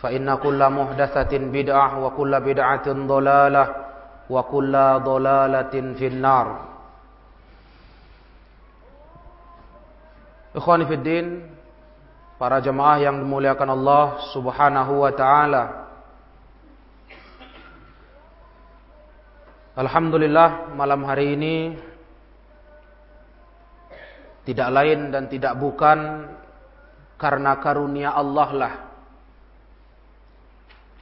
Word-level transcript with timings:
فإن 0.00 0.28
كل 0.34 0.60
محدثة 0.60 1.32
بدعة 1.32 1.88
وكل 2.04 2.32
بدعة 2.40 2.86
ضلالة 2.92 3.64
وكل 4.30 4.74
ضلالة 5.02 5.74
في 5.98 6.06
النار 6.06 6.48
Ikhwani 10.56 10.88
Fiddin 10.88 11.26
Para 12.40 12.64
jemaah 12.64 12.96
yang 12.96 13.20
dimuliakan 13.20 13.76
Allah 13.76 14.24
Subhanahu 14.32 15.04
wa 15.04 15.12
ta'ala 15.12 15.62
Alhamdulillah 19.76 20.72
malam 20.72 21.04
hari 21.04 21.36
ini 21.36 21.56
Tidak 24.48 24.68
lain 24.72 25.12
dan 25.12 25.28
tidak 25.28 25.60
bukan 25.60 26.24
Karena 27.20 27.60
karunia 27.60 28.16
Allah 28.16 28.48
lah 28.56 28.89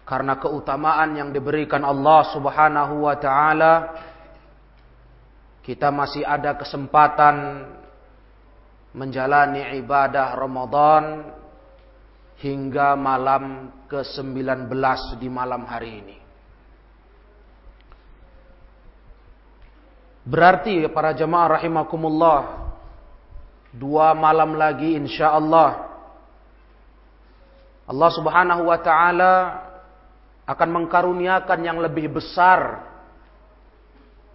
karena 0.09 0.41
keutamaan 0.41 1.13
yang 1.13 1.29
diberikan 1.29 1.85
Allah 1.85 2.25
subhanahu 2.33 3.05
wa 3.05 3.13
ta'ala 3.13 3.73
Kita 5.61 5.93
masih 5.93 6.25
ada 6.25 6.57
kesempatan 6.57 7.69
Menjalani 8.97 9.77
ibadah 9.77 10.33
Ramadan 10.33 11.29
Hingga 12.41 12.97
malam 12.97 13.69
ke-19 13.91 14.71
di 15.19 15.27
malam 15.27 15.67
hari 15.67 15.91
ini. 15.99 16.17
Berarti 20.23 20.87
para 20.87 21.11
jemaah 21.11 21.59
rahimakumullah 21.59 22.69
Dua 23.69 24.17
malam 24.17 24.57
lagi 24.57 24.97
insya 24.97 25.37
Allah. 25.37 25.85
Allah 27.85 28.09
subhanahu 28.13 28.65
wa 28.65 28.79
ta'ala 28.81 29.33
Akan 30.49 30.73
mengkaruniakan 30.73 31.59
yang 31.61 31.77
lebih 31.77 32.09
besar 32.09 32.89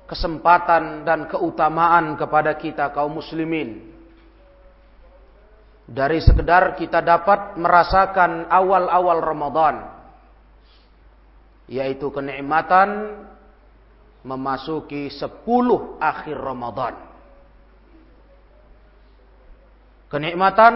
Kesempatan 0.06 1.02
dan 1.02 1.26
keutamaan 1.26 2.14
kepada 2.14 2.54
kita 2.54 2.94
kaum 2.94 3.18
muslimin 3.18 3.90
Dari 5.90 6.22
sekedar 6.22 6.78
kita 6.78 7.02
dapat 7.02 7.58
merasakan 7.58 8.46
awal-awal 8.46 9.18
Ramadan 9.18 9.76
Yaitu 11.66 12.14
kenikmatan 12.14 13.18
memasuki 14.24 15.12
sepuluh 15.12 16.00
akhir 16.00 16.34
Ramadan. 16.40 16.96
Kenikmatan 20.08 20.74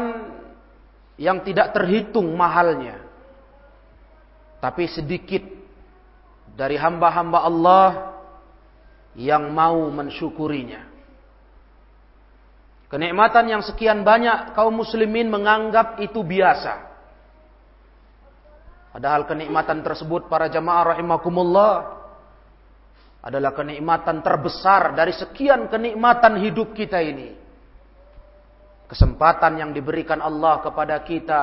yang 1.16 1.40
tidak 1.42 1.72
terhitung 1.72 2.36
mahalnya. 2.36 3.07
Tapi 4.58 4.90
sedikit 4.90 5.42
dari 6.58 6.74
hamba-hamba 6.74 7.38
Allah 7.46 7.88
yang 9.14 9.54
mau 9.54 9.86
mensyukurinya. 9.94 10.90
Kenikmatan 12.88 13.52
yang 13.52 13.62
sekian 13.62 14.00
banyak 14.02 14.56
kaum 14.56 14.80
muslimin 14.80 15.28
menganggap 15.28 16.00
itu 16.00 16.24
biasa. 16.24 16.88
Padahal 18.96 19.28
kenikmatan 19.28 19.84
tersebut 19.84 20.26
para 20.26 20.48
jamaah 20.48 20.96
rahimakumullah 20.96 21.72
adalah 23.20 23.52
kenikmatan 23.52 24.24
terbesar 24.24 24.96
dari 24.96 25.12
sekian 25.12 25.68
kenikmatan 25.68 26.40
hidup 26.40 26.72
kita 26.72 26.98
ini. 27.04 27.36
Kesempatan 28.88 29.60
yang 29.60 29.70
diberikan 29.76 30.24
Allah 30.24 30.64
kepada 30.64 30.96
kita 31.04 31.42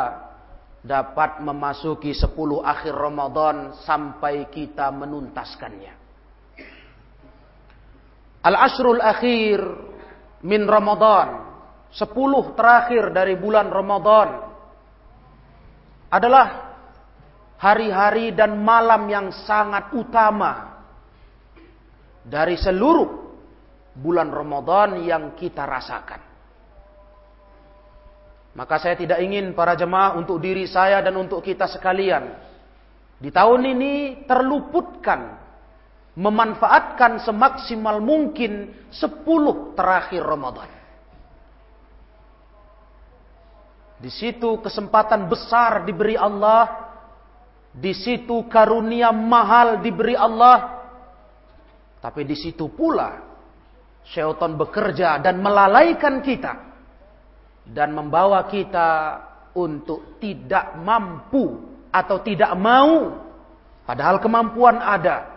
dapat 0.85 1.41
memasuki 1.41 2.13
10 2.13 2.29
akhir 2.62 2.94
Ramadan 2.94 3.73
sampai 3.81 4.46
kita 4.53 4.94
menuntaskannya. 4.94 5.94
Al-ashrul 8.46 9.01
akhir 9.01 9.59
min 10.45 10.69
Ramadan, 10.69 11.41
10 11.90 12.53
terakhir 12.53 13.09
dari 13.09 13.34
bulan 13.34 13.74
Ramadan 13.74 14.29
adalah 16.13 16.78
hari-hari 17.57 18.29
dan 18.38 18.62
malam 18.62 19.09
yang 19.09 19.34
sangat 19.34 19.90
utama 19.97 20.85
dari 22.22 22.53
seluruh 22.62 23.25
bulan 23.97 24.29
Ramadan 24.29 25.01
yang 25.01 25.34
kita 25.34 25.66
rasakan. 25.66 26.25
Maka 28.56 28.80
saya 28.80 28.96
tidak 28.96 29.20
ingin 29.20 29.52
para 29.52 29.76
jemaah 29.76 30.16
untuk 30.16 30.40
diri 30.40 30.64
saya 30.64 31.04
dan 31.04 31.20
untuk 31.20 31.44
kita 31.44 31.68
sekalian. 31.68 32.32
Di 33.20 33.28
tahun 33.28 33.68
ini 33.76 34.24
terluputkan 34.24 35.36
memanfaatkan 36.16 37.20
semaksimal 37.20 38.00
mungkin 38.00 38.72
10 38.88 39.76
terakhir 39.76 40.24
Ramadan. 40.24 40.72
Di 44.00 44.08
situ 44.12 44.64
kesempatan 44.64 45.28
besar 45.28 45.84
diberi 45.84 46.16
Allah, 46.16 46.96
di 47.75 47.92
situ 47.92 48.48
karunia 48.48 49.12
mahal 49.12 49.84
diberi 49.84 50.16
Allah, 50.16 50.80
tapi 52.00 52.24
di 52.24 52.40
situ 52.40 52.72
pula 52.72 53.19
syaitan 54.08 54.56
bekerja 54.56 55.19
dan 55.19 55.44
melalaikan 55.44 56.24
kita 56.24 56.75
dan 57.65 57.94
membawa 57.94 58.45
kita 58.45 59.21
untuk 59.57 60.21
tidak 60.21 60.77
mampu 60.81 61.62
atau 61.89 62.21
tidak 62.21 62.51
mau 62.59 63.23
padahal 63.88 64.19
kemampuan 64.21 64.77
ada 64.81 65.35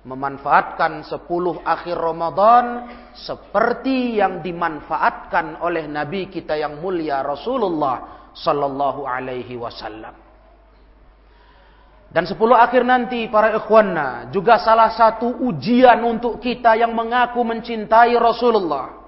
memanfaatkan 0.00 1.04
10 1.04 1.28
akhir 1.60 1.96
Ramadan 1.96 2.64
seperti 3.12 4.16
yang 4.16 4.40
dimanfaatkan 4.40 5.60
oleh 5.60 5.84
nabi 5.84 6.32
kita 6.32 6.56
yang 6.56 6.80
mulia 6.80 7.20
Rasulullah 7.20 8.28
sallallahu 8.32 9.04
alaihi 9.04 9.60
wasallam. 9.60 10.30
Dan 12.10 12.26
sepuluh 12.26 12.58
akhir 12.58 12.82
nanti 12.82 13.30
para 13.30 13.54
ikhwanna 13.54 14.34
juga 14.34 14.58
salah 14.58 14.90
satu 14.90 15.46
ujian 15.46 16.02
untuk 16.02 16.42
kita 16.42 16.74
yang 16.74 16.90
mengaku 16.90 17.46
mencintai 17.46 18.18
Rasulullah. 18.18 18.99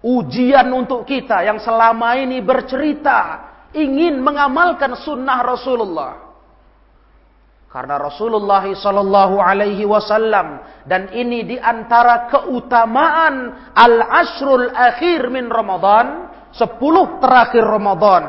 Ujian 0.00 0.72
untuk 0.72 1.04
kita 1.04 1.44
yang 1.44 1.60
selama 1.60 2.16
ini 2.16 2.40
bercerita 2.40 3.52
ingin 3.76 4.16
mengamalkan 4.24 4.96
sunnah 4.96 5.44
Rasulullah. 5.44 6.12
Karena 7.70 8.02
Rasulullah 8.02 8.66
sallallahu 8.66 9.38
alaihi 9.38 9.86
wasallam 9.86 10.58
dan 10.90 11.06
ini 11.14 11.46
di 11.46 11.56
antara 11.60 12.26
keutamaan 12.26 13.70
al-ashrul 13.76 14.74
akhir 14.74 15.30
min 15.30 15.46
Ramadan, 15.46 16.34
10 16.50 17.22
terakhir 17.22 17.62
Ramadan. 17.62 18.24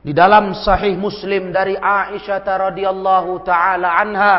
Di 0.00 0.14
dalam 0.14 0.54
sahih 0.56 0.96
Muslim 0.96 1.52
dari 1.52 1.76
Aisyah 1.76 2.46
radhiyallahu 2.70 3.42
taala 3.44 3.92
anha. 3.92 4.38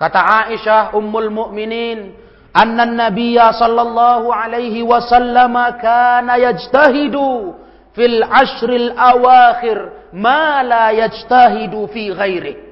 Kata 0.00 0.50
Aisyah 0.50 0.96
ummul 0.98 1.30
mukminin, 1.30 2.25
anna 2.56 2.88
an-nabiyya 2.88 3.52
sallallahu 3.52 4.32
alaihi 4.32 4.80
wasallam 4.80 5.52
kana 5.76 6.40
yajtahidu 6.40 7.52
fil 7.92 8.24
ashril 8.24 8.96
awakhir 8.96 10.08
ma 10.16 10.64
la 10.64 10.96
yajtahidu 10.96 11.84
fi 11.92 12.08
ghairihi. 12.16 12.64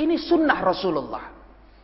Ini 0.00 0.16
sunnah 0.16 0.58
Rasulullah. 0.62 1.24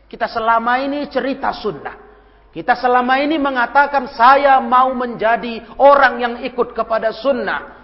Kita 0.07 0.25
selama 0.25 0.79
ini 0.81 1.05
cerita 1.11 1.51
sunnah. 1.53 2.07
Kita 2.49 2.73
selama 2.73 3.21
ini 3.21 3.37
mengatakan 3.37 4.09
saya 4.09 4.57
mau 4.57 4.89
menjadi 4.97 5.61
orang 5.77 6.15
yang 6.17 6.33
ikut 6.41 6.73
kepada 6.73 7.13
sunnah. 7.13 7.77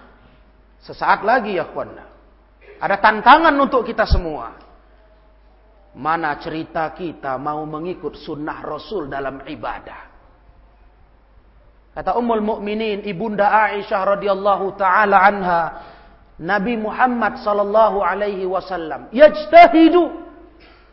Sesaat 0.81 1.21
lagi 1.21 1.61
ya 1.61 1.69
kawan. 1.69 1.93
Ada 2.81 2.97
tantangan 2.97 3.53
untuk 3.61 3.85
kita 3.85 4.09
semua. 4.09 4.62
Mana 5.93 6.41
cerita 6.41 6.89
kita 6.97 7.37
mau 7.37 7.61
mengikut 7.69 8.17
sunnah 8.17 8.65
Rasul 8.65 9.05
dalam 9.09 9.45
ibadah. 9.45 10.13
Kata 11.93 12.17
Ummul 12.17 12.41
Mukminin 12.41 13.05
Ibunda 13.05 13.69
Aisyah 13.69 14.17
radhiyallahu 14.17 14.73
taala 14.73 15.21
anha, 15.21 15.61
Nabi 16.41 16.73
Muhammad 16.81 17.37
sallallahu 17.45 18.01
alaihi 18.01 18.49
wasallam 18.49 19.13
yajtahidu 19.13 20.09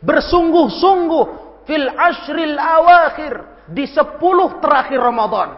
bersungguh-sungguh 0.05 1.25
fil 1.65 1.89
ashril 1.89 2.53
awakhir 2.61 3.65
di 3.73 3.89
sepuluh 3.89 4.61
terakhir 4.61 5.01
Ramadan 5.01 5.57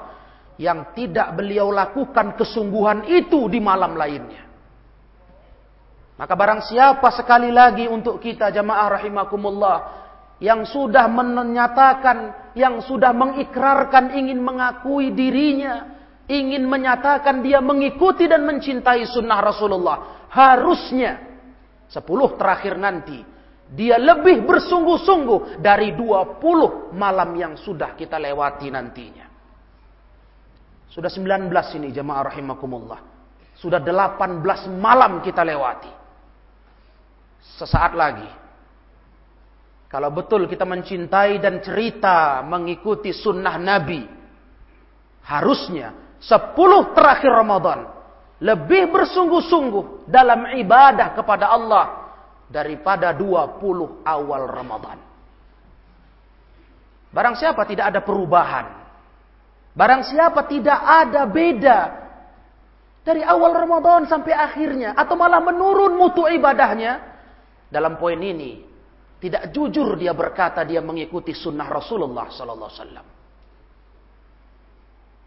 yang 0.56 0.96
tidak 0.96 1.36
beliau 1.36 1.68
lakukan 1.74 2.40
kesungguhan 2.40 3.04
itu 3.12 3.52
di 3.52 3.60
malam 3.60 4.00
lainnya. 4.00 4.43
Maka 6.14 6.34
barang 6.38 6.62
siapa 6.70 7.10
sekali 7.10 7.50
lagi 7.50 7.90
untuk 7.90 8.22
kita 8.22 8.54
jamaah 8.54 9.02
rahimakumullah 9.02 9.78
yang 10.38 10.68
sudah 10.68 11.10
menyatakan, 11.10 12.52
yang 12.54 12.84
sudah 12.86 13.10
mengikrarkan 13.16 14.14
ingin 14.14 14.38
mengakui 14.38 15.10
dirinya, 15.10 15.90
ingin 16.30 16.70
menyatakan 16.70 17.42
dia 17.42 17.64
mengikuti 17.64 18.30
dan 18.30 18.46
mencintai 18.46 19.08
sunnah 19.10 19.40
Rasulullah, 19.42 20.28
harusnya 20.30 21.18
sepuluh 21.90 22.38
terakhir 22.38 22.78
nanti 22.78 23.34
dia 23.74 23.98
lebih 23.98 24.46
bersungguh-sungguh 24.46 25.58
dari 25.64 25.98
20 25.98 26.94
malam 26.94 27.30
yang 27.34 27.54
sudah 27.58 27.98
kita 27.98 28.22
lewati 28.22 28.70
nantinya. 28.70 29.26
Sudah 30.94 31.10
19 31.10 31.50
ini 31.82 31.90
jemaah 31.90 32.30
rahimakumullah. 32.30 33.02
Sudah 33.58 33.82
18 33.82 34.70
malam 34.78 35.26
kita 35.26 35.42
lewati. 35.42 36.03
Sesaat 37.60 37.94
lagi. 37.94 38.30
Kalau 39.92 40.10
betul 40.10 40.50
kita 40.50 40.66
mencintai 40.66 41.38
dan 41.38 41.62
cerita 41.62 42.42
mengikuti 42.42 43.14
sunnah 43.14 43.62
Nabi. 43.62 44.02
Harusnya 45.24 46.18
10 46.18 46.98
terakhir 46.98 47.30
Ramadan. 47.30 47.80
Lebih 48.42 48.90
bersungguh-sungguh 48.90 50.10
dalam 50.10 50.50
ibadah 50.58 51.14
kepada 51.14 51.54
Allah 51.54 51.86
daripada 52.50 53.14
20 53.14 54.02
awal 54.04 54.42
Ramadan. 54.50 54.98
Barang 57.14 57.38
siapa 57.38 57.62
tidak 57.70 57.94
ada 57.94 58.02
perubahan. 58.02 58.66
Barang 59.78 60.02
siapa 60.10 60.50
tidak 60.50 60.80
ada 60.82 61.30
beda 61.30 61.80
dari 63.06 63.22
awal 63.22 63.54
Ramadan 63.54 64.10
sampai 64.10 64.34
akhirnya 64.34 64.98
atau 64.98 65.14
malah 65.14 65.42
menurun 65.42 65.94
mutu 65.94 66.26
ibadahnya 66.26 67.13
dalam 67.74 67.98
poin 67.98 68.22
ini 68.22 68.62
tidak 69.18 69.50
jujur 69.50 69.98
dia 69.98 70.14
berkata 70.14 70.62
dia 70.62 70.78
mengikuti 70.86 71.34
sunnah 71.34 71.66
Rasulullah 71.66 72.30
sallallahu 72.30 72.70
alaihi. 72.70 73.12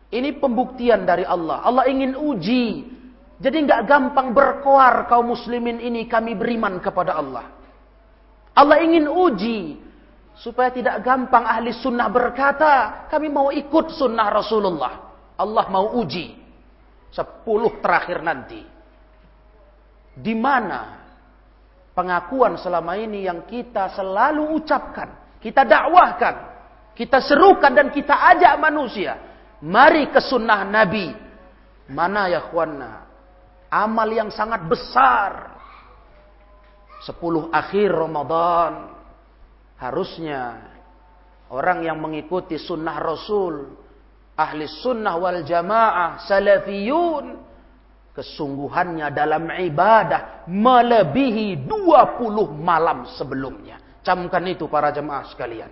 Ini 0.06 0.38
pembuktian 0.38 1.02
dari 1.02 1.26
Allah. 1.26 1.66
Allah 1.66 1.90
ingin 1.90 2.14
uji 2.14 2.86
jadi 3.36 3.56
nggak 3.68 3.82
gampang 3.84 4.32
berkoar 4.32 5.10
kaum 5.10 5.34
muslimin 5.34 5.82
ini 5.82 6.06
kami 6.08 6.32
beriman 6.38 6.80
kepada 6.80 7.18
Allah. 7.18 7.52
Allah 8.56 8.80
ingin 8.80 9.10
uji 9.10 9.76
supaya 10.40 10.72
tidak 10.72 11.04
gampang 11.04 11.44
ahli 11.44 11.72
sunnah 11.76 12.08
berkata 12.08 13.04
kami 13.12 13.28
mau 13.28 13.52
ikut 13.52 13.92
sunnah 13.92 14.32
Rasulullah. 14.32 14.94
Allah 15.36 15.64
mau 15.68 16.00
uji 16.00 16.32
sepuluh 17.12 17.76
terakhir 17.84 18.24
nanti. 18.24 18.64
Di 20.16 20.32
mana 20.32 21.05
pengakuan 21.96 22.60
selama 22.60 23.00
ini 23.00 23.24
yang 23.24 23.48
kita 23.48 23.96
selalu 23.96 24.60
ucapkan, 24.60 25.40
kita 25.40 25.64
dakwahkan, 25.64 26.34
kita 26.92 27.24
serukan 27.24 27.72
dan 27.72 27.88
kita 27.88 28.12
ajak 28.36 28.60
manusia, 28.60 29.16
mari 29.64 30.12
ke 30.12 30.20
sunnah 30.20 30.68
Nabi. 30.68 31.08
Mana 31.88 32.28
ya 32.28 32.44
khwana? 32.44 33.08
Amal 33.72 34.10
yang 34.12 34.30
sangat 34.30 34.66
besar. 34.68 35.54
Sepuluh 37.02 37.48
akhir 37.54 37.94
Ramadan. 37.94 38.90
Harusnya 39.78 40.66
orang 41.46 41.86
yang 41.86 42.02
mengikuti 42.02 42.58
sunnah 42.58 42.98
Rasul. 42.98 43.70
Ahli 44.34 44.66
sunnah 44.66 45.14
wal 45.14 45.46
jamaah. 45.46 46.26
Salafiyun. 46.26 47.24
Kesungguhannya 48.16 49.12
dalam 49.12 49.52
ibadah 49.52 50.48
melebihi 50.48 51.68
20 51.68 52.56
malam 52.56 53.04
sebelumnya. 53.12 54.00
Camkan 54.00 54.40
itu 54.48 54.64
para 54.72 54.88
jemaah 54.88 55.28
sekalian. 55.28 55.68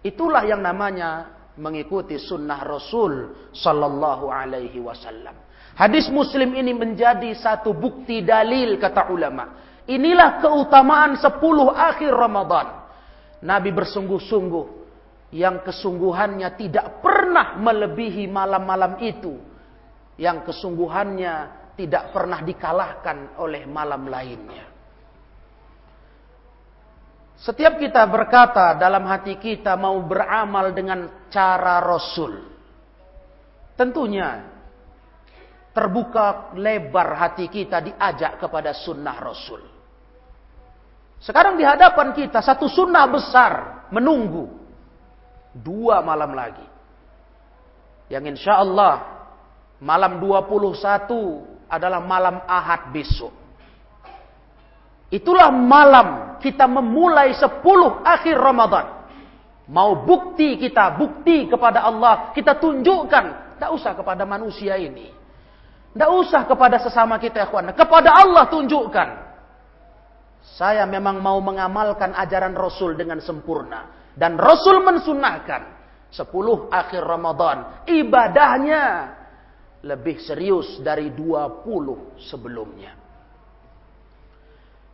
Itulah 0.00 0.48
yang 0.48 0.64
namanya 0.64 1.36
mengikuti 1.60 2.16
sunnah 2.16 2.64
Rasul 2.64 3.52
sallallahu 3.52 4.32
alaihi 4.32 4.80
wasallam. 4.80 5.36
Hadis 5.76 6.08
Muslim 6.08 6.56
ini 6.56 6.72
menjadi 6.72 7.28
satu 7.36 7.76
bukti 7.76 8.24
dalil 8.24 8.80
kata 8.80 9.12
ulama. 9.12 9.68
Inilah 9.84 10.40
keutamaan 10.40 11.20
sepuluh 11.20 11.70
akhir 11.76 12.08
Ramadan. 12.08 12.88
Nabi 13.44 13.70
bersungguh-sungguh 13.70 14.66
yang 15.32 15.60
kesungguhannya 15.60 16.48
tidak 16.56 17.04
pernah 17.04 17.56
melebihi 17.60 18.26
malam-malam 18.26 18.96
itu. 19.04 19.47
Yang 20.18 20.50
kesungguhannya 20.50 21.34
tidak 21.78 22.10
pernah 22.10 22.42
dikalahkan 22.42 23.38
oleh 23.38 23.62
malam 23.70 24.10
lainnya. 24.10 24.66
Setiap 27.38 27.78
kita 27.78 28.02
berkata 28.10 28.74
dalam 28.74 29.06
hati 29.06 29.38
kita 29.38 29.78
mau 29.78 29.94
beramal 30.02 30.74
dengan 30.74 31.30
cara 31.30 31.78
Rasul. 31.78 32.50
Tentunya 33.78 34.42
terbuka 35.70 36.50
lebar 36.58 37.14
hati 37.14 37.46
kita 37.46 37.78
diajak 37.78 38.42
kepada 38.42 38.74
sunnah 38.74 39.14
Rasul. 39.22 39.62
Sekarang 41.22 41.54
di 41.54 41.62
hadapan 41.62 42.10
kita 42.10 42.42
satu 42.42 42.66
sunnah 42.66 43.06
besar 43.06 43.86
menunggu. 43.94 44.50
Dua 45.54 46.02
malam 46.02 46.34
lagi. 46.34 46.66
Yang 48.10 48.34
insya 48.34 48.58
Allah 48.58 49.17
malam 49.78 50.18
21 50.22 51.68
adalah 51.70 52.00
malam 52.02 52.42
ahad 52.48 52.90
besok. 52.90 53.30
Itulah 55.08 55.48
malam 55.48 56.36
kita 56.40 56.68
memulai 56.68 57.32
10 57.32 57.64
akhir 58.04 58.36
Ramadan. 58.36 58.86
Mau 59.68 60.04
bukti 60.04 60.56
kita, 60.56 60.96
bukti 60.96 61.48
kepada 61.48 61.84
Allah, 61.84 62.32
kita 62.32 62.56
tunjukkan. 62.56 63.56
Tidak 63.56 63.70
usah 63.72 63.92
kepada 63.96 64.24
manusia 64.24 64.76
ini. 64.80 65.12
Tidak 65.92 66.10
usah 66.12 66.44
kepada 66.44 66.78
sesama 66.80 67.16
kita 67.16 67.42
ya 67.42 67.48
Kepada 67.72 68.10
Allah 68.16 68.48
tunjukkan. 68.48 69.08
Saya 70.56 70.86
memang 70.88 71.20
mau 71.20 71.36
mengamalkan 71.42 72.16
ajaran 72.16 72.56
Rasul 72.56 72.96
dengan 72.96 73.20
sempurna. 73.20 74.12
Dan 74.16 74.36
Rasul 74.40 74.80
mensunahkan. 74.84 75.76
Sepuluh 76.08 76.72
akhir 76.72 77.04
Ramadan. 77.04 77.84
Ibadahnya 77.84 78.84
lebih 79.84 80.18
serius 80.18 80.82
dari 80.82 81.14
dua 81.14 81.62
puluh 81.62 82.18
sebelumnya. 82.18 82.98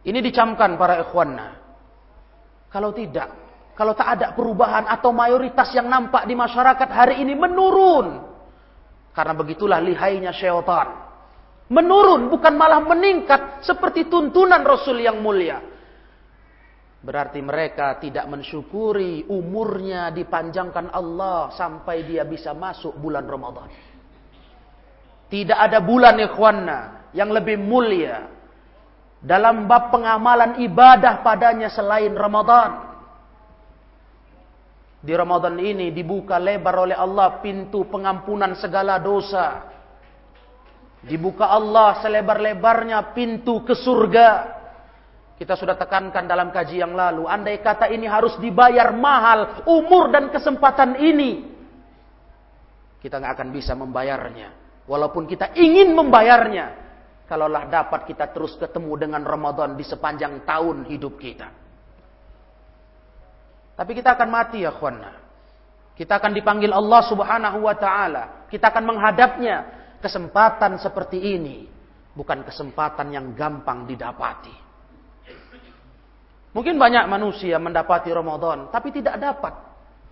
Ini 0.05 0.21
dicamkan 0.21 0.77
para 0.77 1.01
ikhwanna. 1.01 1.49
Kalau 2.69 2.93
tidak, 2.93 3.29
kalau 3.73 3.97
tak 3.97 4.21
ada 4.21 4.37
perubahan 4.37 4.85
atau 4.85 5.15
mayoritas 5.15 5.73
yang 5.73 5.89
nampak 5.89 6.29
di 6.29 6.37
masyarakat 6.37 6.89
hari 6.93 7.25
ini 7.25 7.33
menurun. 7.33 8.21
Karena 9.15 9.33
begitulah 9.33 9.81
lihainya 9.81 10.35
syaitan. 10.35 10.91
Menurun 11.73 12.29
bukan 12.29 12.53
malah 12.61 12.85
meningkat 12.85 13.65
seperti 13.65 14.13
tuntunan 14.13 14.61
Rasul 14.61 15.01
yang 15.01 15.23
mulia. 15.25 15.63
Berarti 17.01 17.41
mereka 17.41 17.97
tidak 17.97 18.29
mensyukuri 18.29 19.25
umurnya 19.33 20.13
dipanjangkan 20.13 20.93
Allah 20.93 21.49
sampai 21.57 22.05
dia 22.05 22.29
bisa 22.29 22.53
masuk 22.53 22.97
bulan 23.01 23.25
Ramadan. 23.25 23.94
Tidak 25.29 25.57
ada 25.57 25.81
bulan 25.81 26.21
ikhwanna 26.21 27.11
yang 27.17 27.31
lebih 27.31 27.57
mulia 27.57 28.29
dalam 29.25 29.65
bab 29.65 29.89
pengamalan 29.89 30.61
ibadah 30.61 31.25
padanya 31.25 31.73
selain 31.73 32.13
Ramadan. 32.13 32.93
Di 35.05 35.13
Ramadan 35.13 35.57
ini 35.61 35.93
dibuka 35.93 36.37
lebar 36.37 36.89
oleh 36.89 36.97
Allah 36.97 37.41
pintu 37.41 37.89
pengampunan 37.89 38.57
segala 38.57 39.01
dosa. 39.01 39.69
Dibuka 41.05 41.53
Allah 41.53 42.01
selebar-lebarnya 42.01 43.13
pintu 43.13 43.61
ke 43.65 43.77
surga. 43.77 44.29
Kita 45.37 45.61
sudah 45.61 45.77
tekankan 45.77 46.25
dalam 46.25 46.49
kaji 46.49 46.81
yang 46.81 46.97
lalu. 46.97 47.29
Andai 47.29 47.61
kata 47.61 47.93
ini 47.93 48.09
harus 48.09 48.41
dibayar 48.41 48.97
mahal. 48.97 49.69
Umur 49.69 50.09
dan 50.09 50.33
kesempatan 50.33 50.97
ini. 50.97 51.53
Kita 53.05 53.21
nggak 53.21 53.33
akan 53.37 53.49
bisa 53.53 53.77
membayarnya. 53.77 54.64
Walaupun 54.85 55.25
kita 55.25 55.57
ingin 55.57 55.97
membayarnya. 55.97 56.85
Kalaulah 57.25 57.65
dapat 57.73 58.05
kita 58.05 58.29
terus 58.37 58.53
ketemu 58.61 59.01
dengan 59.01 59.25
Ramadan 59.25 59.81
di 59.81 59.85
sepanjang 59.85 60.45
tahun 60.45 60.85
hidup 60.93 61.17
kita. 61.17 61.49
Tapi 63.75 63.91
kita 63.97 64.13
akan 64.13 64.29
mati 64.29 64.61
ya 64.61 64.71
khwana. 64.71 65.25
Kita 65.97 66.21
akan 66.21 66.37
dipanggil 66.37 66.69
Allah 66.69 67.01
subhanahu 67.09 67.65
wa 67.65 67.75
ta'ala. 67.75 68.25
Kita 68.53 68.69
akan 68.69 68.85
menghadapnya. 68.85 69.57
Kesempatan 70.05 70.77
seperti 70.77 71.17
ini. 71.17 71.65
Bukan 72.13 72.45
kesempatan 72.45 73.09
yang 73.09 73.33
gampang 73.33 73.89
didapati. 73.89 74.53
Mungkin 76.55 76.77
banyak 76.77 77.09
manusia 77.09 77.57
mendapati 77.57 78.13
Ramadan. 78.13 78.69
Tapi 78.69 78.93
tidak 78.95 79.17
dapat 79.17 79.55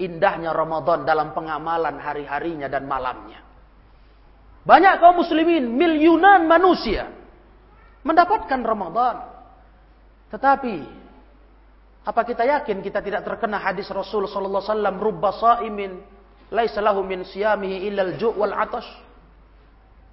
indahnya 0.00 0.50
Ramadan 0.56 1.04
dalam 1.04 1.36
pengamalan 1.36 2.00
hari-harinya 2.00 2.72
dan 2.72 2.88
malamnya. 2.88 3.51
Banyak 4.62 5.02
kaum 5.02 5.18
muslimin, 5.18 5.74
miliunan 5.74 6.46
manusia 6.46 7.10
mendapatkan 8.06 8.60
Ramadan. 8.62 9.26
Tetapi 10.30 10.76
apa 12.02 12.20
kita 12.26 12.42
yakin 12.46 12.82
kita 12.82 12.98
tidak 13.02 13.22
terkena 13.26 13.62
hadis 13.62 13.86
Rasul 13.90 14.26
sallallahu 14.26 14.62
alaihi 14.62 14.70
wasallam 14.74 14.96
rubba 14.98 15.30
saimin 15.38 15.92
laisa 16.50 16.82
lahu 16.82 17.06
min 17.06 17.22
siyamihi 17.26 17.90
illal 17.90 18.14
ju' 18.18 18.34
wal 18.34 18.54
atash. 18.54 18.86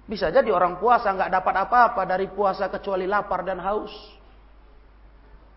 Bisa 0.06 0.30
jadi 0.34 0.50
orang 0.50 0.82
puasa 0.82 1.14
nggak 1.14 1.30
dapat 1.30 1.54
apa-apa 1.66 2.02
dari 2.06 2.26
puasa 2.30 2.66
kecuali 2.66 3.06
lapar 3.06 3.46
dan 3.46 3.62
haus. 3.62 3.94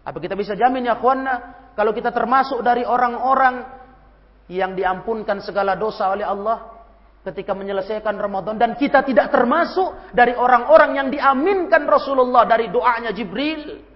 Apa 0.05 0.21
kita 0.21 0.37
bisa 0.37 0.53
jamin 0.53 0.85
ya 0.85 1.01
kawanna 1.01 1.65
kalau 1.73 1.95
kita 1.95 2.13
termasuk 2.13 2.61
dari 2.61 2.85
orang-orang 2.85 3.65
yang 4.51 4.77
diampunkan 4.77 5.41
segala 5.41 5.73
dosa 5.73 6.11
oleh 6.13 6.27
Allah 6.27 6.72
ketika 7.23 7.55
menyelesaikan 7.55 8.19
Ramadan 8.19 8.59
dan 8.59 8.75
kita 8.75 9.01
tidak 9.07 9.31
termasuk 9.31 10.11
dari 10.11 10.35
orang-orang 10.35 10.99
yang 10.99 11.07
diaminkan 11.07 11.87
Rasulullah 11.87 12.43
dari 12.43 12.67
doanya 12.67 13.15
Jibril. 13.15 13.91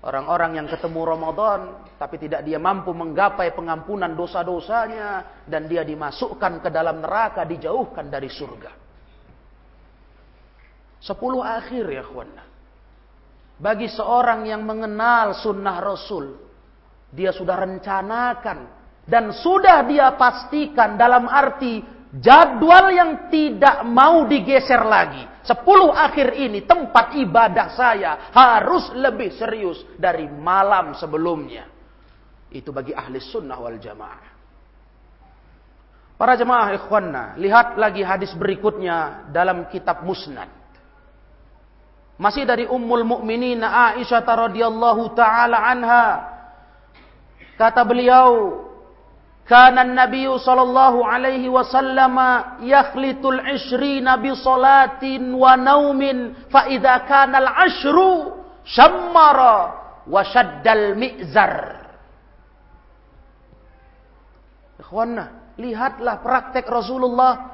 Orang-orang 0.00 0.56
yang 0.56 0.66
ketemu 0.66 1.00
Ramadan 1.04 1.60
tapi 2.00 2.16
tidak 2.16 2.40
dia 2.42 2.56
mampu 2.56 2.90
menggapai 2.96 3.52
pengampunan 3.52 4.16
dosa-dosanya 4.16 5.44
dan 5.44 5.68
dia 5.68 5.84
dimasukkan 5.84 6.64
ke 6.64 6.68
dalam 6.72 7.04
neraka 7.04 7.44
dijauhkan 7.44 8.08
dari 8.08 8.32
surga. 8.32 8.72
Sepuluh 11.04 11.44
akhir 11.44 11.84
ya 11.88 12.04
kawan. 12.04 12.32
Bagi 13.60 13.92
seorang 13.92 14.48
yang 14.48 14.64
mengenal 14.64 15.36
sunnah 15.36 15.84
Rasul, 15.84 16.32
dia 17.12 17.28
sudah 17.28 17.60
rencanakan 17.60 18.58
dan 19.04 19.36
sudah 19.36 19.84
dia 19.84 20.16
pastikan 20.16 20.96
dalam 20.96 21.28
arti 21.28 21.99
Jadwal 22.10 22.90
yang 22.90 23.10
tidak 23.30 23.86
mau 23.86 24.26
digeser 24.26 24.82
lagi. 24.82 25.22
Sepuluh 25.46 25.94
akhir 25.94 26.34
ini 26.34 26.66
tempat 26.66 27.14
ibadah 27.14 27.66
saya 27.78 28.10
harus 28.34 28.90
lebih 28.98 29.30
serius 29.38 29.86
dari 29.94 30.26
malam 30.26 30.98
sebelumnya. 30.98 31.70
Itu 32.50 32.74
bagi 32.74 32.90
ahli 32.90 33.22
sunnah 33.22 33.58
wal 33.62 33.78
jamaah. 33.78 34.30
Para 36.18 36.36
jemaah 36.36 36.76
ikhwanna, 36.76 37.24
lihat 37.40 37.80
lagi 37.80 38.04
hadis 38.04 38.34
berikutnya 38.36 39.30
dalam 39.32 39.70
kitab 39.72 40.04
Musnad. 40.04 40.52
Masih 42.20 42.44
dari 42.44 42.68
Ummul 42.68 43.08
Mukminin 43.08 43.64
Aisyah 43.64 44.20
radhiyallahu 44.20 45.16
taala 45.16 45.64
anha. 45.64 46.06
Kata 47.56 47.80
beliau, 47.88 48.60
Kana 49.50 49.82
Nabi 49.82 50.30
sallallahu 50.30 51.02
alaihi 51.02 51.50
wasallam 51.50 52.14
yakhlitul 52.62 53.42
ishrina 53.50 54.14
bi 54.14 54.30
salatin 54.38 55.34
wa 55.34 55.58
naumin 55.58 56.46
fa 56.46 56.70
idza 56.70 57.02
kana 57.10 57.42
al 57.42 57.50
ashru 57.66 58.30
shammara 58.62 59.74
wa 60.06 60.22
lihatlah 65.58 66.22
praktek 66.22 66.70
Rasulullah 66.70 67.50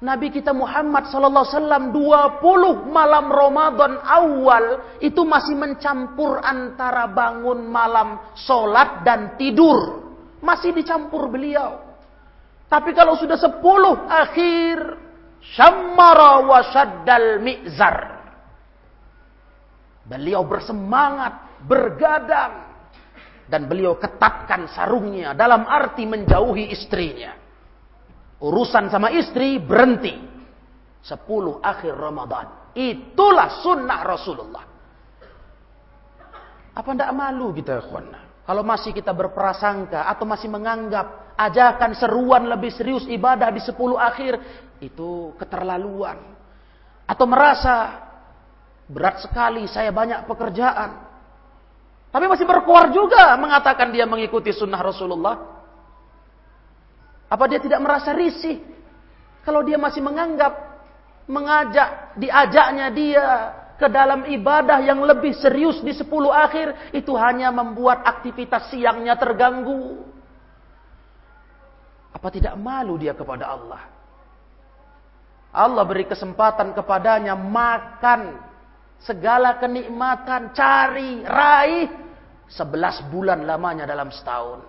Nabi 0.00 0.32
kita 0.32 0.56
Muhammad 0.56 1.12
sallallahu 1.12 1.44
alaihi 1.44 1.56
wasallam 1.60 1.84
20 1.92 2.88
malam 2.88 3.26
Ramadan 3.28 3.92
awal 4.00 4.64
itu 5.04 5.20
masih 5.28 5.60
mencampur 5.60 6.40
antara 6.40 7.04
bangun 7.12 7.68
malam 7.68 8.32
salat 8.32 9.04
dan 9.04 9.36
tidur. 9.36 10.05
Masih 10.46 10.70
dicampur 10.70 11.26
beliau. 11.26 11.82
Tapi 12.70 12.94
kalau 12.94 13.18
sudah 13.18 13.34
sepuluh 13.34 14.06
akhir. 14.06 15.02
Syammara 15.46 16.42
wa 16.42 16.58
shaddal 16.74 17.38
mi'zar. 17.38 18.18
Beliau 20.06 20.42
bersemangat, 20.46 21.62
bergadang. 21.66 22.66
Dan 23.46 23.70
beliau 23.70 23.94
ketatkan 23.94 24.66
sarungnya 24.70 25.34
dalam 25.38 25.66
arti 25.70 26.02
menjauhi 26.02 26.74
istrinya. 26.74 27.30
Urusan 28.42 28.90
sama 28.90 29.14
istri 29.14 29.62
berhenti. 29.62 30.18
Sepuluh 30.98 31.62
akhir 31.62 31.94
Ramadan. 31.94 32.74
Itulah 32.74 33.62
sunnah 33.62 34.02
Rasulullah. 34.02 34.66
Apa 36.74 36.90
tidak 36.90 37.14
malu 37.14 37.54
kita, 37.54 37.86
kawan? 37.86 38.25
Kalau 38.46 38.62
masih 38.62 38.94
kita 38.94 39.10
berprasangka 39.10 40.06
atau 40.06 40.22
masih 40.22 40.46
menganggap 40.46 41.34
ajakan 41.34 41.98
seruan 41.98 42.46
lebih 42.46 42.70
serius 42.70 43.02
ibadah 43.10 43.50
di 43.50 43.58
sepuluh 43.58 43.98
akhir, 43.98 44.38
itu 44.78 45.34
keterlaluan. 45.34 46.14
Atau 47.10 47.26
merasa 47.26 48.06
berat 48.86 49.18
sekali 49.18 49.66
saya 49.66 49.90
banyak 49.90 50.30
pekerjaan. 50.30 50.90
Tapi 52.14 52.24
masih 52.30 52.46
berkuar 52.46 52.94
juga 52.94 53.34
mengatakan 53.34 53.90
dia 53.90 54.06
mengikuti 54.06 54.54
sunnah 54.54 54.78
Rasulullah. 54.78 55.36
Apa 57.26 57.50
dia 57.50 57.58
tidak 57.58 57.82
merasa 57.82 58.14
risih? 58.14 58.62
Kalau 59.42 59.66
dia 59.66 59.74
masih 59.74 60.06
menganggap 60.06 60.54
mengajak, 61.26 62.14
diajaknya 62.14 62.86
dia 62.94 63.26
ke 63.76 63.86
dalam 63.92 64.24
ibadah 64.24 64.80
yang 64.80 65.00
lebih 65.04 65.36
serius 65.36 65.84
di 65.84 65.92
sepuluh 65.92 66.32
akhir 66.32 66.92
itu 66.96 67.12
hanya 67.16 67.52
membuat 67.52 68.04
aktivitas 68.04 68.72
siangnya 68.72 69.16
terganggu. 69.20 70.00
Apa 72.16 72.32
tidak 72.32 72.56
malu 72.56 72.96
dia 72.96 73.12
kepada 73.12 73.52
Allah? 73.52 73.82
Allah 75.52 75.84
beri 75.84 76.08
kesempatan 76.08 76.72
kepadanya 76.72 77.36
makan 77.36 78.40
segala 79.00 79.60
kenikmatan, 79.60 80.56
cari, 80.56 81.20
raih 81.24 81.88
sebelas 82.48 83.04
bulan 83.12 83.44
lamanya 83.44 83.84
dalam 83.84 84.08
setahun. 84.08 84.64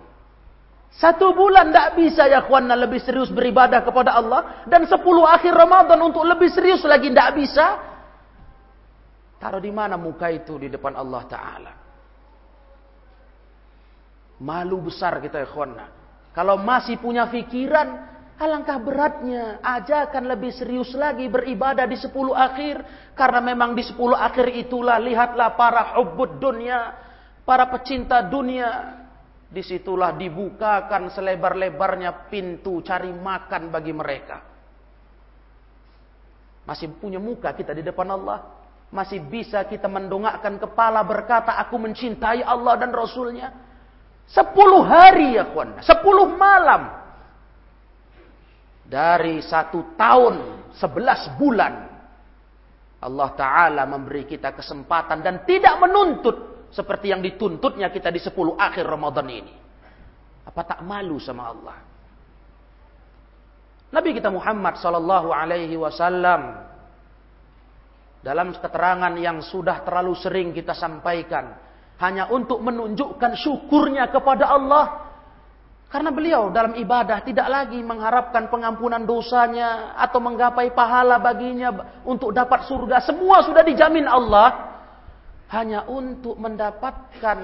Satu 0.88 1.36
bulan 1.36 1.68
tidak 1.68 2.00
bisa 2.00 2.24
ya 2.24 2.40
kawan 2.48 2.72
lebih 2.72 3.00
serius 3.04 3.28
beribadah 3.28 3.84
kepada 3.84 4.16
Allah. 4.16 4.64
Dan 4.64 4.88
sepuluh 4.88 5.28
akhir 5.28 5.52
Ramadan 5.52 6.00
untuk 6.00 6.24
lebih 6.24 6.48
serius 6.48 6.80
lagi 6.88 7.12
tidak 7.12 7.36
bisa. 7.36 7.66
Taruh 9.38 9.62
di 9.62 9.70
mana 9.70 9.94
muka 9.94 10.26
itu 10.34 10.58
di 10.58 10.66
depan 10.66 10.98
Allah 10.98 11.22
Ta'ala? 11.30 11.72
Malu 14.42 14.90
besar 14.90 15.18
kita 15.22 15.42
ikhwanna. 15.46 15.86
Kalau 16.34 16.58
masih 16.58 16.98
punya 17.02 17.26
pikiran, 17.26 17.86
alangkah 18.38 18.78
beratnya. 18.78 19.58
Ajakan 19.62 20.30
lebih 20.30 20.54
serius 20.54 20.94
lagi 20.94 21.26
beribadah 21.26 21.86
di 21.86 21.98
sepuluh 21.98 22.34
akhir. 22.34 22.82
Karena 23.14 23.42
memang 23.42 23.74
di 23.74 23.82
sepuluh 23.82 24.14
akhir 24.14 24.46
itulah, 24.54 24.98
lihatlah 25.02 25.54
para 25.58 25.98
hubbud 25.98 26.38
dunia. 26.38 26.94
Para 27.42 27.66
pecinta 27.70 28.22
dunia. 28.22 28.98
Di 29.48 29.62
situlah 29.64 30.14
dibukakan 30.14 31.10
selebar-lebarnya 31.14 32.30
pintu 32.30 32.82
cari 32.82 33.10
makan 33.10 33.70
bagi 33.70 33.90
mereka. 33.94 34.44
Masih 36.68 36.90
punya 37.00 37.16
muka 37.18 37.54
kita 37.56 37.74
di 37.74 37.82
depan 37.82 38.06
Allah. 38.12 38.67
Masih 38.88 39.20
bisa 39.20 39.60
kita 39.68 39.84
mendongakkan 39.84 40.56
kepala 40.56 41.04
berkata, 41.04 41.60
aku 41.60 41.76
mencintai 41.76 42.40
Allah 42.40 42.80
dan 42.80 42.88
Rasulnya. 42.88 43.52
Sepuluh 44.28 44.84
hari 44.84 45.36
ya 45.36 45.48
kawan. 45.52 45.80
Sepuluh 45.84 46.28
malam. 46.32 46.96
Dari 48.88 49.44
satu 49.44 49.92
tahun, 49.96 50.64
sebelas 50.72 51.28
bulan. 51.36 51.84
Allah 52.98 53.30
Ta'ala 53.36 53.82
memberi 53.84 54.24
kita 54.24 54.56
kesempatan 54.56 55.20
dan 55.20 55.44
tidak 55.44 55.76
menuntut 55.78 56.66
seperti 56.72 57.12
yang 57.12 57.20
dituntutnya 57.20 57.92
kita 57.92 58.08
di 58.08 58.20
sepuluh 58.20 58.56
akhir 58.56 58.84
Ramadan 58.88 59.28
ini. 59.28 59.54
Apa 60.48 60.64
tak 60.64 60.80
malu 60.80 61.20
sama 61.20 61.52
Allah? 61.52 61.76
Nabi 63.88 64.12
kita 64.12 64.28
Muhammad 64.28 64.76
sallallahu 64.76 65.32
alaihi 65.32 65.76
wasallam 65.76 66.67
dalam 68.20 68.50
keterangan 68.54 69.14
yang 69.14 69.38
sudah 69.42 69.82
terlalu 69.86 70.14
sering 70.18 70.50
kita 70.50 70.74
sampaikan 70.74 71.54
hanya 71.98 72.30
untuk 72.30 72.62
menunjukkan 72.62 73.34
syukurnya 73.38 74.10
kepada 74.10 74.50
Allah 74.54 74.86
karena 75.88 76.12
beliau 76.12 76.52
dalam 76.52 76.76
ibadah 76.76 77.24
tidak 77.24 77.48
lagi 77.48 77.80
mengharapkan 77.80 78.52
pengampunan 78.52 79.02
dosanya 79.08 79.96
atau 79.96 80.20
menggapai 80.20 80.70
pahala 80.76 81.16
baginya 81.16 82.02
untuk 82.04 82.34
dapat 82.34 82.68
surga 82.68 83.02
semua 83.02 83.40
sudah 83.46 83.64
dijamin 83.64 84.04
Allah 84.04 84.68
hanya 85.48 85.88
untuk 85.88 86.36
mendapatkan 86.36 87.38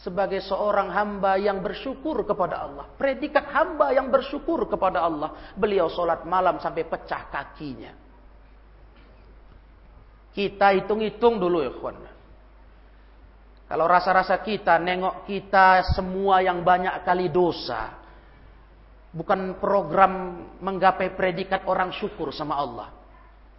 sebagai 0.00 0.40
seorang 0.44 0.88
hamba 0.92 1.36
yang 1.36 1.60
bersyukur 1.60 2.24
kepada 2.24 2.64
Allah. 2.64 2.88
Predikat 2.96 3.52
hamba 3.52 3.92
yang 3.92 4.08
bersyukur 4.08 4.64
kepada 4.64 5.04
Allah. 5.04 5.52
Beliau 5.56 5.92
sholat 5.92 6.24
malam 6.24 6.56
sampai 6.56 6.88
pecah 6.88 7.28
kakinya. 7.28 7.92
Kita 10.30 10.70
hitung-hitung 10.74 11.42
dulu 11.42 11.62
ya 11.62 11.74
kawan. 11.74 12.10
Kalau 13.70 13.86
rasa-rasa 13.86 14.34
kita, 14.42 14.82
nengok 14.82 15.30
kita 15.30 15.94
semua 15.94 16.42
yang 16.42 16.66
banyak 16.66 17.06
kali 17.06 17.30
dosa. 17.30 18.02
Bukan 19.14 19.62
program 19.62 20.42
menggapai 20.58 21.14
predikat 21.14 21.62
orang 21.70 21.94
syukur 21.94 22.34
sama 22.34 22.58
Allah. 22.58 22.90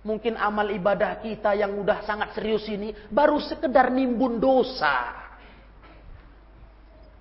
Mungkin 0.03 0.35
amal 0.35 0.67
ibadah 0.73 1.15
kita 1.23 1.55
yang 1.55 1.79
udah 1.79 2.03
sangat 2.03 2.35
serius 2.35 2.67
ini 2.67 2.91
baru 3.07 3.39
sekedar 3.39 3.87
nimbun 3.87 4.35
dosa. 4.41 5.21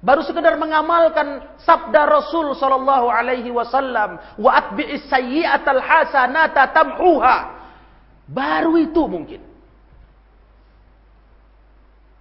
Baru 0.00 0.24
sekedar 0.24 0.56
mengamalkan 0.56 1.60
sabda 1.60 2.08
Rasul 2.08 2.56
sallallahu 2.56 3.06
alaihi 3.12 3.52
wasallam, 3.52 4.16
"Wa 4.40 4.50
atbi'is 4.66 5.06
sayyi'atal 5.12 5.78
hasanata 5.78 6.72
tamhuha." 6.72 7.59
Baru 8.30 8.78
itu 8.78 9.02
mungkin. 9.10 9.42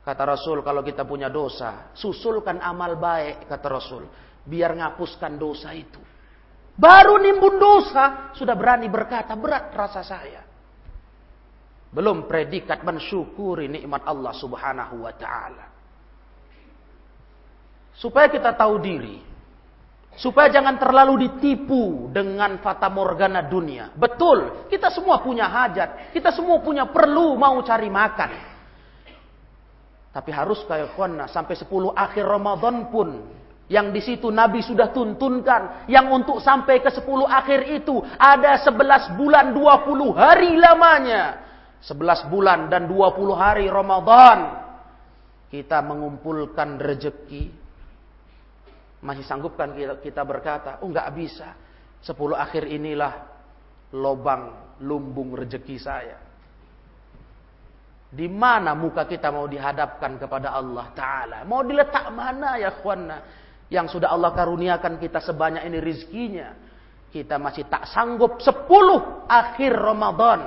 Kata 0.02 0.26
Rasul, 0.26 0.66
kalau 0.66 0.82
kita 0.82 1.06
punya 1.06 1.30
dosa, 1.30 1.94
susulkan 1.94 2.58
amal 2.66 2.98
baik, 2.98 3.46
kata 3.46 3.68
Rasul, 3.70 4.10
biar 4.42 4.74
ngapuskan 4.74 5.38
dosa 5.38 5.70
itu. 5.70 6.02
Baru 6.74 7.22
nimbun 7.22 7.62
dosa, 7.62 8.34
sudah 8.34 8.58
berani 8.58 8.90
berkata, 8.90 9.38
berat 9.38 9.70
rasa 9.70 10.02
saya. 10.02 10.42
Belum 11.94 12.26
predikat 12.26 12.82
mensyukuri 12.82 13.70
nikmat 13.70 14.02
Allah 14.10 14.34
subhanahu 14.34 15.06
wa 15.06 15.14
ta'ala. 15.14 15.66
Supaya 17.94 18.34
kita 18.34 18.58
tahu 18.58 18.82
diri. 18.82 19.29
Supaya 20.20 20.52
jangan 20.52 20.76
terlalu 20.76 21.32
ditipu 21.32 22.12
dengan 22.12 22.60
fata 22.60 22.92
morgana 22.92 23.40
dunia. 23.40 23.96
Betul, 23.96 24.68
kita 24.68 24.92
semua 24.92 25.24
punya 25.24 25.48
hajat. 25.48 26.12
Kita 26.12 26.36
semua 26.36 26.60
punya 26.60 26.92
perlu 26.92 27.40
mau 27.40 27.56
cari 27.64 27.88
makan. 27.88 28.32
Tapi 30.12 30.30
harus 30.36 30.60
kayak 30.68 31.00
kona 31.00 31.32
sampai 31.32 31.56
10 31.56 31.96
akhir 31.96 32.28
Ramadan 32.28 32.92
pun. 32.92 33.10
Yang 33.72 33.88
di 33.96 34.02
situ 34.04 34.28
Nabi 34.28 34.60
sudah 34.60 34.92
tuntunkan. 34.92 35.88
Yang 35.88 36.06
untuk 36.12 36.38
sampai 36.44 36.84
ke 36.84 36.92
10 36.92 37.08
akhir 37.24 37.80
itu. 37.80 38.04
Ada 38.20 38.60
11 38.68 39.16
bulan 39.16 39.56
20 39.56 40.20
hari 40.20 40.60
lamanya. 40.60 41.48
11 41.80 42.28
bulan 42.28 42.68
dan 42.68 42.92
20 42.92 43.40
hari 43.40 43.72
Ramadan. 43.72 44.68
Kita 45.48 45.80
mengumpulkan 45.80 46.76
rejeki 46.76 47.59
masih 49.00 49.24
sanggupkan 49.24 49.72
kita 50.04 50.22
berkata, 50.28 50.84
oh 50.84 50.92
nggak 50.92 51.10
bisa. 51.16 51.56
Sepuluh 52.00 52.36
akhir 52.36 52.68
inilah 52.68 53.28
lobang 53.96 54.76
lumbung 54.84 55.36
rejeki 55.36 55.78
saya. 55.80 56.18
Di 58.10 58.26
mana 58.26 58.74
muka 58.74 59.06
kita 59.06 59.30
mau 59.30 59.46
dihadapkan 59.46 60.18
kepada 60.18 60.56
Allah 60.58 60.90
Ta'ala? 60.98 61.38
Mau 61.46 61.62
diletak 61.62 62.10
mana 62.10 62.58
ya 62.58 62.74
khwana? 62.82 63.18
Yang 63.70 64.00
sudah 64.00 64.10
Allah 64.10 64.34
karuniakan 64.34 64.98
kita 64.98 65.22
sebanyak 65.22 65.62
ini 65.70 65.78
rizkinya. 65.78 66.50
Kita 67.14 67.38
masih 67.38 67.70
tak 67.70 67.86
sanggup 67.86 68.42
sepuluh 68.42 69.30
akhir 69.30 69.78
Ramadan. 69.78 70.42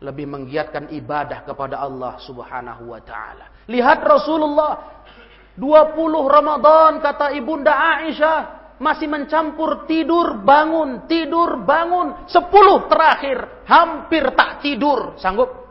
Lebih 0.00 0.24
menggiatkan 0.24 0.88
ibadah 0.88 1.44
kepada 1.44 1.84
Allah 1.84 2.16
subhanahu 2.24 2.96
wa 2.96 3.00
ta'ala. 3.04 3.68
Lihat 3.68 4.00
Rasulullah 4.00 5.04
20 5.52 5.96
Ramadan 6.32 7.04
kata 7.04 7.36
Ibunda 7.36 7.72
Aisyah 7.76 8.62
masih 8.80 9.06
mencampur 9.06 9.84
tidur 9.84 10.40
bangun, 10.40 11.04
tidur 11.06 11.60
bangun. 11.62 12.26
10 12.26 12.90
terakhir 12.90 13.38
hampir 13.68 14.24
tak 14.32 14.64
tidur. 14.64 15.14
Sanggup? 15.20 15.62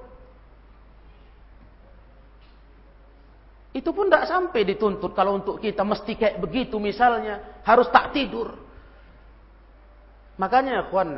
Itu 3.71 3.95
pun 3.95 4.11
tidak 4.11 4.27
sampai 4.27 4.67
dituntut 4.67 5.15
kalau 5.15 5.39
untuk 5.39 5.59
kita 5.63 5.81
mesti 5.87 6.13
kayak 6.19 6.43
begitu 6.43 6.75
misalnya 6.75 7.63
harus 7.63 7.87
tak 7.87 8.11
tidur. 8.11 8.51
Makanya 10.35 10.91
kawan, 10.91 11.15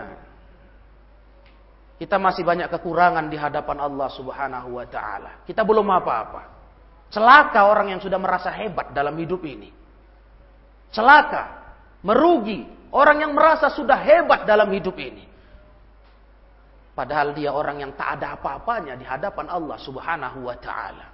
kita 1.98 2.18
masih 2.22 2.46
banyak 2.46 2.70
kekurangan 2.70 3.26
di 3.30 3.38
hadapan 3.38 3.78
Allah 3.82 4.10
Subhanahu 4.14 4.78
wa 4.78 4.86
taala. 4.86 5.42
Kita 5.46 5.66
belum 5.66 5.88
apa-apa. 5.88 6.63
Celaka 7.10 7.68
orang 7.68 7.96
yang 7.96 8.02
sudah 8.02 8.20
merasa 8.22 8.54
hebat 8.54 8.94
dalam 8.94 9.18
hidup 9.18 9.42
ini. 9.44 9.70
Celaka, 10.94 11.76
merugi 12.06 12.64
orang 12.94 13.26
yang 13.26 13.32
merasa 13.34 13.74
sudah 13.74 13.98
hebat 13.98 14.46
dalam 14.46 14.70
hidup 14.70 14.94
ini. 14.98 15.26
Padahal 16.94 17.34
dia 17.34 17.50
orang 17.50 17.82
yang 17.82 17.92
tak 17.98 18.22
ada 18.22 18.38
apa-apanya 18.38 18.94
di 18.94 19.02
hadapan 19.02 19.50
Allah 19.50 19.78
Subhanahu 19.82 20.46
wa 20.46 20.58
taala. 20.62 21.08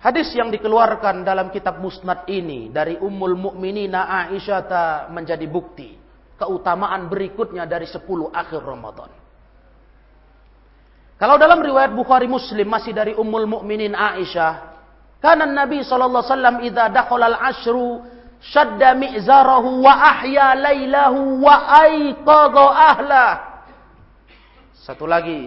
Hadis 0.00 0.32
yang 0.32 0.48
dikeluarkan 0.48 1.26
dalam 1.26 1.52
kitab 1.52 1.76
Musnad 1.76 2.24
ini 2.30 2.72
dari 2.72 2.96
Ummul 2.96 3.36
Mukminina 3.36 4.08
Aisyah 4.08 5.12
menjadi 5.12 5.44
bukti 5.44 5.92
keutamaan 6.40 7.12
berikutnya 7.12 7.68
dari 7.68 7.84
10 7.84 8.00
akhir 8.32 8.64
Ramadan. 8.64 9.19
Kalau 11.20 11.36
dalam 11.36 11.60
riwayat 11.60 11.92
Bukhari 11.92 12.24
Muslim 12.24 12.64
masih 12.64 12.96
dari 12.96 13.12
Ummul 13.12 13.44
Mukminin 13.44 13.92
Aisyah, 13.92 14.72
karena 15.20 15.44
Nabi 15.44 15.84
sallallahu 15.84 16.24
alaihi 16.24 16.32
wasallam 16.32 16.56
idza 16.64 16.84
al-ashru 17.12 18.00
shadda 18.40 18.96
mi'zarahu 18.96 19.84
wa 19.84 19.92
ahya 20.00 20.56
lailahu 20.56 21.44
wa 21.44 21.54
aiqadha 21.84 22.64
ahla. 22.72 23.26
Satu 24.80 25.04
lagi 25.04 25.44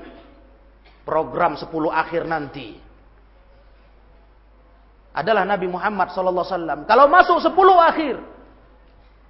program 1.01 1.57
10 1.57 1.65
akhir 1.89 2.21
nanti 2.29 2.77
adalah 5.09 5.41
Nabi 5.41 5.65
Muhammad 5.73 6.13
sallallahu 6.13 6.45
alaihi 6.45 6.53
wasallam. 6.53 6.79
Kalau 6.85 7.05
masuk 7.09 7.37
10 7.41 7.89
akhir, 7.89 8.15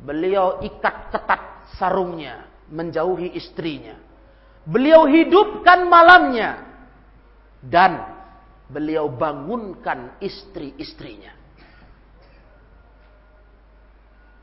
beliau 0.04 0.60
ikat 0.60 1.08
ketat 1.08 1.72
sarungnya 1.80 2.52
menjauhi 2.68 3.32
istrinya 3.32 3.96
Beliau 4.64 5.08
hidupkan 5.08 5.88
malamnya. 5.88 6.64
Dan 7.64 8.00
beliau 8.68 9.08
bangunkan 9.12 10.20
istri-istrinya. 10.20 11.32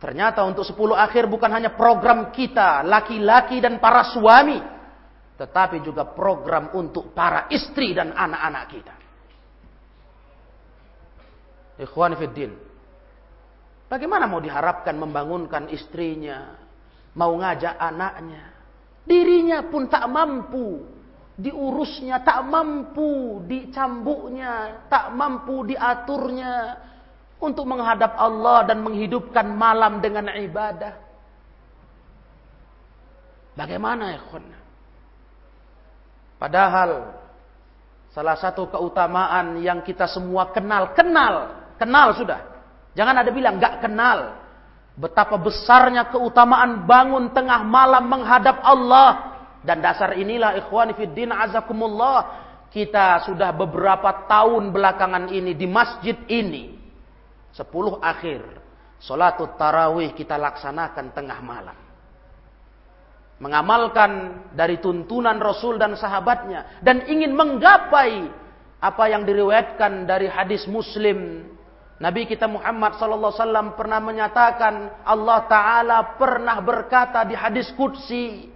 Ternyata 0.00 0.40
untuk 0.48 0.64
sepuluh 0.64 0.96
akhir 0.96 1.28
bukan 1.28 1.52
hanya 1.52 1.76
program 1.76 2.32
kita, 2.32 2.80
laki-laki 2.80 3.60
dan 3.60 3.76
para 3.76 4.08
suami. 4.08 4.56
Tetapi 5.36 5.84
juga 5.84 6.08
program 6.08 6.72
untuk 6.72 7.12
para 7.12 7.48
istri 7.52 7.92
dan 7.92 8.12
anak-anak 8.16 8.64
kita. 8.72 8.94
Ikhwan 11.80 12.16
Fiddin. 12.16 12.52
Bagaimana 13.88 14.28
mau 14.28 14.40
diharapkan 14.40 14.96
membangunkan 14.96 15.68
istrinya, 15.72 16.56
mau 17.16 17.32
ngajak 17.36 17.74
anaknya, 17.76 18.49
Dirinya 19.10 19.66
pun 19.66 19.90
tak 19.90 20.06
mampu 20.06 20.86
diurusnya, 21.34 22.22
tak 22.22 22.46
mampu 22.46 23.42
dicambuknya, 23.48 24.86
tak 24.86 25.10
mampu 25.16 25.66
diaturnya 25.66 26.78
untuk 27.40 27.64
menghadap 27.66 28.14
Allah 28.14 28.68
dan 28.70 28.84
menghidupkan 28.84 29.48
malam 29.50 29.98
dengan 29.98 30.30
ibadah. 30.30 30.94
Bagaimana 33.56 34.14
ya 34.14 34.20
Padahal 36.40 37.12
salah 38.14 38.36
satu 38.38 38.68
keutamaan 38.70 39.60
yang 39.60 39.84
kita 39.84 40.08
semua 40.08 40.48
kenal, 40.54 40.94
kenal, 40.96 41.66
kenal 41.76 42.14
sudah. 42.16 42.40
Jangan 42.96 43.26
ada 43.26 43.30
bilang 43.34 43.60
nggak 43.60 43.84
kenal. 43.84 44.39
Betapa 44.98 45.38
besarnya 45.38 46.10
keutamaan 46.10 46.86
bangun 46.86 47.30
tengah 47.30 47.62
malam 47.66 48.06
menghadap 48.06 48.58
Allah. 48.62 49.38
Dan 49.60 49.84
dasar 49.84 50.16
inilah 50.16 50.56
ikhwani 50.58 50.96
fiddin 50.96 51.30
azakumullah. 51.30 52.48
Kita 52.70 53.26
sudah 53.26 53.50
beberapa 53.50 54.26
tahun 54.30 54.70
belakangan 54.70 55.30
ini 55.34 55.52
di 55.58 55.66
masjid 55.66 56.16
ini. 56.30 56.78
Sepuluh 57.50 57.98
akhir. 57.98 58.42
Salatul 59.00 59.56
tarawih 59.56 60.12
kita 60.12 60.36
laksanakan 60.36 61.06
tengah 61.16 61.40
malam 61.40 61.90
mengamalkan 63.40 64.44
dari 64.52 64.78
tuntunan 64.78 65.40
Rasul 65.40 65.80
dan 65.80 65.96
sahabatnya 65.96 66.84
dan 66.84 67.08
ingin 67.08 67.32
menggapai 67.32 68.28
apa 68.80 69.04
yang 69.08 69.24
diriwayatkan 69.24 70.04
dari 70.04 70.28
hadis 70.28 70.68
Muslim 70.68 71.48
Nabi 72.00 72.24
kita 72.24 72.48
Muhammad 72.48 72.96
sallallahu 72.96 73.28
alaihi 73.28 73.44
wasallam 73.44 73.68
pernah 73.76 74.00
menyatakan 74.00 74.74
Allah 75.04 75.38
taala 75.44 75.98
pernah 76.16 76.56
berkata 76.64 77.28
di 77.28 77.36
hadis 77.36 77.68
qudsi 77.76 78.48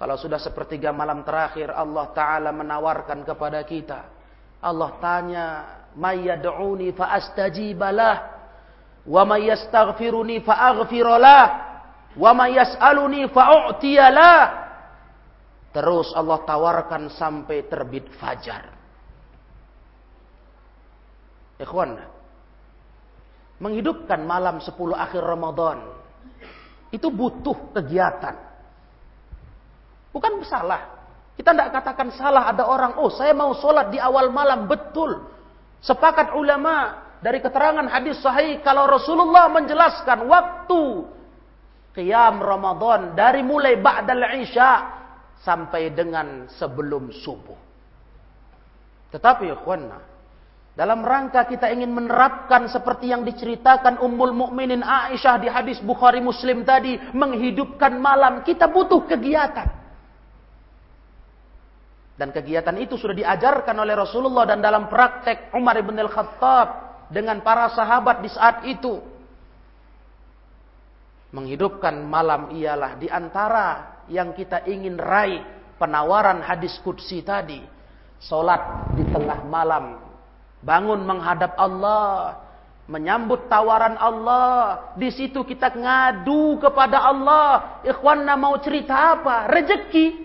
kalau 0.00 0.16
sudah 0.16 0.40
sepertiga 0.40 0.88
malam 0.88 1.20
terakhir 1.20 1.68
Allah 1.68 2.08
taala 2.16 2.50
menawarkan 2.56 3.20
kepada 3.28 3.60
kita 3.68 4.08
Allah 4.64 4.96
tanya 4.96 5.46
may 5.92 6.24
yad'uni 6.24 6.96
fa 6.96 7.12
astajibalah 7.20 8.32
wa 9.04 9.22
may 9.28 9.52
yastaghfiruni 9.52 10.40
fa 10.40 10.72
aghfiralah 10.72 11.64
Wa 12.14 12.30
may 12.30 12.54
yas'aluni 12.54 13.26
fa'u'tiyalah. 13.30 14.40
Terus 15.74 16.14
Allah 16.14 16.38
tawarkan 16.46 17.10
sampai 17.10 17.66
terbit 17.66 18.06
fajar. 18.22 18.70
Ikhwan, 21.58 21.98
menghidupkan 23.64 24.20
malam 24.28 24.60
10 24.60 24.76
akhir 24.92 25.24
Ramadan 25.24 25.80
itu 26.92 27.08
butuh 27.08 27.72
kegiatan. 27.72 28.36
Bukan 30.12 30.44
salah. 30.44 30.94
Kita 31.34 31.50
tidak 31.50 31.74
katakan 31.74 32.14
salah 32.14 32.52
ada 32.52 32.68
orang, 32.70 33.00
oh 33.02 33.10
saya 33.10 33.34
mau 33.34 33.50
sholat 33.58 33.90
di 33.90 33.98
awal 33.98 34.30
malam. 34.30 34.70
Betul. 34.70 35.18
Sepakat 35.82 36.36
ulama 36.38 37.02
dari 37.18 37.42
keterangan 37.42 37.88
hadis 37.90 38.22
sahih 38.22 38.62
kalau 38.62 38.86
Rasulullah 38.86 39.50
menjelaskan 39.50 40.28
waktu 40.30 40.82
qiyam 41.98 42.38
Ramadan 42.38 43.18
dari 43.18 43.42
mulai 43.42 43.74
ba'dal 43.80 44.22
isya 44.38 45.02
sampai 45.42 45.90
dengan 45.90 46.46
sebelum 46.54 47.10
subuh. 47.10 47.58
Tetapi 49.10 49.50
ikhwanna, 49.50 50.13
dalam 50.74 51.06
rangka 51.06 51.46
kita 51.46 51.70
ingin 51.70 51.94
menerapkan 51.94 52.66
seperti 52.66 53.14
yang 53.14 53.22
diceritakan 53.22 54.02
Ummul 54.02 54.34
Mukminin 54.34 54.82
Aisyah 54.82 55.38
di 55.38 55.46
hadis 55.46 55.78
Bukhari 55.78 56.18
Muslim 56.18 56.66
tadi, 56.66 56.98
menghidupkan 57.14 57.94
malam, 57.94 58.42
kita 58.42 58.66
butuh 58.66 59.06
kegiatan. 59.06 59.70
Dan 62.18 62.34
kegiatan 62.34 62.74
itu 62.78 62.98
sudah 62.98 63.14
diajarkan 63.14 63.74
oleh 63.74 63.94
Rasulullah 63.94 64.46
dan 64.50 64.58
dalam 64.58 64.90
praktek 64.90 65.54
Umar 65.54 65.78
ibn 65.78 65.94
al-Khattab 65.94 66.68
dengan 67.10 67.38
para 67.46 67.70
sahabat 67.70 68.22
di 68.22 68.30
saat 68.34 68.66
itu. 68.66 68.98
Menghidupkan 71.34 72.02
malam 72.02 72.50
ialah 72.50 72.98
di 72.98 73.06
antara 73.10 74.02
yang 74.10 74.34
kita 74.34 74.66
ingin 74.66 74.98
raih 74.98 75.42
penawaran 75.78 76.42
hadis 76.42 76.78
kudsi 76.82 77.22
tadi. 77.22 77.62
Solat 78.18 78.94
di 78.94 79.06
tengah 79.10 79.42
malam. 79.46 80.03
Bangun 80.64 81.04
menghadap 81.04 81.52
Allah. 81.60 82.40
Menyambut 82.88 83.52
tawaran 83.52 84.00
Allah. 84.00 84.92
Di 84.96 85.12
situ 85.12 85.44
kita 85.44 85.72
ngadu 85.76 86.56
kepada 86.58 87.04
Allah. 87.04 87.80
Ikhwanna 87.84 88.32
mau 88.40 88.56
cerita 88.64 89.20
apa? 89.20 89.48
Rezeki. 89.52 90.24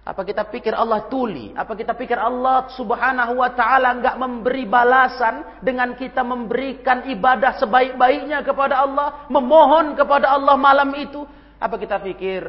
Apa 0.00 0.26
kita 0.26 0.42
pikir 0.48 0.74
Allah 0.74 1.06
tuli? 1.06 1.54
Apa 1.54 1.78
kita 1.78 1.94
pikir 1.94 2.18
Allah 2.18 2.66
subhanahu 2.74 3.38
wa 3.38 3.52
ta'ala 3.54 3.94
enggak 3.94 4.16
memberi 4.18 4.66
balasan 4.66 5.62
dengan 5.62 5.94
kita 5.94 6.26
memberikan 6.26 7.06
ibadah 7.06 7.60
sebaik-baiknya 7.62 8.42
kepada 8.42 8.82
Allah? 8.82 9.30
Memohon 9.30 9.94
kepada 9.94 10.34
Allah 10.34 10.58
malam 10.58 10.90
itu? 10.98 11.22
Apa 11.60 11.78
kita 11.78 12.00
pikir 12.00 12.42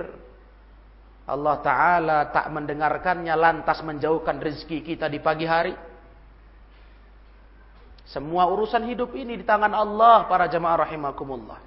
Allah 1.27 1.55
ta'ala 1.61 2.17
tak 2.33 2.49
mendengarkannya 2.49 3.35
lantas 3.35 3.83
menjauhkan 3.83 4.41
rezeki 4.41 4.81
kita 4.81 5.05
di 5.11 5.19
pagi 5.21 5.45
hari? 5.45 5.90
Semua 8.11 8.43
urusan 8.51 8.83
hidup 8.91 9.15
ini 9.15 9.39
di 9.39 9.45
tangan 9.47 9.71
Allah 9.71 10.27
para 10.27 10.51
jemaah 10.51 10.83
rahimakumullah. 10.83 11.63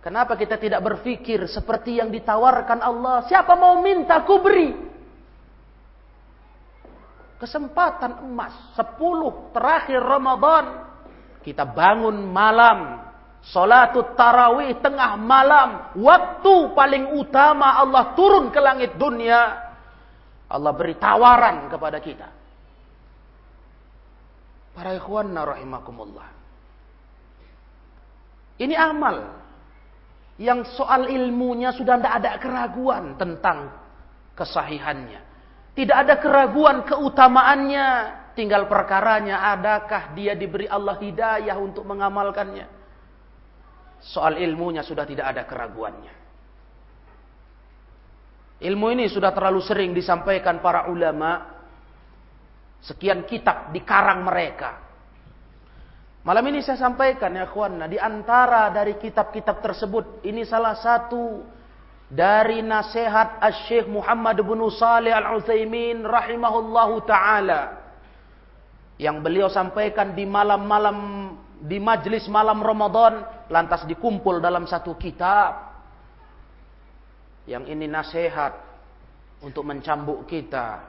Kenapa 0.00 0.38
kita 0.38 0.56
tidak 0.56 0.80
berpikir 0.80 1.44
seperti 1.50 1.98
yang 1.98 2.08
ditawarkan 2.08 2.78
Allah? 2.78 3.26
Siapa 3.26 3.52
mau 3.58 3.82
minta 3.82 4.22
ku 4.22 4.38
beri? 4.38 4.72
Kesempatan 7.42 8.30
emas. 8.30 8.54
Sepuluh 8.78 9.50
terakhir 9.50 9.98
Ramadan. 9.98 10.86
Kita 11.42 11.66
bangun 11.66 12.30
malam. 12.30 13.10
Salatul 13.42 14.14
tarawih 14.14 14.78
tengah 14.78 15.18
malam. 15.18 15.98
Waktu 15.98 16.78
paling 16.78 17.18
utama 17.18 17.74
Allah 17.74 18.14
turun 18.14 18.54
ke 18.54 18.60
langit 18.62 18.94
dunia. 18.94 19.66
Allah 20.46 20.72
beri 20.72 20.94
tawaran 20.94 21.66
kepada 21.66 21.98
kita. 21.98 22.39
Para 24.80 24.96
ikhwanna 24.96 25.44
rahimakumullah. 25.44 26.24
Ini 28.64 28.72
amal 28.80 29.28
yang 30.40 30.64
soal 30.72 31.12
ilmunya 31.12 31.68
sudah 31.76 32.00
tidak 32.00 32.14
ada 32.16 32.30
keraguan 32.40 33.12
tentang 33.20 33.76
kesahihannya. 34.32 35.20
Tidak 35.76 35.92
ada 35.92 36.16
keraguan 36.16 36.88
keutamaannya. 36.88 37.88
Tinggal 38.32 38.72
perkaranya 38.72 39.52
adakah 39.52 40.16
dia 40.16 40.32
diberi 40.32 40.64
Allah 40.64 40.96
hidayah 40.96 41.60
untuk 41.60 41.84
mengamalkannya. 41.84 42.64
Soal 44.00 44.40
ilmunya 44.40 44.80
sudah 44.80 45.04
tidak 45.04 45.28
ada 45.28 45.44
keraguannya. 45.44 46.14
Ilmu 48.64 48.86
ini 48.96 49.12
sudah 49.12 49.28
terlalu 49.36 49.60
sering 49.60 49.92
disampaikan 49.92 50.64
para 50.64 50.88
ulama. 50.88 51.59
Sekian 52.80 53.28
kitab 53.28 53.72
dikarang 53.76 54.24
mereka. 54.24 54.80
Malam 56.20 56.52
ini 56.52 56.60
saya 56.60 56.76
sampaikan 56.76 57.32
ya 57.32 57.48
kawan, 57.48 57.88
di 57.88 57.96
antara 57.96 58.68
dari 58.68 59.00
kitab-kitab 59.00 59.64
tersebut 59.64 60.20
ini 60.20 60.44
salah 60.44 60.76
satu 60.76 61.40
dari 62.10 62.60
nasihat 62.60 63.40
Asy-Syaikh 63.40 63.88
Muhammad 63.88 64.36
bin 64.44 64.60
Shalih 64.68 65.16
Al-Utsaimin 65.16 66.04
rahimahullahu 66.04 67.08
taala 67.08 67.80
yang 69.00 69.24
beliau 69.24 69.48
sampaikan 69.48 70.12
di 70.12 70.28
malam-malam 70.28 70.98
di 71.64 71.80
majlis 71.80 72.28
malam 72.28 72.60
Ramadan 72.60 73.24
lantas 73.48 73.88
dikumpul 73.88 74.44
dalam 74.44 74.68
satu 74.68 74.92
kitab 75.00 75.72
yang 77.48 77.64
ini 77.64 77.88
nasihat 77.88 78.60
untuk 79.40 79.64
mencambuk 79.64 80.28
kita 80.28 80.84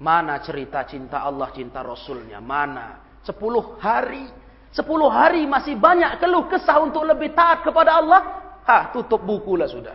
mana 0.00 0.42
cerita 0.42 0.82
cinta 0.88 1.22
Allah 1.22 1.50
cinta 1.54 1.80
Rasulnya 1.84 2.42
mana 2.42 3.20
sepuluh 3.22 3.78
hari 3.78 4.44
Sepuluh 4.74 5.06
hari 5.06 5.46
masih 5.46 5.78
banyak 5.78 6.18
keluh 6.18 6.50
kesah 6.50 6.82
untuk 6.82 7.06
lebih 7.06 7.30
taat 7.30 7.62
kepada 7.62 7.94
Allah. 7.94 8.42
Ha, 8.66 8.90
tutup 8.90 9.22
buku 9.22 9.54
lah 9.54 9.70
sudah. 9.70 9.94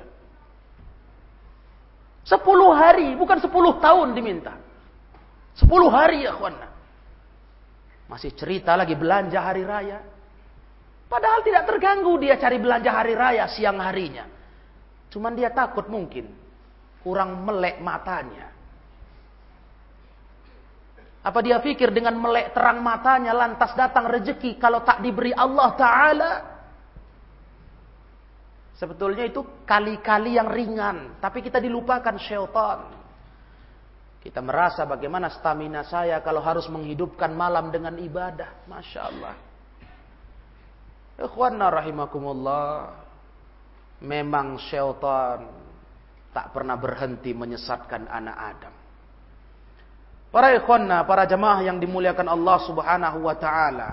Sepuluh 2.23 2.71
hari, 2.71 3.11
bukan 3.19 3.43
sepuluh 3.43 3.75
tahun 3.83 4.15
diminta. 4.15 4.55
Sepuluh 5.51 5.91
hari 5.91 6.23
ya 6.23 6.31
kawan. 6.31 6.55
Masih 8.07 8.31
cerita 8.39 8.79
lagi 8.79 8.95
belanja 8.95 9.43
hari 9.43 9.67
raya. 9.67 9.99
Padahal 11.11 11.43
tidak 11.43 11.67
terganggu 11.67 12.15
dia 12.15 12.39
cari 12.39 12.55
belanja 12.55 12.91
hari 12.95 13.19
raya 13.19 13.51
siang 13.51 13.83
harinya. 13.83 14.23
Cuman 15.11 15.35
dia 15.35 15.51
takut 15.51 15.91
mungkin. 15.91 16.31
Kurang 17.03 17.43
melek 17.43 17.83
matanya. 17.83 18.48
Apa 21.19 21.43
dia 21.43 21.59
pikir 21.59 21.91
dengan 21.91 22.15
melek 22.15 22.55
terang 22.55 22.79
matanya 22.79 23.35
lantas 23.35 23.75
datang 23.75 24.07
rezeki 24.07 24.55
kalau 24.55 24.79
tak 24.87 25.03
diberi 25.03 25.35
Allah 25.35 25.69
Ta'ala? 25.75 26.31
Sebetulnya 28.79 29.27
itu 29.27 29.43
kali-kali 29.67 30.39
yang 30.39 30.47
ringan. 30.47 31.19
Tapi 31.19 31.43
kita 31.43 31.59
dilupakan 31.59 32.15
syaitan. 32.15 32.95
Kita 34.23 34.39
merasa 34.39 34.87
bagaimana 34.87 35.27
stamina 35.27 35.83
saya 35.83 36.23
kalau 36.23 36.39
harus 36.39 36.71
menghidupkan 36.71 37.35
malam 37.35 37.67
dengan 37.67 37.99
ibadah. 37.99 38.63
Masya 38.71 38.99
Allah. 39.03 39.35
Ikhwanna 41.19 41.67
rahimakumullah. 41.67 42.95
Memang 43.99 44.55
syaitan 44.71 45.43
tak 46.31 46.55
pernah 46.55 46.79
berhenti 46.79 47.35
menyesatkan 47.35 48.07
anak 48.07 48.37
Adam. 48.39 48.78
Para 50.29 50.53
ikhwanna, 50.53 51.09
para 51.09 51.25
jemaah 51.25 51.65
yang 51.65 51.81
dimuliakan 51.81 52.29
Allah 52.29 52.57
Subhanahu 52.69 53.25
wa 53.25 53.33
taala. 53.33 53.89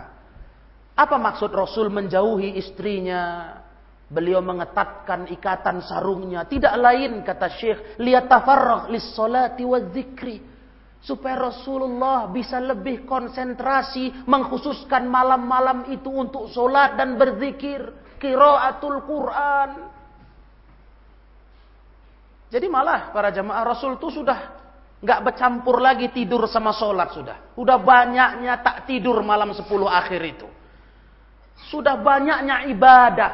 Apa 0.93 1.17
maksud 1.17 1.49
Rasul 1.53 1.89
menjauhi 1.89 2.61
istrinya? 2.61 3.57
Beliau 4.07 4.39
mengetatkan 4.45 5.27
ikatan 5.33 5.83
sarungnya. 5.83 6.47
Tidak 6.47 6.73
lain 6.79 7.25
kata 7.27 7.49
Syekh, 7.57 7.99
liyatafarragh 7.99 8.93
lis-salati 8.93 9.65
waz-zikri. 9.67 10.39
Supaya 11.03 11.53
Rasulullah 11.53 12.29
bisa 12.31 12.61
lebih 12.61 13.05
konsentrasi 13.09 14.25
mengkhususkan 14.29 15.09
malam-malam 15.09 15.89
itu 15.91 16.09
untuk 16.13 16.49
solat 16.53 16.97
dan 17.01 17.17
berzikir. 17.17 17.83
Kiraatul 18.17 19.05
Quran. 19.05 19.71
Jadi 22.49 22.67
malah 22.71 23.13
para 23.13 23.29
jamaah 23.35 23.65
Rasul 23.67 24.01
itu 24.01 24.09
sudah 24.23 24.56
nggak 25.01 25.21
bercampur 25.23 25.77
lagi 25.83 26.09
tidur 26.13 26.49
sama 26.49 26.73
sholat 26.73 27.13
sudah. 27.13 27.37
Sudah 27.53 27.77
banyaknya 27.81 28.61
tak 28.65 28.89
tidur 28.89 29.21
malam 29.21 29.53
sepuluh 29.53 29.89
akhir 29.91 30.21
itu. 30.25 30.49
Sudah 31.69 32.01
banyaknya 32.01 32.69
ibadah. 32.69 33.33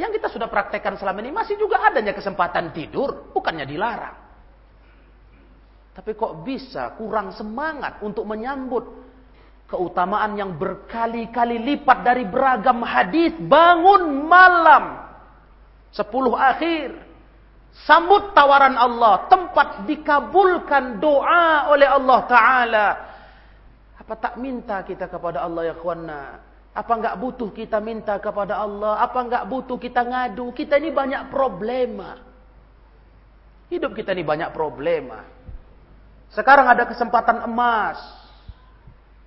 Yang 0.00 0.18
kita 0.18 0.28
sudah 0.32 0.48
praktekkan 0.48 0.96
selama 0.96 1.20
ini 1.20 1.30
masih 1.30 1.54
juga 1.60 1.84
adanya 1.84 2.16
kesempatan 2.16 2.72
tidur, 2.72 3.30
bukannya 3.30 3.68
dilarang. 3.68 4.16
Tapi 5.92 6.16
kok 6.16 6.40
bisa 6.40 6.96
kurang 6.96 7.36
semangat 7.36 8.00
untuk 8.00 8.24
menyambut 8.24 8.88
keutamaan 9.68 10.32
yang 10.36 10.56
berkali-kali 10.56 11.60
lipat 11.60 11.98
dari 12.00 12.24
beragam 12.24 12.80
hadis 12.80 13.36
bangun 13.36 14.24
malam 14.24 15.04
sepuluh 15.92 16.32
akhir 16.32 16.96
Sambut 17.72 18.36
tawaran 18.36 18.76
Allah, 18.76 19.26
tempat 19.32 19.88
dikabulkan 19.88 21.00
doa 21.00 21.72
oleh 21.72 21.88
Allah 21.88 22.20
Ta'ala. 22.28 22.86
Apa 23.96 24.14
tak 24.20 24.34
minta 24.36 24.84
kita 24.84 25.08
kepada 25.08 25.40
Allah 25.40 25.72
ya 25.72 25.74
kawanna? 25.74 26.44
Apa 26.72 26.92
enggak 26.96 27.16
butuh 27.16 27.48
kita 27.52 27.80
minta 27.80 28.16
kepada 28.20 28.60
Allah? 28.60 29.00
Apa 29.00 29.24
enggak 29.24 29.44
butuh 29.48 29.80
kita 29.80 30.04
ngadu? 30.04 30.52
Kita 30.52 30.76
ini 30.76 30.92
banyak 30.92 31.32
problema. 31.32 32.20
Hidup 33.72 33.96
kita 33.96 34.12
ini 34.12 34.24
banyak 34.24 34.52
problema. 34.52 35.24
Sekarang 36.32 36.68
ada 36.68 36.84
kesempatan 36.84 37.44
emas. 37.48 38.00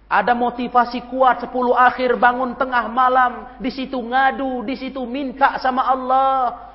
Ada 0.05 0.37
motivasi 0.37 1.09
kuat 1.09 1.41
sepuluh 1.41 1.73
akhir 1.73 2.13
bangun 2.17 2.53
tengah 2.53 2.85
malam. 2.89 3.57
Di 3.57 3.73
situ 3.73 3.97
ngadu, 3.97 4.61
di 4.61 4.77
situ 4.77 5.01
minta 5.05 5.57
sama 5.57 5.81
Allah. 5.85 6.74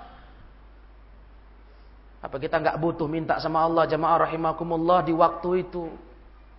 Apa 2.21 2.37
kita 2.37 2.61
nggak 2.61 2.77
butuh 2.77 3.09
minta 3.09 3.41
sama 3.41 3.65
Allah 3.65 3.89
jamaah 3.89 4.29
rahimakumullah 4.29 5.01
di 5.09 5.17
waktu 5.17 5.65
itu 5.65 5.89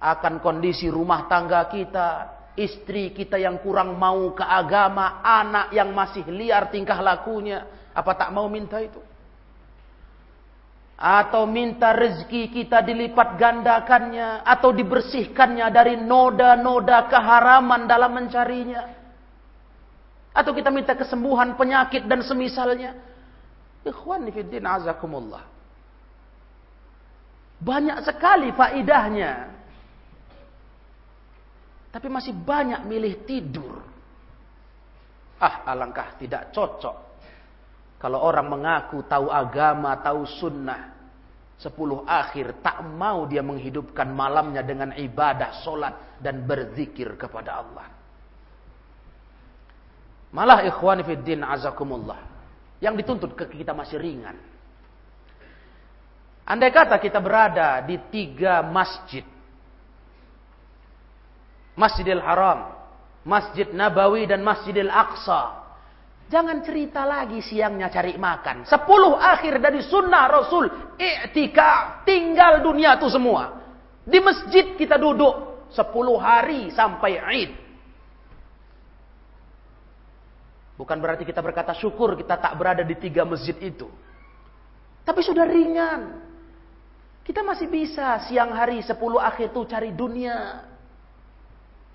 akan 0.01 0.41
kondisi 0.41 0.89
rumah 0.89 1.29
tangga 1.29 1.69
kita, 1.69 2.09
istri 2.57 3.13
kita 3.13 3.37
yang 3.37 3.61
kurang 3.61 3.93
mau 4.01 4.33
ke 4.33 4.41
agama, 4.41 5.21
anak 5.21 5.69
yang 5.69 5.93
masih 5.93 6.25
liar 6.33 6.73
tingkah 6.73 6.97
lakunya, 6.97 7.69
apa 7.93 8.11
tak 8.17 8.33
mau 8.33 8.49
minta 8.49 8.81
itu? 8.81 8.97
Atau 11.01 11.49
minta 11.49 11.93
rezeki 11.93 12.49
kita 12.49 12.81
dilipat 12.81 13.37
gandakannya 13.37 14.45
atau 14.45 14.69
dibersihkannya 14.69 15.65
dari 15.73 15.97
noda-noda 15.97 17.09
keharaman 17.09 17.89
dalam 17.89 18.13
mencarinya. 18.17 18.85
Atau 20.33 20.53
kita 20.53 20.69
minta 20.69 20.93
kesembuhan 20.93 21.57
penyakit 21.57 22.05
dan 22.05 22.21
semisalnya. 22.21 23.10
Ikhwan 23.81 24.29
fiddin 24.29 24.65
azakumullah. 24.65 25.41
Banyak 27.61 27.97
sekali 28.05 28.49
faidahnya. 28.53 29.53
Tapi 31.91 32.07
masih 32.07 32.33
banyak 32.33 32.81
milih 32.87 33.25
tidur. 33.27 33.83
Ah, 35.41 35.65
alangkah 35.65 36.17
tidak 36.17 36.53
cocok. 36.53 37.11
Kalau 38.01 38.17
orang 38.21 38.49
mengaku 38.49 39.05
tahu 39.05 39.29
agama, 39.29 39.93
tahu 40.01 40.25
sunnah. 40.25 40.97
Sepuluh 41.61 42.01
akhir 42.09 42.65
tak 42.65 42.81
mau 42.81 43.29
dia 43.29 43.45
menghidupkan 43.45 44.09
malamnya 44.09 44.65
dengan 44.65 44.97
ibadah, 44.97 45.61
solat, 45.61 46.17
dan 46.17 46.41
berzikir 46.41 47.13
kepada 47.13 47.61
Allah. 47.61 47.85
Malah 50.33 50.65
ikhwan 50.65 51.05
fiddin 51.05 51.45
azakumullah. 51.45 52.30
Yang 52.81 53.05
dituntut 53.05 53.31
ke 53.37 53.45
kita 53.45 53.77
masih 53.77 54.01
ringan. 54.01 54.35
Andai 56.49 56.73
kata 56.73 56.97
kita 56.97 57.21
berada 57.21 57.79
di 57.85 58.01
tiga 58.09 58.65
masjid. 58.65 59.23
Masjidil 61.77 62.19
Haram, 62.19 62.75
Masjid 63.23 63.69
Nabawi 63.69 64.25
dan 64.25 64.41
Masjidil 64.41 64.89
Aqsa. 64.89 65.61
Jangan 66.31 66.63
cerita 66.63 67.03
lagi 67.03 67.43
siangnya 67.43 67.91
cari 67.91 68.15
makan. 68.15 68.63
Sepuluh 68.63 69.19
akhir 69.19 69.59
dari 69.59 69.83
sunnah 69.83 70.31
Rasul. 70.31 70.95
I'tika. 70.95 72.01
Tinggal 72.07 72.63
dunia 72.63 72.95
itu 72.95 73.11
semua. 73.11 73.61
Di 74.07 74.17
masjid 74.23 74.73
kita 74.79 74.95
duduk. 74.95 75.67
Sepuluh 75.75 76.15
hari 76.19 76.71
sampai 76.71 77.19
Id. 77.19 77.51
Bukan 80.81 80.97
berarti 80.97 81.29
kita 81.29 81.45
berkata 81.45 81.77
syukur 81.77 82.17
kita 82.17 82.41
tak 82.41 82.57
berada 82.57 82.81
di 82.81 82.97
tiga 82.97 83.21
masjid 83.21 83.53
itu. 83.61 83.85
Tapi 85.05 85.21
sudah 85.21 85.45
ringan. 85.45 86.17
Kita 87.21 87.45
masih 87.45 87.69
bisa 87.69 88.17
siang 88.25 88.49
hari 88.49 88.81
sepuluh 88.81 89.21
akhir 89.21 89.53
itu 89.53 89.61
cari 89.69 89.93
dunia. 89.93 90.65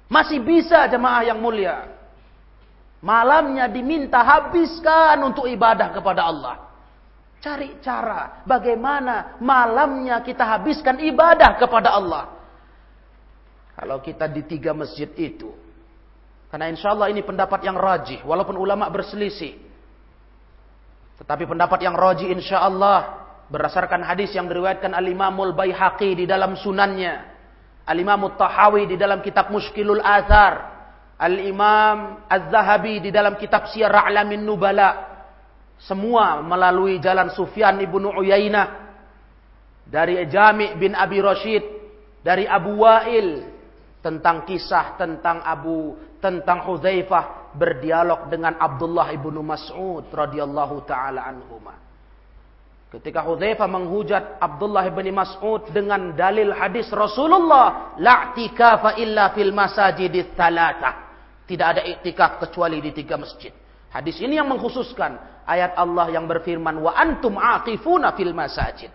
Masih 0.06 0.38
bisa 0.38 0.86
jemaah 0.86 1.26
yang 1.26 1.42
mulia. 1.42 1.98
Malamnya 3.02 3.66
diminta 3.66 4.22
habiskan 4.22 5.18
untuk 5.34 5.50
ibadah 5.50 5.90
kepada 5.90 6.22
Allah. 6.22 6.56
Cari 7.42 7.82
cara 7.82 8.46
bagaimana 8.46 9.34
malamnya 9.42 10.22
kita 10.22 10.46
habiskan 10.46 11.02
ibadah 11.02 11.58
kepada 11.58 11.90
Allah. 11.90 12.38
Kalau 13.74 13.98
kita 13.98 14.30
di 14.30 14.46
tiga 14.46 14.70
masjid 14.70 15.10
itu. 15.18 15.65
Karena 16.46 16.70
insya 16.70 16.94
Allah 16.94 17.10
ini 17.10 17.26
pendapat 17.26 17.62
yang 17.66 17.74
rajih. 17.74 18.22
Walaupun 18.22 18.54
ulama 18.54 18.86
berselisih. 18.86 19.58
Tetapi 21.16 21.44
pendapat 21.48 21.80
yang 21.82 21.96
rajih 21.96 22.30
insya 22.30 22.62
Allah 22.62 23.26
berdasarkan 23.48 24.02
hadis 24.02 24.34
yang 24.34 24.50
diriwayatkan 24.50 24.92
Al-Imamul 24.92 25.54
di 26.14 26.24
dalam 26.26 26.58
sunannya, 26.58 27.14
Al-Imamut 27.86 28.34
Tahawi 28.36 28.90
di 28.90 28.96
dalam 28.98 29.22
kitab 29.22 29.48
Mushkilul 29.48 30.02
Athar, 30.02 30.76
Al-Imam 31.16 32.28
Az-Zahabi 32.28 33.00
di 33.00 33.10
dalam 33.14 33.40
kitab 33.40 33.70
Syiar 33.72 33.94
A'lamin 33.94 34.44
Nubala. 34.44 35.16
Semua 35.76 36.40
melalui 36.40 37.00
jalan 37.00 37.32
Sufyan 37.32 37.80
ibnu 37.80 38.12
Uyainah 38.12 38.88
dari 39.86 40.24
Jami' 40.28 40.76
bin 40.76 40.92
Abi 40.96 41.20
Rashid, 41.20 41.64
dari 42.20 42.44
Abu 42.44 42.82
Wa'il 42.82 43.55
tentang 44.06 44.46
kisah 44.46 44.94
tentang 44.94 45.42
Abu 45.42 45.98
tentang 46.22 46.62
Hudzaifah 46.62 47.50
berdialog 47.58 48.30
dengan 48.30 48.54
Abdullah 48.54 49.10
ibnu 49.10 49.42
Mas'ud 49.42 50.06
radhiyallahu 50.14 50.86
taala 50.86 51.26
anhumah. 51.26 51.74
Ketika 52.86 53.26
Hudzaifah 53.26 53.66
menghujat 53.66 54.38
Abdullah 54.38 54.86
bin 54.94 55.10
Mas'ud 55.10 55.66
dengan 55.74 56.14
dalil 56.14 56.54
hadis 56.54 56.86
Rasulullah, 56.94 57.98
la 57.98 58.30
illa 58.94 59.34
fil 59.34 59.50
masajidit 59.50 60.38
thalatha. 60.38 61.04
Tidak 61.50 61.66
ada 61.66 61.82
iktikaf 61.82 62.38
kecuali 62.46 62.78
di 62.78 62.94
tiga 62.94 63.18
masjid. 63.18 63.50
Hadis 63.90 64.22
ini 64.22 64.38
yang 64.38 64.46
mengkhususkan 64.46 65.18
ayat 65.46 65.74
Allah 65.74 66.14
yang 66.14 66.30
berfirman 66.30 66.78
wa 66.78 66.94
antum 66.94 67.34
aqifuna 67.36 68.14
fil 68.14 68.32
masajid. 68.32 68.90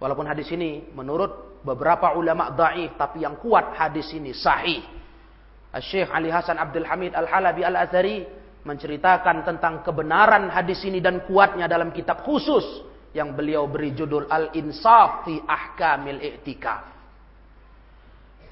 Walaupun 0.00 0.24
hadis 0.28 0.48
ini 0.52 0.90
menurut 0.96 1.45
beberapa 1.66 2.14
ulama 2.14 2.54
dhaif 2.54 2.94
tapi 2.94 3.26
yang 3.26 3.34
kuat 3.42 3.74
hadis 3.74 4.14
ini 4.14 4.30
sahih. 4.30 4.86
Syekh 5.76 6.08
Ali 6.14 6.30
Hasan 6.30 6.56
Abdul 6.56 6.86
Hamid 6.86 7.12
Al-Halabi 7.12 7.66
Al-Azhari 7.66 8.24
menceritakan 8.64 9.44
tentang 9.44 9.84
kebenaran 9.84 10.48
hadis 10.48 10.80
ini 10.86 11.02
dan 11.02 11.26
kuatnya 11.26 11.68
dalam 11.68 11.90
kitab 11.90 12.24
khusus 12.24 12.64
yang 13.12 13.36
beliau 13.36 13.68
beri 13.68 13.92
judul 13.92 14.24
Al-Insaf 14.30 15.26
fi 15.28 15.36
Ahkamil 15.42 16.22
I'tikaf. 16.22 16.96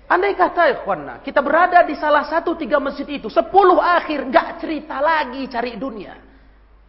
Andai 0.05 0.37
kata 0.37 0.69
ikhwanna, 0.69 1.25
kita 1.25 1.41
berada 1.41 1.81
di 1.81 1.97
salah 1.97 2.29
satu 2.29 2.53
tiga 2.61 2.77
masjid 2.77 3.09
itu, 3.09 3.33
sepuluh 3.33 3.81
akhir 3.81 4.29
nggak 4.29 4.61
cerita 4.61 5.01
lagi 5.01 5.49
cari 5.49 5.81
dunia. 5.81 6.13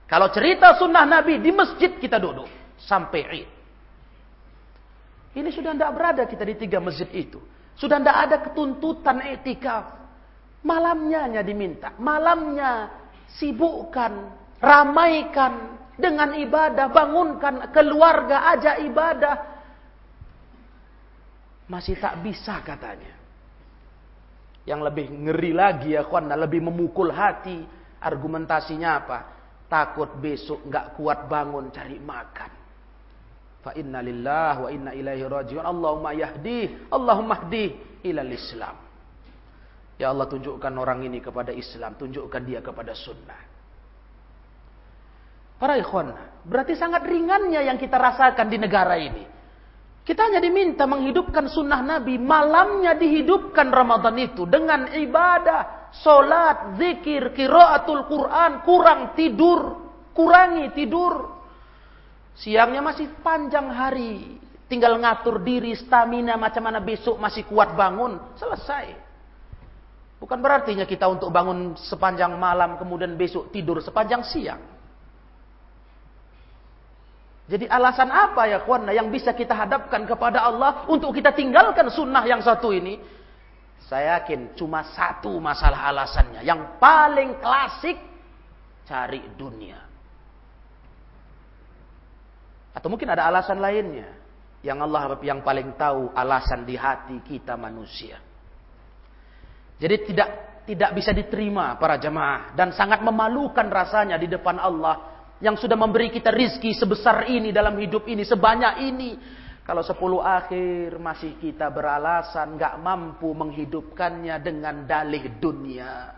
Kalau 0.04 0.28
cerita 0.36 0.76
sunnah 0.76 1.08
Nabi 1.08 1.40
di 1.40 1.50
masjid 1.56 1.96
kita 1.96 2.20
duduk 2.20 2.46
sampai 2.76 3.22
Id. 3.40 3.55
Ini 5.36 5.52
sudah 5.52 5.76
tidak 5.76 5.92
berada 5.92 6.24
kita 6.24 6.48
di 6.48 6.56
tiga 6.56 6.80
masjid 6.80 7.12
itu. 7.12 7.44
Sudah 7.76 8.00
tidak 8.00 8.18
ada 8.18 8.38
ketuntutan 8.40 9.20
etikaf. 9.36 9.84
Malamnya 10.64 11.28
hanya 11.28 11.42
diminta. 11.44 11.92
Malamnya 12.00 12.88
sibukkan 13.36 14.32
ramaikan 14.64 15.76
dengan 16.00 16.32
ibadah, 16.40 16.88
bangunkan 16.88 17.68
keluarga, 17.76 18.48
ajak 18.56 18.76
ibadah. 18.88 19.36
Masih 21.68 22.00
tak 22.00 22.24
bisa 22.24 22.64
katanya. 22.64 23.12
Yang 24.66 24.82
lebih 24.88 25.06
ngeri 25.12 25.52
lagi 25.52 25.94
ya 25.94 26.08
kawan, 26.08 26.32
lebih 26.32 26.64
memukul 26.64 27.12
hati. 27.12 27.60
Argumentasinya 28.00 28.90
apa? 29.04 29.20
Takut 29.68 30.16
besok 30.16 30.64
nggak 30.64 30.96
kuat 30.96 31.28
bangun 31.28 31.70
cari 31.76 32.00
makan. 32.00 32.65
Fa 33.66 33.74
inna 33.74 33.98
lillah 34.06 34.62
wa 34.62 34.70
inna 34.70 34.94
ilaihi 34.94 35.26
rajiun. 35.26 35.66
Allahumma 35.66 36.14
yahdi, 36.14 36.86
Allahumma 36.94 37.50
hdi 37.50 37.74
ilal 38.06 38.30
Islam. 38.30 38.78
Ya 39.98 40.14
Allah 40.14 40.30
tunjukkan 40.30 40.70
orang 40.78 41.02
ini 41.02 41.18
kepada 41.18 41.50
Islam, 41.50 41.98
tunjukkan 41.98 42.42
dia 42.46 42.62
kepada 42.62 42.94
sunnah. 42.94 43.42
Para 45.58 45.82
ikhwan, 45.82 46.14
berarti 46.46 46.78
sangat 46.78 47.10
ringannya 47.10 47.66
yang 47.66 47.82
kita 47.82 47.98
rasakan 47.98 48.54
di 48.54 48.62
negara 48.62 49.02
ini. 49.02 49.26
Kita 50.06 50.30
hanya 50.30 50.38
diminta 50.38 50.86
menghidupkan 50.86 51.50
sunnah 51.50 51.82
Nabi. 51.82 52.22
Malamnya 52.22 52.94
dihidupkan 52.94 53.74
Ramadan 53.74 54.14
itu 54.22 54.46
dengan 54.46 54.86
ibadah, 54.94 55.90
solat, 56.06 56.78
zikir, 56.78 57.34
kiraatul 57.34 58.06
Quran, 58.06 58.62
kurang 58.62 59.18
tidur, 59.18 59.90
kurangi 60.14 60.70
tidur. 60.78 61.35
Siangnya 62.36 62.84
masih 62.84 63.08
panjang 63.24 63.72
hari, 63.72 64.36
tinggal 64.68 65.00
ngatur 65.00 65.40
diri, 65.40 65.72
stamina 65.72 66.36
macam 66.36 66.68
mana 66.68 66.84
besok 66.84 67.16
masih 67.16 67.48
kuat 67.48 67.72
bangun, 67.80 68.20
selesai. 68.36 68.92
Bukan 70.20 70.40
berartinya 70.44 70.84
kita 70.84 71.08
untuk 71.08 71.32
bangun 71.32 71.76
sepanjang 71.80 72.36
malam 72.36 72.76
kemudian 72.76 73.16
besok 73.16 73.52
tidur 73.56 73.80
sepanjang 73.80 74.24
siang. 74.24 74.60
Jadi 77.46 77.70
alasan 77.70 78.10
apa 78.10 78.50
ya 78.50 78.58
kawan 78.66 78.90
yang 78.90 79.14
bisa 79.14 79.30
kita 79.30 79.54
hadapkan 79.54 80.02
kepada 80.10 80.42
Allah 80.42 80.90
untuk 80.90 81.14
kita 81.14 81.30
tinggalkan 81.30 81.94
sunnah 81.94 82.26
yang 82.26 82.42
satu 82.42 82.74
ini? 82.74 82.98
Saya 83.86 84.18
yakin 84.18 84.58
cuma 84.58 84.82
satu 84.82 85.38
masalah 85.38 85.94
alasannya. 85.94 86.42
Yang 86.42 86.74
paling 86.82 87.38
klasik, 87.38 88.02
cari 88.90 89.22
dunia. 89.38 89.85
Atau 92.76 92.92
mungkin 92.92 93.08
ada 93.08 93.24
alasan 93.32 93.64
lainnya. 93.64 94.12
Yang 94.60 94.78
Allah 94.84 95.16
yang 95.24 95.40
paling 95.40 95.80
tahu 95.80 96.12
alasan 96.12 96.68
di 96.68 96.76
hati 96.76 97.24
kita 97.24 97.56
manusia. 97.56 98.20
Jadi 99.80 99.96
tidak 100.12 100.30
tidak 100.66 100.92
bisa 100.98 101.16
diterima 101.16 101.80
para 101.80 101.96
jemaah. 101.96 102.52
Dan 102.52 102.76
sangat 102.76 103.00
memalukan 103.00 103.70
rasanya 103.72 104.20
di 104.20 104.28
depan 104.28 104.60
Allah 104.60 105.16
yang 105.40 105.56
sudah 105.56 105.76
memberi 105.76 106.12
kita 106.12 106.32
rizki 106.32 106.74
sebesar 106.76 107.28
ini 107.28 107.54
dalam 107.54 107.78
hidup 107.80 108.10
ini, 108.10 108.26
sebanyak 108.26 108.74
ini. 108.84 109.12
Kalau 109.66 109.82
sepuluh 109.82 110.22
akhir 110.22 111.02
masih 111.02 111.42
kita 111.42 111.74
beralasan 111.74 112.54
nggak 112.54 112.78
mampu 112.86 113.34
menghidupkannya 113.34 114.36
dengan 114.42 114.86
dalih 114.86 115.42
dunia. 115.42 116.14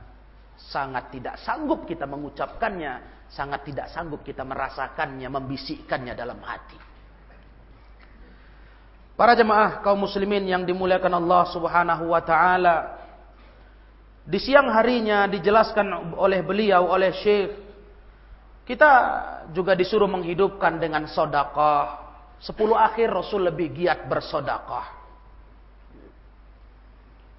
Sangat 0.58 1.15
tidak 1.15 1.39
sanggup 1.39 1.88
kita 1.88 2.04
mengucapkannya. 2.04 3.17
Sangat 3.28 3.68
tidak 3.68 3.92
sanggup 3.92 4.24
kita 4.24 4.42
merasakannya, 4.48 5.28
membisikkannya 5.28 6.13
dalam 6.16 6.40
hati. 6.42 6.80
Para 9.18 9.34
jemaah 9.34 9.82
kaum 9.82 10.06
muslimin 10.06 10.46
yang 10.46 10.62
dimuliakan 10.62 11.18
Allah 11.18 11.44
subhanahu 11.50 12.13
wa 12.13 12.22
ta'ala. 12.22 12.76
Di 14.28 14.38
siang 14.38 14.70
harinya 14.70 15.26
dijelaskan 15.26 16.13
oleh 16.16 16.44
beliau, 16.46 16.92
oleh 16.92 17.16
Syekh 17.16 17.68
kita 18.68 18.92
juga 19.56 19.80
disuruh 19.80 20.12
menghidupkan 20.12 20.76
dengan 20.76 21.08
sodakoh. 21.08 22.04
Sepuluh 22.44 22.76
akhir 22.76 23.08
Rasul 23.10 23.48
lebih 23.48 23.72
giat 23.72 24.12
bersodakoh. 24.12 24.84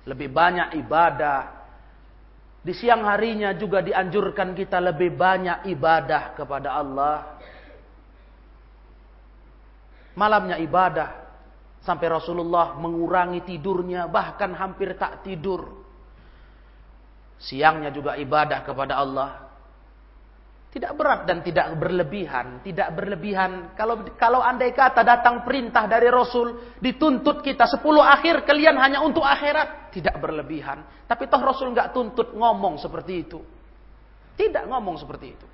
Lebih 0.08 0.32
banyak 0.32 0.80
ibadah. 0.80 1.57
Di 2.58 2.76
siang 2.76 3.06
harinya 3.06 3.54
juga 3.56 3.80
dianjurkan 3.80 4.52
kita 4.52 4.82
lebih 4.82 5.14
banyak 5.14 5.64
ibadah 5.72 6.36
kepada 6.36 6.76
Allah. 6.76 7.16
Malamnya 10.18 10.60
ibadah. 10.60 11.26
Sampai 11.80 12.10
Rasulullah 12.12 12.76
mengurangi 12.76 13.40
tidurnya. 13.46 14.10
Bahkan 14.10 14.52
hampir 14.58 14.92
tak 15.00 15.24
tidur. 15.24 15.80
Siangnya 17.38 17.88
juga 17.94 18.18
ibadah 18.18 18.60
kepada 18.66 18.98
Allah. 18.98 19.47
Tidak 20.68 20.92
berat 20.92 21.24
dan 21.24 21.40
tidak 21.40 21.72
berlebihan, 21.80 22.60
tidak 22.60 22.92
berlebihan. 22.92 23.72
Kalau 23.72 24.04
kalau 24.20 24.44
andai 24.44 24.76
kata 24.76 25.00
datang 25.00 25.40
perintah 25.40 25.88
dari 25.88 26.12
Rasul, 26.12 26.76
dituntut 26.76 27.40
kita 27.40 27.64
sepuluh 27.64 28.04
akhir 28.04 28.44
kalian 28.44 28.76
hanya 28.76 29.00
untuk 29.00 29.24
akhirat, 29.24 29.88
tidak 29.96 30.20
berlebihan. 30.20 30.84
Tapi 31.08 31.24
toh 31.24 31.40
Rasul 31.40 31.72
nggak 31.72 31.96
tuntut 31.96 32.36
ngomong 32.36 32.76
seperti 32.76 33.12
itu. 33.16 33.40
Tidak 34.36 34.68
ngomong 34.68 35.00
seperti 35.00 35.26
itu. 35.32 35.46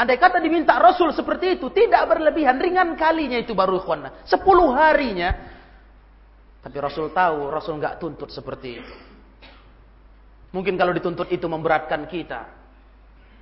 Andai 0.00 0.16
kata 0.16 0.40
diminta 0.40 0.80
Rasul 0.80 1.12
seperti 1.12 1.60
itu, 1.60 1.68
tidak 1.68 2.08
berlebihan, 2.08 2.56
ringan 2.56 2.96
kalinya 2.96 3.36
itu 3.36 3.52
baru 3.52 3.84
ikhwan. 3.84 4.24
Sepuluh 4.24 4.72
harinya. 4.72 5.28
Tapi 6.64 6.76
Rasul 6.80 7.12
tahu, 7.12 7.52
Rasul 7.52 7.76
nggak 7.76 8.00
tuntut 8.00 8.32
seperti 8.32 8.68
itu. 8.80 8.94
Mungkin 10.56 10.80
kalau 10.80 10.96
dituntut 10.96 11.28
itu 11.28 11.44
memberatkan 11.44 12.08
kita. 12.08 12.57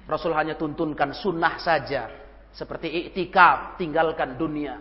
Rasul 0.06 0.32
hanya 0.38 0.54
tuntunkan 0.54 1.10
sunnah 1.18 1.58
saja. 1.58 2.06
Seperti 2.54 3.10
iktikaf, 3.10 3.76
tinggalkan 3.76 4.38
dunia. 4.38 4.78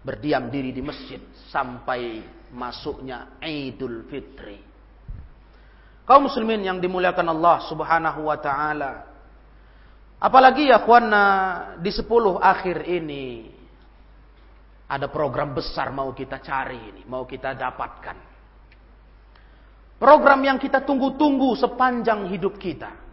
Berdiam 0.00 0.48
diri 0.48 0.70
di 0.70 0.80
masjid 0.80 1.18
sampai 1.50 2.22
masuknya 2.54 3.36
Idul 3.42 4.06
Fitri. 4.06 4.62
Kaum 6.06 6.30
muslimin 6.30 6.62
yang 6.62 6.78
dimuliakan 6.78 7.26
Allah 7.34 7.64
subhanahu 7.66 8.30
wa 8.30 8.38
ta'ala. 8.38 8.92
Apalagi 10.20 10.70
ya 10.70 10.80
kuana 10.86 11.24
di 11.82 11.90
sepuluh 11.90 12.38
akhir 12.38 12.86
ini. 12.86 13.50
Ada 14.84 15.08
program 15.08 15.56
besar 15.56 15.90
mau 15.90 16.12
kita 16.12 16.38
cari 16.38 16.76
ini. 16.76 17.02
Mau 17.08 17.24
kita 17.24 17.56
dapatkan. 17.56 18.16
Program 19.96 20.40
yang 20.44 20.60
kita 20.60 20.84
tunggu-tunggu 20.84 21.56
sepanjang 21.56 22.28
hidup 22.28 22.60
kita 22.60 23.03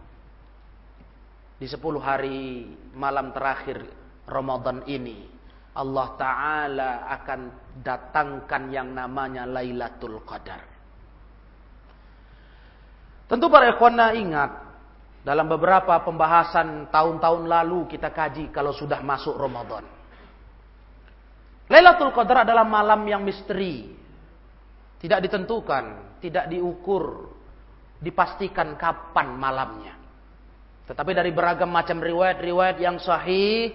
di 1.62 1.70
10 1.70 1.78
hari 2.02 2.66
malam 2.98 3.30
terakhir 3.30 3.86
Ramadan 4.26 4.82
ini 4.90 5.30
Allah 5.78 6.08
Ta'ala 6.18 6.90
akan 7.06 7.40
datangkan 7.78 8.62
yang 8.74 8.90
namanya 8.90 9.46
Lailatul 9.46 10.26
Qadar. 10.26 10.58
Tentu 13.30 13.46
para 13.46 13.70
ikhwana 13.70 14.10
ingat 14.10 14.50
dalam 15.22 15.46
beberapa 15.46 16.02
pembahasan 16.02 16.90
tahun-tahun 16.90 17.46
lalu 17.46 17.86
kita 17.94 18.10
kaji 18.10 18.50
kalau 18.50 18.74
sudah 18.74 18.98
masuk 18.98 19.38
Ramadan. 19.38 19.86
Lailatul 21.70 22.10
Qadar 22.10 22.42
adalah 22.42 22.66
malam 22.66 23.06
yang 23.06 23.22
misteri. 23.22 23.86
Tidak 24.98 25.18
ditentukan, 25.30 26.18
tidak 26.18 26.50
diukur, 26.50 27.30
dipastikan 28.02 28.74
kapan 28.74 29.38
malamnya. 29.38 30.01
Tetapi 30.82 31.10
dari 31.14 31.30
beragam 31.30 31.70
macam 31.70 32.02
riwayat-riwayat 32.02 32.76
yang 32.82 32.98
sahih, 32.98 33.70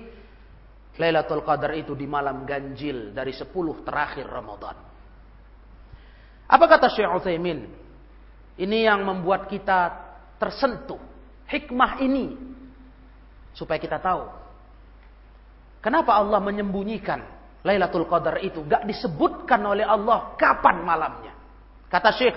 Lailatul 0.98 1.46
Qadar 1.46 1.78
itu 1.78 1.94
di 1.94 2.10
malam 2.10 2.44
ganjil 2.44 3.14
dari 3.14 3.32
10 3.32 3.48
terakhir 3.86 4.26
Ramadan. 4.26 4.76
Apa 6.48 6.66
kata 6.66 6.90
Syekh 6.90 7.12
Utsaimin? 7.12 7.70
Ini 8.58 8.90
yang 8.90 9.06
membuat 9.06 9.46
kita 9.46 9.94
tersentuh. 10.42 10.98
Hikmah 11.48 12.04
ini 12.04 12.36
supaya 13.56 13.80
kita 13.80 14.04
tahu 14.04 14.28
kenapa 15.80 16.12
Allah 16.20 16.44
menyembunyikan 16.44 17.24
Lailatul 17.64 18.04
Qadar 18.04 18.44
itu 18.44 18.68
gak 18.68 18.84
disebutkan 18.84 19.64
oleh 19.64 19.88
Allah 19.88 20.36
kapan 20.36 20.84
malamnya. 20.84 21.32
Kata 21.88 22.12
Syekh 22.12 22.36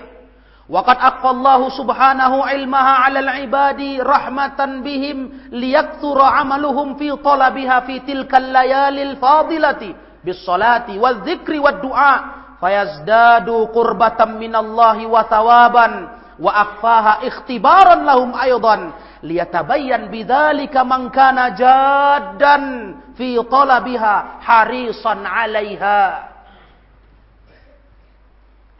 Waqad 0.69 0.97
aqallahu 1.01 1.73
subhanahu 1.73 2.45
ilmaha 2.45 3.09
'alal 3.09 3.31
ibadi 3.41 3.97
rahmatan 3.97 4.85
bihim 4.85 5.49
liyakthura 5.49 6.37
'amaluhum 6.37 7.01
fi 7.01 7.09
talabiha 7.17 7.81
fi 7.89 8.05
tilkal 8.05 8.45
layalil 8.53 9.17
fadilati 9.17 9.89
bis 10.21 10.37
salati 10.45 11.01
wal 11.01 11.25
dzikri 11.25 11.57
wad 11.57 11.81
du'a 11.81 12.13
fayazdadu 12.61 13.73
qurbatan 13.73 14.37
minallahi 14.37 15.09
wa 15.09 15.25
thawaban 15.25 15.93
wa 16.37 16.51
akhfaha 16.53 17.25
ikhtibaran 17.25 18.05
lahum 18.05 18.31
aydan 18.37 18.93
liyatabayyan 19.25 20.13
bidzalika 20.13 20.85
man 20.85 21.09
kana 21.09 21.51
jaddan 21.57 22.63
fi 23.17 23.35
talabiha 23.49 24.45
harisan 24.45 25.25
'alaiha 25.25 26.30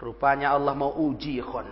Rupanya 0.02 0.58
Allah 0.58 0.74
mau 0.74 0.98
uji 0.98 1.38
ikhwan. 1.38 1.70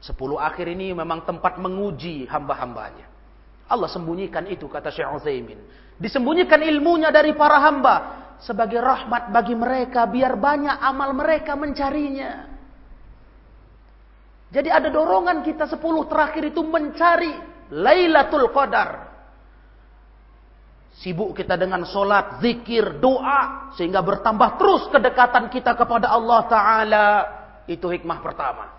Sepuluh 0.00 0.40
akhir 0.40 0.72
ini 0.72 0.96
memang 0.96 1.28
tempat 1.28 1.60
menguji 1.60 2.24
hamba-hambanya. 2.24 3.04
Allah 3.68 3.92
sembunyikan 3.92 4.48
itu 4.48 4.64
kata 4.64 4.88
Syekh 4.88 5.20
Utsaimin. 5.20 5.60
Disembunyikan 6.00 6.64
ilmunya 6.64 7.12
dari 7.12 7.36
para 7.36 7.60
hamba 7.60 7.96
sebagai 8.40 8.80
rahmat 8.80 9.28
bagi 9.28 9.52
mereka 9.52 10.08
biar 10.08 10.40
banyak 10.40 10.80
amal 10.80 11.12
mereka 11.12 11.52
mencarinya. 11.58 12.48
Jadi 14.48 14.72
ada 14.72 14.88
dorongan 14.88 15.44
kita 15.44 15.68
sepuluh 15.68 16.08
terakhir 16.08 16.48
itu 16.48 16.64
mencari 16.64 17.36
Lailatul 17.68 18.48
Qadar. 18.48 19.12
Sibuk 21.04 21.36
kita 21.36 21.60
dengan 21.60 21.84
solat, 21.84 22.40
zikir, 22.40 22.96
doa. 22.96 23.70
Sehingga 23.76 24.00
bertambah 24.00 24.56
terus 24.56 24.88
kedekatan 24.88 25.52
kita 25.52 25.76
kepada 25.76 26.08
Allah 26.08 26.40
Ta'ala. 26.48 27.06
Itu 27.68 27.92
hikmah 27.92 28.24
pertama. 28.24 28.72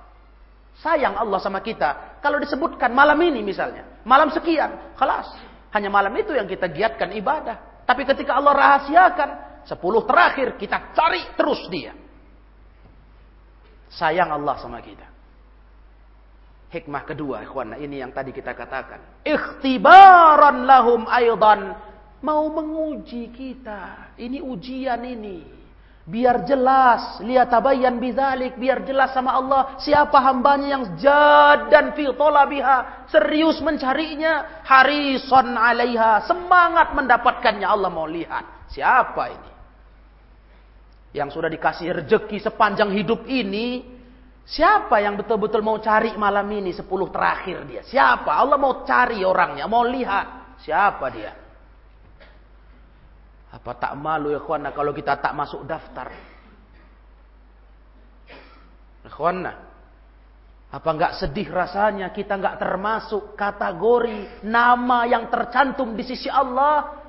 Sayang 0.81 1.13
Allah 1.13 1.37
sama 1.37 1.61
kita. 1.61 2.19
Kalau 2.19 2.41
disebutkan 2.41 2.89
malam 2.89 3.21
ini 3.21 3.45
misalnya. 3.45 4.01
Malam 4.01 4.33
sekian. 4.33 4.97
Kelas. 4.97 5.29
Hanya 5.69 5.93
malam 5.93 6.11
itu 6.17 6.33
yang 6.33 6.49
kita 6.49 6.65
giatkan 6.73 7.13
ibadah. 7.13 7.85
Tapi 7.85 8.03
ketika 8.03 8.33
Allah 8.33 8.57
rahasiakan. 8.57 9.29
Sepuluh 9.69 10.01
terakhir 10.09 10.57
kita 10.57 10.97
cari 10.97 11.21
terus 11.37 11.61
dia. 11.69 11.93
Sayang 13.93 14.33
Allah 14.33 14.57
sama 14.57 14.81
kita. 14.81 15.05
Hikmah 16.69 17.01
kedua, 17.01 17.41
ikhwan, 17.41 17.81
ini 17.81 17.97
yang 17.97 18.13
tadi 18.13 18.29
kita 18.29 18.53
katakan. 18.53 19.25
Ikhtibaran 19.25 20.69
lahum 20.69 21.09
aydan 21.09 21.73
mau 22.21 22.45
menguji 22.49 23.33
kita. 23.33 24.13
Ini 24.21 24.41
ujian 24.45 25.01
ini. 25.01 25.58
Biar 26.09 26.41
jelas, 26.41 27.21
lihat 27.21 27.53
tabayyan 27.53 28.01
bidzalik, 28.01 28.57
biar 28.57 28.81
jelas 28.81 29.13
sama 29.13 29.37
Allah 29.37 29.77
siapa 29.77 30.17
hambanya 30.17 30.67
yang 30.73 30.83
jad 30.97 31.69
dan 31.69 31.93
fi 31.93 32.09
talabiha, 32.09 33.05
serius 33.13 33.61
mencarinya, 33.61 34.65
harison 34.65 35.53
'alaiha, 35.53 36.25
semangat 36.25 36.97
mendapatkannya. 36.97 37.61
Allah 37.61 37.93
mau 37.93 38.09
lihat 38.09 38.65
siapa 38.73 39.23
ini. 39.29 39.51
Yang 41.13 41.29
sudah 41.37 41.49
dikasih 41.53 42.01
rezeki 42.01 42.41
sepanjang 42.41 42.89
hidup 42.89 43.29
ini, 43.29 43.85
siapa 44.49 44.97
yang 45.05 45.13
betul-betul 45.13 45.61
mau 45.61 45.77
cari 45.77 46.17
malam 46.17 46.49
ini 46.49 46.73
sepuluh 46.73 47.13
terakhir 47.13 47.69
dia? 47.69 47.85
Siapa? 47.85 48.33
Allah 48.33 48.57
mau 48.57 48.81
cari 48.81 49.21
orangnya, 49.21 49.69
mau 49.69 49.85
lihat 49.85 50.57
siapa 50.57 51.05
dia. 51.13 51.48
Apa 53.49 53.73
tak 53.77 53.97
malu 53.97 54.29
ya 54.29 54.41
kawan 54.41 54.69
kalau 54.73 54.93
kita 54.93 55.17
tak 55.17 55.33
masuk 55.33 55.65
daftar? 55.65 56.13
Ikhwana, 59.09 59.53
apa 60.69 60.89
enggak 60.93 61.17
sedih 61.17 61.49
rasanya 61.49 62.13
kita 62.13 62.37
enggak 62.37 62.61
termasuk 62.61 63.33
kategori 63.33 64.45
nama 64.45 65.09
yang 65.09 65.25
tercantum 65.33 65.97
di 65.97 66.05
sisi 66.05 66.29
Allah 66.29 67.01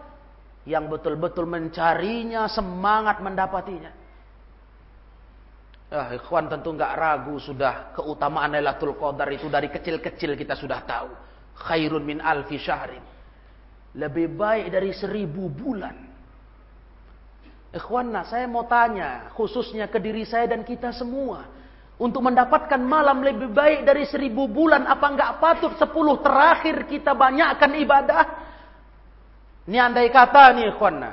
yang 0.65 0.89
betul-betul 0.89 1.45
mencarinya, 1.45 2.49
semangat 2.49 3.21
mendapatinya. 3.21 3.93
Ah, 5.91 6.15
ikhwan 6.15 6.47
tentu 6.49 6.73
enggak 6.73 6.95
ragu 6.97 7.37
sudah 7.37 7.93
keutamaan 7.93 8.55
Lailatul 8.55 8.95
Qadar 8.97 9.29
itu 9.35 9.51
dari 9.53 9.69
kecil-kecil 9.69 10.39
kita 10.41 10.55
sudah 10.57 10.81
tahu. 10.87 11.11
Khairun 11.61 12.01
min 12.01 12.23
alfi 12.23 12.57
syahrin. 12.57 13.03
Lebih 13.99 14.39
baik 14.39 14.71
dari 14.71 14.95
seribu 14.95 15.51
bulan. 15.51 16.10
Ikhwanna, 17.71 18.27
saya 18.27 18.51
mau 18.51 18.67
tanya 18.67 19.31
khususnya 19.39 19.87
ke 19.87 20.03
diri 20.03 20.27
saya 20.27 20.51
dan 20.51 20.67
kita 20.67 20.91
semua. 20.91 21.47
Untuk 22.01 22.25
mendapatkan 22.25 22.81
malam 22.81 23.21
lebih 23.21 23.53
baik 23.53 23.85
dari 23.85 24.09
seribu 24.09 24.49
bulan, 24.49 24.89
apa 24.89 25.07
enggak 25.07 25.33
patut 25.37 25.73
sepuluh 25.77 26.19
terakhir 26.19 26.89
kita 26.89 27.13
banyakkan 27.13 27.71
ibadah? 27.77 28.25
Ini 29.69 29.79
andai 29.79 30.09
kata 30.11 30.57
nih 30.57 30.67
ikhwanna. 30.75 31.13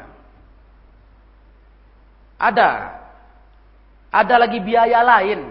Ada. 2.40 2.72
Ada 4.10 4.36
lagi 4.40 4.60
biaya 4.64 5.04
lain. 5.04 5.42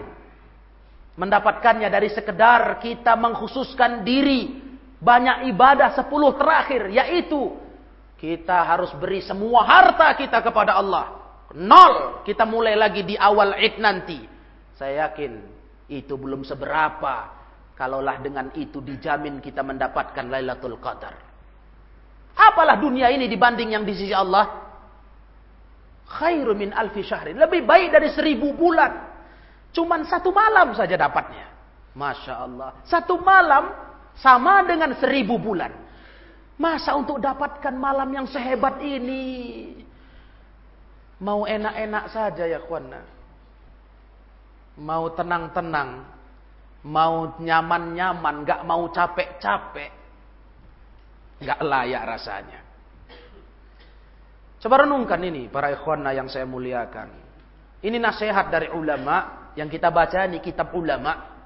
Mendapatkannya 1.15 1.87
dari 1.87 2.09
sekedar 2.11 2.81
kita 2.83 3.15
mengkhususkan 3.15 4.03
diri. 4.03 4.59
Banyak 4.97 5.53
ibadah 5.53 5.93
sepuluh 5.93 6.33
terakhir. 6.35 6.89
Yaitu 6.89 7.53
kita 8.17 8.65
harus 8.65 8.89
beri 8.97 9.21
semua 9.21 9.61
harta 9.61 10.09
kita 10.17 10.41
kepada 10.41 10.73
Allah. 10.81 11.17
Nol. 11.53 12.25
Kita 12.25 12.43
mulai 12.43 12.73
lagi 12.73 13.05
di 13.05 13.13
awal 13.13 13.55
id 13.61 13.77
nanti. 13.77 14.19
Saya 14.73 15.07
yakin 15.07 15.31
itu 15.93 16.17
belum 16.17 16.41
seberapa. 16.41 17.37
Kalaulah 17.77 18.17
dengan 18.19 18.49
itu 18.57 18.81
dijamin 18.81 19.37
kita 19.37 19.61
mendapatkan 19.61 20.25
Lailatul 20.25 20.81
Qadar. 20.81 21.13
Apalah 22.33 22.81
dunia 22.81 23.13
ini 23.13 23.29
dibanding 23.29 23.77
yang 23.77 23.85
di 23.85 23.93
sisi 23.93 24.13
Allah? 24.13 24.65
Khairu 26.09 26.57
min 26.57 26.73
alfi 26.73 27.05
syahrin. 27.05 27.37
Lebih 27.37 27.69
baik 27.69 27.93
dari 27.93 28.09
seribu 28.17 28.57
bulan. 28.57 29.13
Cuman 29.77 30.09
satu 30.09 30.33
malam 30.33 30.73
saja 30.73 30.97
dapatnya. 30.97 31.53
Masya 31.93 32.33
Allah. 32.33 32.69
Satu 32.81 33.21
malam 33.21 33.69
sama 34.17 34.65
dengan 34.65 34.97
seribu 34.97 35.37
bulan. 35.37 35.86
Masa 36.57 36.97
untuk 36.97 37.21
dapatkan 37.21 37.73
malam 37.77 38.09
yang 38.09 38.25
sehebat 38.25 38.81
ini? 38.81 39.25
Mau 41.21 41.45
enak-enak 41.45 42.05
saja 42.09 42.49
ya 42.49 42.61
kawan. 42.65 42.97
Mau 44.81 45.09
tenang-tenang. 45.13 46.01
Mau 46.81 47.37
nyaman-nyaman. 47.37 48.35
Gak 48.41 48.61
mau 48.65 48.89
capek-capek. 48.89 49.91
Gak 51.45 51.61
layak 51.61 52.03
rasanya. 52.09 52.59
Coba 54.57 54.89
renungkan 54.89 55.21
ini 55.21 55.45
para 55.53 55.69
ikhwana 55.69 56.09
yang 56.17 56.25
saya 56.25 56.49
muliakan. 56.49 57.13
Ini 57.85 58.01
nasihat 58.01 58.49
dari 58.49 58.73
ulama 58.73 59.49
yang 59.53 59.69
kita 59.69 59.93
baca 59.93 60.25
ini 60.25 60.41
kitab 60.41 60.73
ulama 60.73 61.36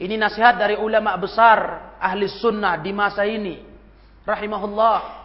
ini 0.00 0.16
nasihat 0.16 0.56
dari 0.56 0.80
ulama 0.80 1.12
besar 1.20 1.92
ahli 2.00 2.24
sunnah 2.30 2.80
di 2.80 2.92
masa 2.96 3.28
ini. 3.28 3.60
Rahimahullah. 4.24 5.20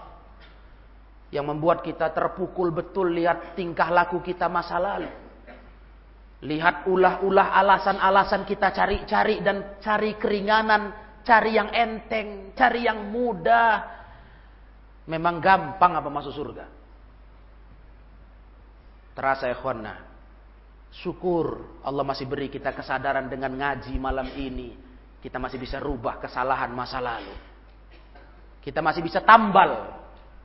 Yang 1.31 1.45
membuat 1.47 1.83
kita 1.83 2.11
terpukul 2.11 2.71
betul 2.71 3.11
lihat 3.11 3.55
tingkah 3.55 3.91
laku 3.91 4.23
kita 4.23 4.47
masa 4.47 4.79
lalu. 4.79 5.11
Lihat 6.43 6.87
ulah-ulah 6.87 7.51
alasan-alasan 7.57 8.45
kita 8.45 8.71
cari-cari 8.71 9.41
dan 9.41 9.81
cari 9.81 10.15
keringanan, 10.15 10.93
cari 11.25 11.57
yang 11.57 11.73
enteng, 11.73 12.53
cari 12.53 12.85
yang 12.87 13.11
mudah. 13.11 13.97
Memang 15.07 15.39
gampang 15.39 15.97
apa 15.97 16.09
masuk 16.11 16.35
surga? 16.35 16.65
Terasa 19.17 19.49
ya 19.49 19.57
Syukur 20.91 21.79
Allah 21.83 22.03
masih 22.07 22.25
beri 22.25 22.47
kita 22.47 22.71
kesadaran 22.71 23.27
dengan 23.27 23.53
ngaji 23.53 23.93
malam 23.99 24.27
ini. 24.35 24.73
Kita 25.19 25.37
masih 25.41 25.59
bisa 25.59 25.81
rubah 25.81 26.21
kesalahan 26.23 26.71
masa 26.71 27.03
lalu. 27.03 27.35
Kita 28.63 28.79
masih 28.83 29.03
bisa 29.03 29.23
tambal 29.23 29.95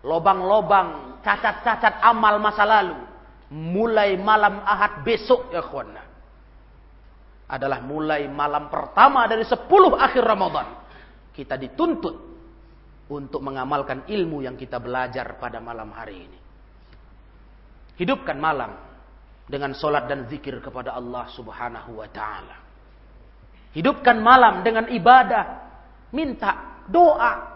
lobang-lobang, 0.02 1.18
cacat-cacat 1.22 2.02
amal 2.02 2.38
masa 2.42 2.66
lalu. 2.66 2.98
Mulai 3.52 4.16
malam 4.16 4.64
ahad 4.64 5.04
besok 5.04 5.52
ya 5.52 5.62
kawan. 5.62 5.94
Adalah 7.52 7.84
mulai 7.84 8.24
malam 8.32 8.72
pertama 8.72 9.28
dari 9.28 9.44
sepuluh 9.44 9.92
akhir 9.94 10.24
Ramadan. 10.24 10.68
Kita 11.36 11.60
dituntut 11.60 12.16
untuk 13.12 13.40
mengamalkan 13.44 14.08
ilmu 14.08 14.40
yang 14.40 14.56
kita 14.56 14.80
belajar 14.80 15.36
pada 15.36 15.60
malam 15.60 15.92
hari 15.92 16.16
ini. 16.16 16.38
Hidupkan 18.00 18.40
malam 18.40 18.91
dengan 19.46 19.74
solat 19.74 20.06
dan 20.06 20.26
zikir 20.30 20.58
kepada 20.62 20.94
Allah 20.94 21.26
Subhanahu 21.34 21.98
wa 21.98 22.08
taala. 22.10 22.56
Hidupkan 23.72 24.20
malam 24.20 24.60
dengan 24.60 24.86
ibadah, 24.92 25.44
minta 26.12 26.84
doa. 26.86 27.50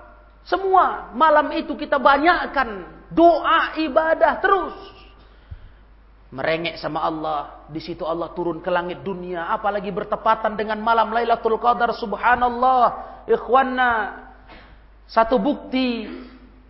Semua 0.47 1.11
malam 1.13 1.51
itu 1.53 1.75
kita 1.75 1.99
banyakkan 1.99 2.89
doa 3.13 3.77
ibadah 3.77 4.39
terus. 4.41 4.77
Merengek 6.27 6.83
sama 6.83 7.07
Allah, 7.07 7.65
di 7.71 7.79
situ 7.79 8.03
Allah 8.03 8.35
turun 8.35 8.59
ke 8.59 8.67
langit 8.67 9.01
dunia, 9.07 9.47
apalagi 9.47 9.95
bertepatan 9.95 10.59
dengan 10.59 10.83
malam 10.83 11.15
Lailatul 11.15 11.55
Qadar 11.63 11.95
subhanallah. 11.95 12.87
Ikhwanna, 13.31 13.93
satu 15.07 15.39
bukti 15.39 16.11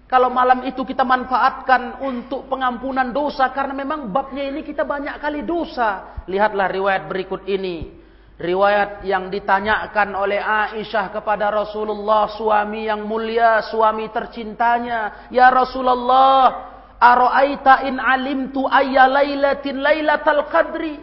kalau 0.06 0.30
malam 0.30 0.62
itu 0.62 0.86
kita 0.86 1.02
manfaatkan 1.02 1.98
untuk 1.98 2.46
pengampunan 2.46 3.10
dosa 3.10 3.50
karena 3.50 3.74
memang 3.74 4.14
babnya 4.14 4.46
ini 4.46 4.62
kita 4.62 4.86
banyak 4.86 5.18
kali 5.18 5.42
dosa. 5.42 6.22
Lihatlah 6.30 6.70
riwayat 6.70 7.10
berikut 7.10 7.42
ini. 7.50 7.90
Riwayat 8.38 9.02
yang 9.02 9.26
ditanyakan 9.34 10.14
oleh 10.14 10.38
Aisyah 10.38 11.10
kepada 11.10 11.50
Rasulullah 11.50 12.30
suami 12.38 12.86
yang 12.86 13.02
mulia, 13.02 13.66
suami 13.66 14.06
tercintanya. 14.14 15.26
Ya 15.34 15.50
Rasulullah, 15.50 16.70
ara'aita 17.02 17.90
in 17.90 17.98
alimtu 17.98 18.62
ayya 18.70 19.10
lailatin 19.10 19.82
lailatal 19.82 20.46
qadri? 20.46 21.02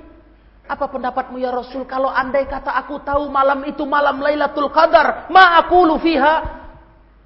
Apa 0.64 0.88
pendapatmu 0.88 1.44
ya 1.44 1.52
Rasul 1.52 1.84
kalau 1.84 2.08
andai 2.08 2.48
kata 2.48 2.72
aku 2.72 3.04
tahu 3.04 3.28
malam 3.28 3.68
itu 3.68 3.84
malam 3.84 4.24
Lailatul 4.24 4.72
Qadar, 4.72 5.28
ma 5.28 5.60
aqulu 5.60 6.00
fiha? 6.00 6.63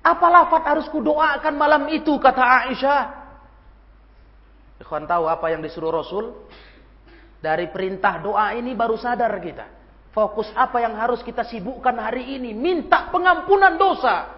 Apa 0.07 0.27
lafat 0.31 0.63
harus 0.63 0.87
kudoakan 0.87 1.53
malam 1.59 1.83
itu 1.91 2.15
kata 2.15 2.39
Aisyah. 2.39 3.01
Ikhwan 4.79 5.03
tahu 5.03 5.27
apa 5.27 5.51
yang 5.51 5.59
disuruh 5.59 5.91
Rasul? 5.91 6.47
Dari 7.43 7.67
perintah 7.67 8.23
doa 8.23 8.55
ini 8.55 8.71
baru 8.71 8.95
sadar 8.95 9.35
kita. 9.43 9.67
Fokus 10.15 10.47
apa 10.55 10.79
yang 10.79 10.95
harus 10.95 11.19
kita 11.21 11.43
sibukkan 11.43 11.93
hari 11.99 12.39
ini. 12.39 12.55
Minta 12.55 13.11
pengampunan 13.11 13.75
dosa. 13.75 14.31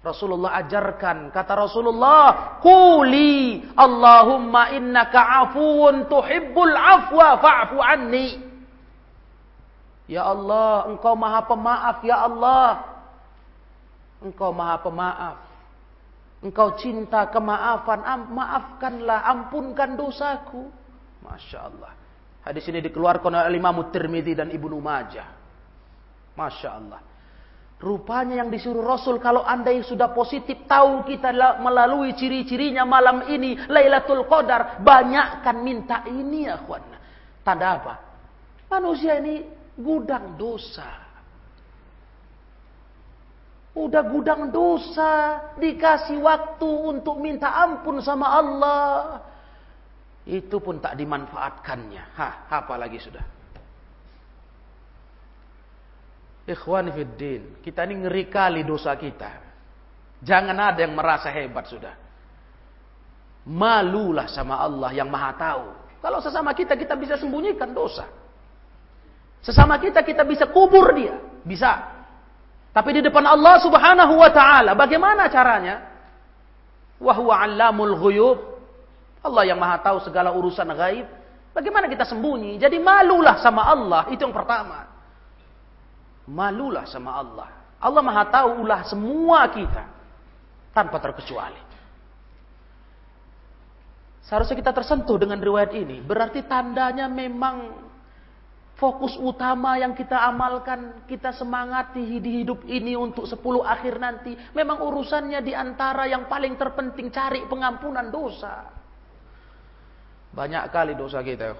Rasulullah 0.00 0.56
ajarkan. 0.64 1.28
Kata 1.28 1.52
Rasulullah. 1.54 2.58
Kuli 2.64 3.68
Allahumma 3.76 4.72
innaka 4.72 5.44
afuun 5.46 6.08
tuhibbul 6.08 6.72
afwa 6.72 7.36
fa'fu 7.36 7.78
anni. 7.84 8.28
Ya 10.10 10.26
Allah, 10.26 10.90
engkau 10.90 11.14
maha 11.14 11.46
pemaaf 11.46 12.02
ya 12.02 12.26
Allah. 12.26 12.89
Engkau 14.20 14.52
maha 14.52 14.76
pemaaf. 14.84 15.36
Engkau 16.40 16.76
cinta 16.76 17.28
kemaafan. 17.28 18.00
Maafkanlah, 18.32 19.24
ampunkan 19.28 19.96
dosaku. 19.96 20.68
Masya 21.24 21.58
Allah. 21.60 21.92
Hadis 22.40 22.64
ini 22.72 22.80
dikeluarkan 22.80 23.36
oleh 23.36 23.60
Imam 23.60 23.80
Tirmidzi 23.92 24.32
dan 24.32 24.48
Ibnu 24.48 24.76
Majah. 24.80 25.28
Masya 26.36 26.68
Allah. 26.72 27.00
Rupanya 27.80 28.44
yang 28.44 28.52
disuruh 28.52 28.84
Rasul 28.84 29.16
kalau 29.24 29.40
anda 29.40 29.72
yang 29.72 29.88
sudah 29.88 30.12
positif 30.12 30.68
tahu 30.68 31.00
kita 31.08 31.32
melalui 31.64 32.12
ciri-cirinya 32.12 32.84
malam 32.84 33.24
ini 33.24 33.56
Lailatul 33.72 34.28
Qadar 34.28 34.84
banyakkan 34.84 35.64
minta 35.64 36.04
ini 36.04 36.44
ya 36.44 36.60
kawan. 36.60 36.84
Tanda 37.40 37.80
apa? 37.80 37.94
Manusia 38.68 39.16
ini 39.16 39.40
gudang 39.80 40.36
dosa. 40.36 40.99
Udah 43.70 44.02
gudang 44.02 44.50
dosa, 44.50 45.38
dikasih 45.54 46.18
waktu 46.18 46.66
untuk 46.66 47.22
minta 47.22 47.54
ampun 47.54 48.02
sama 48.02 48.26
Allah. 48.26 49.22
Itu 50.26 50.58
pun 50.58 50.82
tak 50.82 50.98
dimanfaatkannya. 50.98 52.02
Hah, 52.18 52.34
apa 52.50 52.74
lagi 52.74 52.98
sudah? 52.98 53.22
Ikhwan 56.50 56.90
fiddin, 56.90 57.62
kita 57.62 57.86
ini 57.86 58.02
ngeri 58.02 58.26
kali 58.26 58.66
dosa 58.66 58.98
kita. 58.98 59.30
Jangan 60.20 60.56
ada 60.58 60.82
yang 60.82 60.98
merasa 60.98 61.30
hebat 61.30 61.70
sudah. 61.70 61.94
Malulah 63.46 64.26
sama 64.26 64.58
Allah 64.58 64.90
yang 64.90 65.06
maha 65.06 65.30
tahu. 65.38 65.66
Kalau 66.02 66.18
sesama 66.18 66.50
kita, 66.52 66.74
kita 66.74 66.98
bisa 66.98 67.14
sembunyikan 67.16 67.70
dosa. 67.70 68.08
Sesama 69.40 69.78
kita, 69.80 70.04
kita 70.04 70.26
bisa 70.26 70.48
kubur 70.50 70.92
dia. 70.92 71.16
Bisa. 71.46 71.99
Tapi 72.70 72.90
di 72.94 73.00
depan 73.02 73.26
Allah 73.26 73.58
Subhanahu 73.58 74.14
wa 74.14 74.30
taala 74.30 74.78
bagaimana 74.78 75.26
caranya? 75.26 75.90
Wa 77.02 77.12
huwa 77.18 77.34
'allamul 77.42 77.98
ghuyub. 77.98 78.38
Allah 79.20 79.42
yang 79.44 79.58
Maha 79.60 79.82
tahu 79.82 80.00
segala 80.06 80.32
urusan 80.32 80.70
gaib. 80.72 81.06
Bagaimana 81.50 81.90
kita 81.90 82.06
sembunyi? 82.06 82.56
Jadi 82.56 82.78
malulah 82.78 83.42
sama 83.42 83.66
Allah, 83.66 84.06
itu 84.14 84.22
yang 84.22 84.32
pertama. 84.32 84.86
Malulah 86.30 86.86
sama 86.86 87.18
Allah. 87.18 87.48
Allah 87.82 88.02
Maha 88.06 88.24
tahu 88.30 88.62
ulah 88.64 88.86
semua 88.86 89.50
kita 89.50 89.84
tanpa 90.70 91.02
terkecuali. 91.02 91.58
Seharusnya 94.30 94.54
kita 94.62 94.70
tersentuh 94.70 95.18
dengan 95.18 95.42
riwayat 95.42 95.74
ini. 95.74 95.98
Berarti 96.06 96.46
tandanya 96.46 97.10
memang 97.10 97.89
Fokus 98.80 99.20
utama 99.20 99.76
yang 99.76 99.92
kita 99.92 100.16
amalkan, 100.16 101.04
kita 101.04 101.36
semangati 101.36 102.00
di 102.16 102.40
hidup 102.40 102.64
ini 102.64 102.96
untuk 102.96 103.28
sepuluh 103.28 103.60
akhir 103.60 104.00
nanti. 104.00 104.32
Memang 104.56 104.80
urusannya 104.80 105.44
di 105.44 105.52
antara 105.52 106.08
yang 106.08 106.24
paling 106.24 106.56
terpenting 106.56 107.12
cari 107.12 107.44
pengampunan 107.44 108.08
dosa. 108.08 108.72
Banyak 110.32 110.72
kali 110.72 110.96
dosa 110.96 111.20
kita 111.20 111.52
ya 111.52 111.54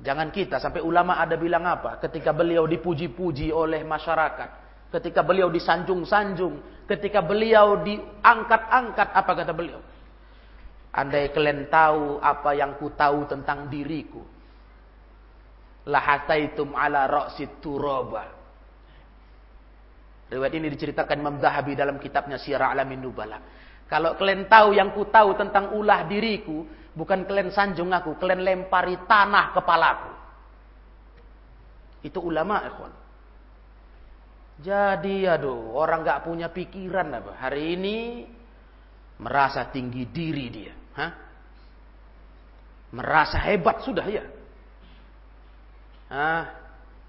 Jangan 0.00 0.32
kita 0.32 0.56
sampai 0.56 0.80
ulama 0.80 1.20
ada 1.20 1.36
bilang 1.36 1.68
apa 1.68 2.00
ketika 2.00 2.32
beliau 2.32 2.64
dipuji-puji 2.64 3.52
oleh 3.52 3.84
masyarakat, 3.84 4.50
ketika 4.88 5.20
beliau 5.20 5.52
disanjung-sanjung, 5.52 6.88
ketika 6.88 7.20
beliau 7.20 7.84
diangkat-angkat 7.84 9.08
apa 9.12 9.32
kata 9.36 9.52
beliau? 9.52 9.84
Andai 10.96 11.28
kalian 11.28 11.68
tahu 11.68 12.16
apa 12.24 12.56
yang 12.56 12.80
ku 12.80 12.88
tahu 12.96 13.28
tentang 13.28 13.68
diriku, 13.68 14.24
lahataitum 15.88 16.76
ala 16.76 17.08
ra'sit 17.08 17.62
turaba. 17.62 18.26
Riwayat 20.30 20.54
ini 20.54 20.70
diceritakan 20.70 21.16
Imam 21.18 21.36
Zahabi 21.42 21.74
dalam 21.74 21.98
kitabnya 21.98 22.38
Syiar 22.38 22.62
Alamin 22.62 23.02
Nubala. 23.02 23.38
Kalau 23.90 24.14
kalian 24.14 24.46
tahu 24.46 24.78
yang 24.78 24.94
ku 24.94 25.10
tahu 25.10 25.34
tentang 25.34 25.74
ulah 25.74 26.06
diriku, 26.06 26.62
bukan 26.94 27.26
kalian 27.26 27.50
sanjung 27.50 27.90
aku, 27.90 28.14
kalian 28.14 28.46
lempari 28.46 28.94
tanah 29.10 29.50
kepalaku. 29.50 30.12
Itu 32.06 32.22
ulama, 32.22 32.62
ikhwan. 32.70 32.94
Jadi 34.60 35.26
aduh, 35.26 35.74
orang 35.74 36.06
gak 36.06 36.22
punya 36.22 36.52
pikiran 36.52 37.10
apa. 37.10 37.32
Hari 37.34 37.62
ini 37.74 37.96
merasa 39.18 39.66
tinggi 39.72 40.06
diri 40.06 40.46
dia. 40.52 40.74
Hah? 40.94 41.12
Merasa 42.94 43.42
hebat 43.42 43.82
sudah 43.82 44.06
ya. 44.06 44.24
Ah, 46.10 46.44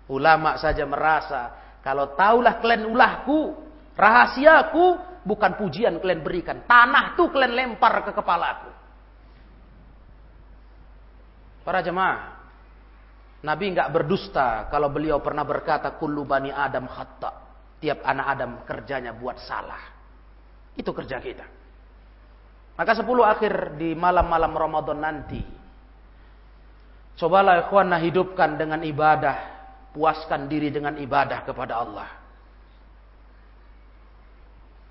ulama 0.07 0.61
saja 0.61 0.85
merasa 0.85 1.61
kalau 1.81 2.13
taulah 2.13 2.61
kalian 2.61 2.93
ulahku, 2.93 3.57
rahasiaku, 3.97 5.01
bukan 5.25 5.57
pujian 5.57 5.97
kalian 5.97 6.21
berikan. 6.21 6.61
Tanah 6.69 7.17
tuh 7.17 7.33
kalian 7.33 7.53
lempar 7.57 8.05
ke 8.05 8.13
kepalaku. 8.13 8.69
Para 11.65 11.81
jemaah, 11.81 12.41
Nabi 13.41 13.73
nggak 13.73 13.89
berdusta 13.89 14.69
kalau 14.69 14.93
beliau 14.93 15.17
pernah 15.21 15.41
berkata 15.41 15.97
kullu 15.97 16.25
bani 16.25 16.53
Adam 16.53 16.85
khata. 16.85 17.49
Tiap 17.81 18.05
anak 18.05 18.25
Adam 18.37 18.51
kerjanya 18.61 19.17
buat 19.17 19.41
salah. 19.41 19.81
Itu 20.77 20.93
kerja 20.93 21.17
kita. 21.17 21.45
Maka 22.77 22.93
sepuluh 22.93 23.25
akhir 23.25 23.73
di 23.81 23.97
malam-malam 23.97 24.53
Ramadan 24.53 25.01
nanti 25.01 25.41
Cobalah 27.21 27.69
ikhwanah 27.69 28.01
hidupkan 28.01 28.57
dengan 28.57 28.81
ibadah. 28.81 29.61
Puaskan 29.93 30.49
diri 30.49 30.73
dengan 30.73 30.97
ibadah 30.97 31.45
kepada 31.45 31.77
Allah. 31.77 32.09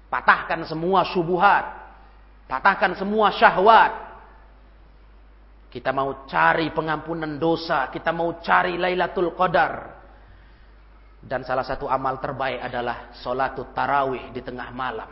Patahkan 0.07 0.63
semua 0.63 1.03
subuhat. 1.11 1.65
Patahkan 2.47 2.95
semua 2.95 3.35
syahwat. 3.35 4.15
Kita 5.75 5.91
mau 5.91 6.23
cari 6.31 6.71
pengampunan 6.71 7.35
dosa. 7.35 7.91
Kita 7.91 8.15
mau 8.15 8.39
cari 8.39 8.79
Lailatul 8.79 9.35
Qadar. 9.35 9.99
Dan 11.19 11.43
salah 11.43 11.67
satu 11.67 11.91
amal 11.91 12.23
terbaik 12.23 12.63
adalah 12.63 13.11
Salatul 13.19 13.75
Tarawih 13.75 14.31
di 14.31 14.39
tengah 14.39 14.71
malam. 14.71 15.11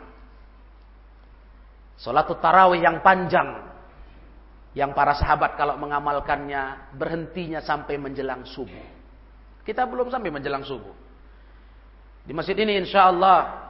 Salatul 1.99 2.39
Tarawih 2.39 2.79
yang 2.79 3.03
panjang 3.03 3.68
yang 4.77 4.93
para 4.93 5.17
sahabat 5.17 5.57
kalau 5.57 5.77
mengamalkannya 5.81 6.93
berhentinya 6.93 7.61
sampai 7.65 7.97
menjelang 7.97 8.45
subuh. 8.45 8.85
Kita 9.65 9.85
belum 9.89 10.13
sampai 10.13 10.29
menjelang 10.29 10.61
subuh. 10.61 10.93
Di 12.25 12.33
masjid 12.33 12.53
ini 12.53 12.77
insya 12.77 13.09
Allah 13.09 13.69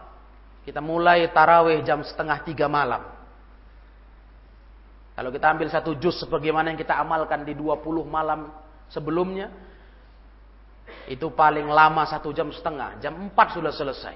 kita 0.67 0.83
mulai 0.83 1.31
taraweh 1.31 1.79
jam 1.87 2.03
setengah 2.03 2.43
tiga 2.43 2.67
malam. 2.67 3.03
Kalau 5.15 5.35
kita 5.35 5.51
ambil 5.51 5.67
satu 5.67 5.95
juz 5.99 6.15
sebagaimana 6.19 6.71
yang 6.71 6.79
kita 6.79 6.95
amalkan 6.95 7.43
di 7.43 7.51
20 7.51 7.83
malam 8.07 8.51
sebelumnya, 8.87 9.51
itu 11.11 11.27
paling 11.35 11.67
lama 11.67 12.07
satu 12.07 12.31
jam 12.31 12.47
setengah, 12.51 12.99
jam 13.03 13.15
empat 13.27 13.55
sudah 13.55 13.71
selesai. 13.75 14.15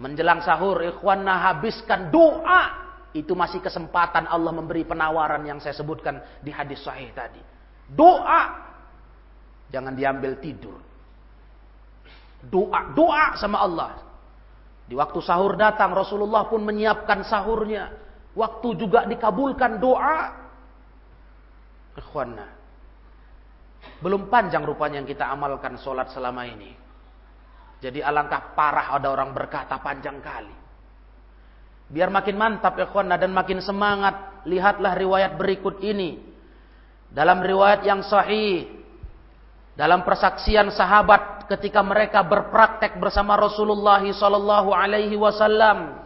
Menjelang 0.00 0.40
sahur, 0.40 0.80
ikhwanna 0.80 1.52
habiskan 1.52 2.08
doa 2.08 2.81
itu 3.12 3.36
masih 3.36 3.60
kesempatan 3.60 4.24
Allah 4.24 4.52
memberi 4.56 4.88
penawaran 4.88 5.44
yang 5.44 5.60
saya 5.60 5.76
sebutkan 5.76 6.20
di 6.40 6.48
hadis 6.48 6.80
sahih 6.80 7.12
tadi. 7.12 7.40
Doa. 7.92 8.72
Jangan 9.68 9.92
diambil 9.92 10.40
tidur. 10.40 10.80
Doa, 12.42 12.92
doa 12.96 13.36
sama 13.36 13.60
Allah. 13.60 14.00
Di 14.88 14.96
waktu 14.96 15.20
sahur 15.20 15.56
datang 15.56 15.92
Rasulullah 15.92 16.48
pun 16.48 16.64
menyiapkan 16.64 17.24
sahurnya. 17.24 17.92
Waktu 18.32 18.68
juga 18.80 19.04
dikabulkan 19.04 19.76
doa. 19.76 20.18
Ikhwanna. 22.00 22.48
Belum 24.00 24.32
panjang 24.32 24.64
rupanya 24.64 25.04
yang 25.04 25.08
kita 25.08 25.28
amalkan 25.28 25.76
sholat 25.76 26.08
selama 26.10 26.48
ini. 26.48 26.72
Jadi 27.82 27.98
alangkah 28.00 28.54
parah 28.54 28.94
ada 28.94 29.10
orang 29.10 29.34
berkata 29.34 29.76
panjang 29.82 30.22
kali. 30.22 30.61
Biar 31.92 32.08
makin 32.08 32.40
mantap 32.40 32.80
ya 32.80 32.88
ikhwan 32.88 33.12
dan 33.12 33.36
makin 33.36 33.60
semangat. 33.60 34.42
Lihatlah 34.48 34.96
riwayat 34.96 35.36
berikut 35.36 35.76
ini. 35.84 36.16
Dalam 37.12 37.44
riwayat 37.44 37.84
yang 37.84 38.00
sahih. 38.00 38.80
Dalam 39.76 40.00
persaksian 40.00 40.72
sahabat 40.72 41.44
ketika 41.52 41.84
mereka 41.84 42.24
berpraktek 42.24 42.96
bersama 42.96 43.36
Rasulullah 43.36 44.00
sallallahu 44.00 44.72
alaihi 44.72 45.20
wasallam. 45.20 46.00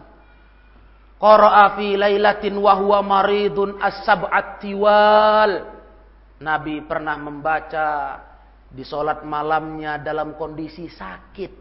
Qara'a 1.23 1.79
fi 1.79 1.95
lailatin 1.95 2.59
wa 2.59 2.75
huwa 2.75 2.99
maridun 3.07 3.79
as-sab'at 3.79 4.59
tiwal. 4.59 5.71
Nabi 6.43 6.83
pernah 6.83 7.15
membaca 7.15 7.89
di 8.69 8.83
solat 8.83 9.23
malamnya 9.23 10.03
dalam 10.03 10.35
kondisi 10.35 10.91
sakit. 10.91 11.53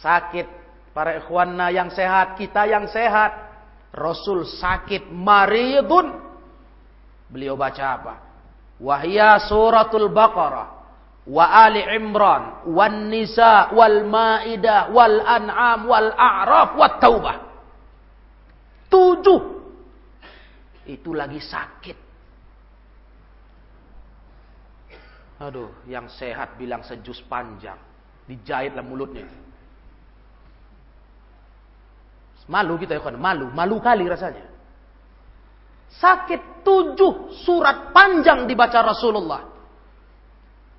Sakit 0.00 0.63
para 0.94 1.18
ikhwanna 1.18 1.74
yang 1.74 1.90
sehat, 1.90 2.38
kita 2.38 2.70
yang 2.70 2.86
sehat. 2.88 3.52
Rasul 3.94 4.46
sakit 4.46 5.10
maridun. 5.10 6.22
Beliau 7.30 7.58
baca 7.58 7.84
apa? 7.98 8.14
Wahya 8.78 9.42
suratul 9.46 10.10
Baqarah 10.10 10.74
wa 11.24 11.44
Ali 11.46 11.80
Imran 11.80 12.68
wan 12.68 13.08
Nisa 13.08 13.70
wal 13.72 14.02
Maidah 14.04 14.90
wal 14.90 15.18
An'am 15.22 15.86
wal 15.86 16.10
A'raf 16.14 16.74
wat 16.74 16.94
Taubah. 16.98 17.36
Tujuh. 18.90 19.40
Itu 20.90 21.16
lagi 21.16 21.40
sakit. 21.40 21.98
Aduh, 25.42 25.82
yang 25.90 26.06
sehat 26.06 26.54
bilang 26.54 26.86
sejus 26.86 27.18
panjang. 27.26 27.78
Dijahitlah 28.28 28.84
mulutnya. 28.86 29.26
Malu 32.44 32.76
kita 32.76 33.00
ya 33.00 33.02
malu, 33.16 33.48
malu 33.52 33.80
kali 33.80 34.04
rasanya. 34.04 34.44
Sakit 35.96 36.66
tujuh 36.66 37.32
surat 37.46 37.94
panjang 37.94 38.44
dibaca 38.44 38.82
Rasulullah. 38.84 39.42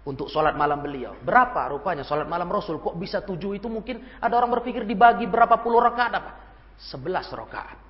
Untuk 0.05 0.29
sholat 0.29 0.53
malam 0.53 0.85
beliau. 0.85 1.17
Berapa 1.17 1.65
rupanya 1.73 2.05
sholat 2.05 2.29
malam 2.29 2.45
Rasul? 2.45 2.77
Kok 2.77 2.93
bisa 2.93 3.25
tujuh 3.25 3.57
itu 3.57 3.65
mungkin 3.65 4.05
ada 4.21 4.37
orang 4.37 4.61
berpikir 4.61 4.85
dibagi 4.85 5.25
berapa 5.25 5.57
puluh 5.65 5.81
rakaat 5.81 6.13
apa? 6.13 6.31
Sebelas 6.77 7.25
rakaat. 7.33 7.81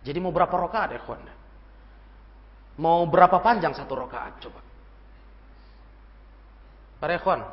Jadi 0.00 0.16
mau 0.16 0.32
berapa 0.32 0.48
rakaat 0.48 0.96
ya 0.96 1.00
kawan? 1.04 1.28
Mau 2.80 3.04
berapa 3.04 3.36
panjang 3.44 3.76
satu 3.76 3.92
rakaat 4.00 4.40
coba? 4.40 4.64
Para 6.98 7.20
ikhwan, 7.20 7.44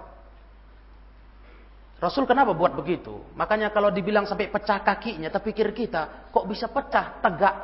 Rasul 1.95 2.27
kenapa 2.27 2.51
buat 2.51 2.75
begitu? 2.75 3.23
Makanya 3.39 3.71
kalau 3.71 3.87
dibilang 3.87 4.27
sampai 4.27 4.51
pecah 4.51 4.83
kakinya, 4.83 5.31
terpikir 5.31 5.71
kita, 5.71 6.29
kok 6.29 6.45
bisa 6.45 6.67
pecah, 6.67 7.23
tegak 7.23 7.55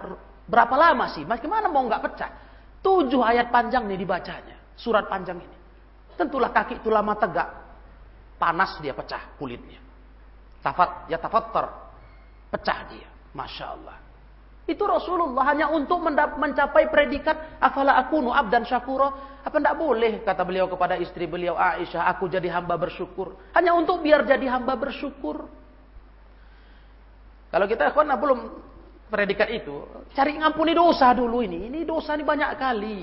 Berapa 0.51 0.75
lama 0.75 1.07
sih? 1.15 1.23
Bagaimana 1.23 1.71
mau 1.71 1.87
nggak 1.87 2.03
pecah? 2.11 2.31
Tujuh 2.83 3.23
ayat 3.23 3.47
panjang 3.53 3.87
nih 3.87 3.95
dibacanya. 3.95 4.57
Surat 4.75 5.07
panjang 5.07 5.39
ini. 5.39 5.57
Tentulah 6.19 6.51
kaki 6.51 6.83
itu 6.83 6.91
lama 6.91 7.15
tegak. 7.15 7.47
Panas 8.35 8.75
dia 8.83 8.91
pecah 8.91 9.31
kulitnya. 9.39 9.79
Tafat, 10.59 11.07
ya 11.07 11.15
tafattar. 11.15 11.71
Pecah 12.51 12.79
dia. 12.91 13.07
Masya 13.31 13.65
Allah. 13.79 13.97
Itu 14.71 14.87
Rasulullah 14.87 15.43
hanya 15.51 15.67
untuk 15.67 15.99
mencapai 16.39 16.87
predikat 16.87 17.59
afala 17.59 17.99
akunu 17.99 18.31
abdan 18.31 18.63
syakuro. 18.63 19.11
Apa 19.43 19.59
tidak 19.59 19.75
boleh 19.75 20.23
kata 20.23 20.47
beliau 20.47 20.71
kepada 20.71 20.95
istri 20.95 21.27
beliau 21.27 21.59
Aisyah, 21.59 22.07
aku 22.07 22.31
jadi 22.31 22.47
hamba 22.55 22.79
bersyukur. 22.79 23.35
Hanya 23.51 23.75
untuk 23.75 23.99
biar 23.99 24.23
jadi 24.23 24.47
hamba 24.47 24.79
bersyukur. 24.79 25.43
Kalau 27.51 27.65
kita 27.67 27.91
ikhwan 27.91 28.15
belum 28.15 28.39
predikat 29.11 29.51
itu, 29.51 29.83
cari 30.15 30.39
ngampuni 30.39 30.71
dosa 30.71 31.11
dulu 31.11 31.43
ini. 31.43 31.67
Ini 31.67 31.83
dosa 31.83 32.15
ini 32.15 32.23
banyak 32.23 32.51
kali. 32.55 32.99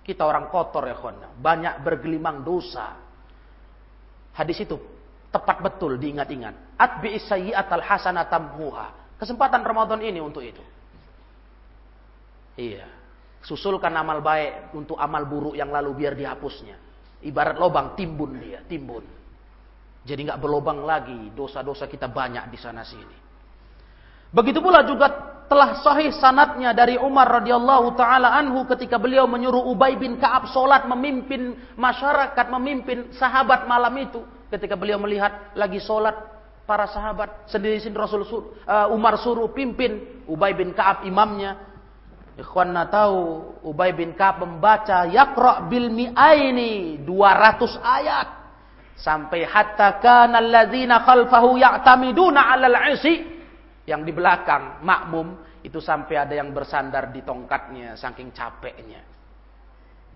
Kita 0.00 0.24
orang 0.24 0.48
kotor 0.48 0.88
ya 0.88 0.96
kawan, 0.96 1.36
banyak 1.36 1.84
bergelimang 1.84 2.40
dosa. 2.40 2.96
Hadis 4.32 4.64
itu 4.64 4.80
tepat 5.28 5.60
betul 5.60 6.00
diingat-ingat. 6.00 6.80
Atbi 6.80 7.20
sayyi'at 7.20 7.68
al 7.68 7.84
hasanah 7.84 8.26
Kesempatan 9.22 9.62
Ramadan 9.62 10.02
ini 10.02 10.18
untuk 10.18 10.42
itu. 10.42 10.58
Iya. 12.58 12.90
Susulkan 13.46 13.94
amal 13.94 14.18
baik 14.18 14.74
untuk 14.74 14.98
amal 14.98 15.30
buruk 15.30 15.54
yang 15.54 15.70
lalu 15.70 15.94
biar 16.02 16.18
dihapusnya. 16.18 16.74
Ibarat 17.22 17.54
lobang 17.54 17.94
timbun 17.94 18.34
dia, 18.42 18.66
timbun. 18.66 19.06
Jadi 20.02 20.26
nggak 20.26 20.42
berlobang 20.42 20.82
lagi, 20.82 21.30
dosa-dosa 21.38 21.86
kita 21.86 22.10
banyak 22.10 22.50
di 22.50 22.58
sana 22.58 22.82
sini. 22.82 23.14
Begitu 24.34 24.58
pula 24.58 24.82
juga 24.82 25.06
telah 25.46 25.78
sahih 25.78 26.10
sanatnya 26.18 26.74
dari 26.74 26.98
Umar 26.98 27.30
radhiyallahu 27.42 27.94
taala 27.94 28.34
anhu 28.34 28.66
ketika 28.74 28.98
beliau 28.98 29.30
menyuruh 29.30 29.70
Ubay 29.70 29.94
bin 30.02 30.18
Ka'ab 30.18 30.50
salat 30.50 30.82
memimpin 30.90 31.54
masyarakat, 31.78 32.46
memimpin 32.58 33.14
sahabat 33.14 33.70
malam 33.70 33.94
itu. 34.02 34.26
Ketika 34.50 34.74
beliau 34.74 34.98
melihat 34.98 35.54
lagi 35.54 35.78
salat 35.78 36.31
para 36.66 36.86
sahabat 36.88 37.50
sendiri 37.50 37.82
sendiri 37.82 38.02
Rasul 38.06 38.22
sur, 38.26 38.42
uh, 38.64 38.88
Umar 38.94 39.18
suruh 39.18 39.50
pimpin 39.50 40.24
Ubay 40.30 40.54
bin 40.54 40.72
Ka'ab 40.72 41.04
imamnya. 41.04 41.70
Ikhwanna 42.38 42.88
tahu 42.88 43.18
Ubay 43.66 43.92
bin 43.92 44.16
Ka'ab 44.16 44.46
membaca 44.46 45.04
yaqra 45.04 45.68
bil 45.68 45.92
mi'aini 45.92 47.02
200 47.04 47.76
ayat 47.82 48.28
sampai 48.96 49.44
hatta 49.44 50.00
kana 50.00 50.40
alladzina 50.40 51.04
khalfahu 51.04 51.60
ya'tamiduna 51.60 52.40
'alal 52.54 52.78
'isi 52.94 53.14
yang 53.84 54.06
di 54.06 54.14
belakang 54.14 54.80
makmum 54.80 55.42
itu 55.62 55.78
sampai 55.78 56.26
ada 56.26 56.34
yang 56.34 56.50
bersandar 56.50 57.14
di 57.14 57.22
tongkatnya 57.22 57.94
saking 57.94 58.34
capeknya. 58.34 59.02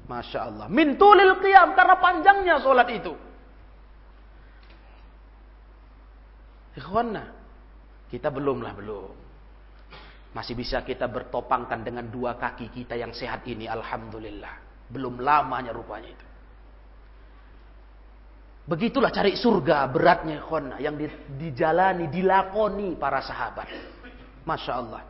Masya 0.07 0.39
Allah. 0.43 0.67
Mintulil 0.71 1.39
qiyam 1.43 1.75
karena 1.75 1.99
panjangnya 1.99 2.57
sholat 2.63 2.87
itu. 2.95 3.15
Ikhwanna. 6.77 7.25
Kita 8.07 8.29
belumlah 8.31 8.73
belum. 8.77 9.11
Masih 10.37 10.53
bisa 10.53 10.85
kita 10.85 11.09
bertopangkan 11.09 11.81
dengan 11.81 12.07
dua 12.13 12.37
kaki 12.37 12.69
kita 12.69 12.95
yang 12.95 13.17
sehat 13.17 13.49
ini. 13.49 13.65
Alhamdulillah. 13.65 14.87
Belum 14.93 15.19
lamanya 15.19 15.73
rupanya 15.73 16.13
itu. 16.13 16.27
Begitulah 18.67 19.15
cari 19.15 19.39
surga 19.39 19.87
beratnya 19.87 20.43
khona 20.43 20.83
yang 20.83 20.99
dijalani, 21.39 22.11
dilakoni 22.11 22.99
para 22.99 23.23
sahabat. 23.23 23.71
Masya 24.43 24.73
Allah. 24.75 25.03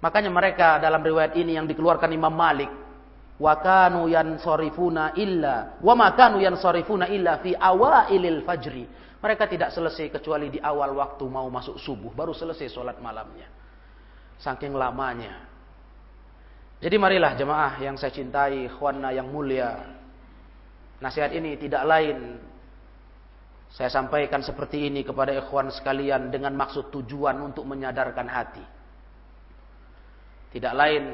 Makanya 0.00 0.32
mereka 0.32 0.80
dalam 0.80 1.04
riwayat 1.04 1.36
ini 1.36 1.60
yang 1.60 1.68
dikeluarkan 1.68 2.08
Imam 2.08 2.32
Malik. 2.32 2.72
Wa 3.36 3.60
kanu 3.60 4.08
yansorifuna 4.08 5.12
illa. 5.16 5.76
Wa 5.80 5.92
ma 5.92 6.12
kanu 6.16 6.40
illa 6.40 7.32
fi 7.44 7.52
awailil 7.52 8.40
fajri. 8.48 8.84
Mereka 9.20 9.44
tidak 9.52 9.70
selesai 9.76 10.08
kecuali 10.08 10.48
di 10.48 10.60
awal 10.60 10.96
waktu 10.96 11.24
mau 11.28 11.44
masuk 11.52 11.76
subuh. 11.76 12.12
Baru 12.16 12.32
selesai 12.32 12.72
sholat 12.72 12.96
malamnya. 13.04 13.48
Saking 14.40 14.72
lamanya. 14.72 15.44
Jadi 16.80 16.96
marilah 16.96 17.36
jemaah 17.36 17.76
yang 17.84 18.00
saya 18.00 18.08
cintai, 18.08 18.64
khwana 18.72 19.12
yang 19.12 19.28
mulia. 19.28 19.76
Nasihat 21.04 21.36
ini 21.36 21.60
tidak 21.60 21.84
lain 21.84 22.40
saya 23.70 23.86
sampaikan 23.86 24.42
seperti 24.42 24.90
ini 24.90 25.06
kepada 25.06 25.30
ikhwan 25.30 25.70
sekalian 25.70 26.32
dengan 26.32 26.58
maksud 26.58 26.90
tujuan 26.90 27.38
untuk 27.38 27.62
menyadarkan 27.70 28.26
hati. 28.26 28.64
Tidak 30.50 30.74
lain 30.74 31.04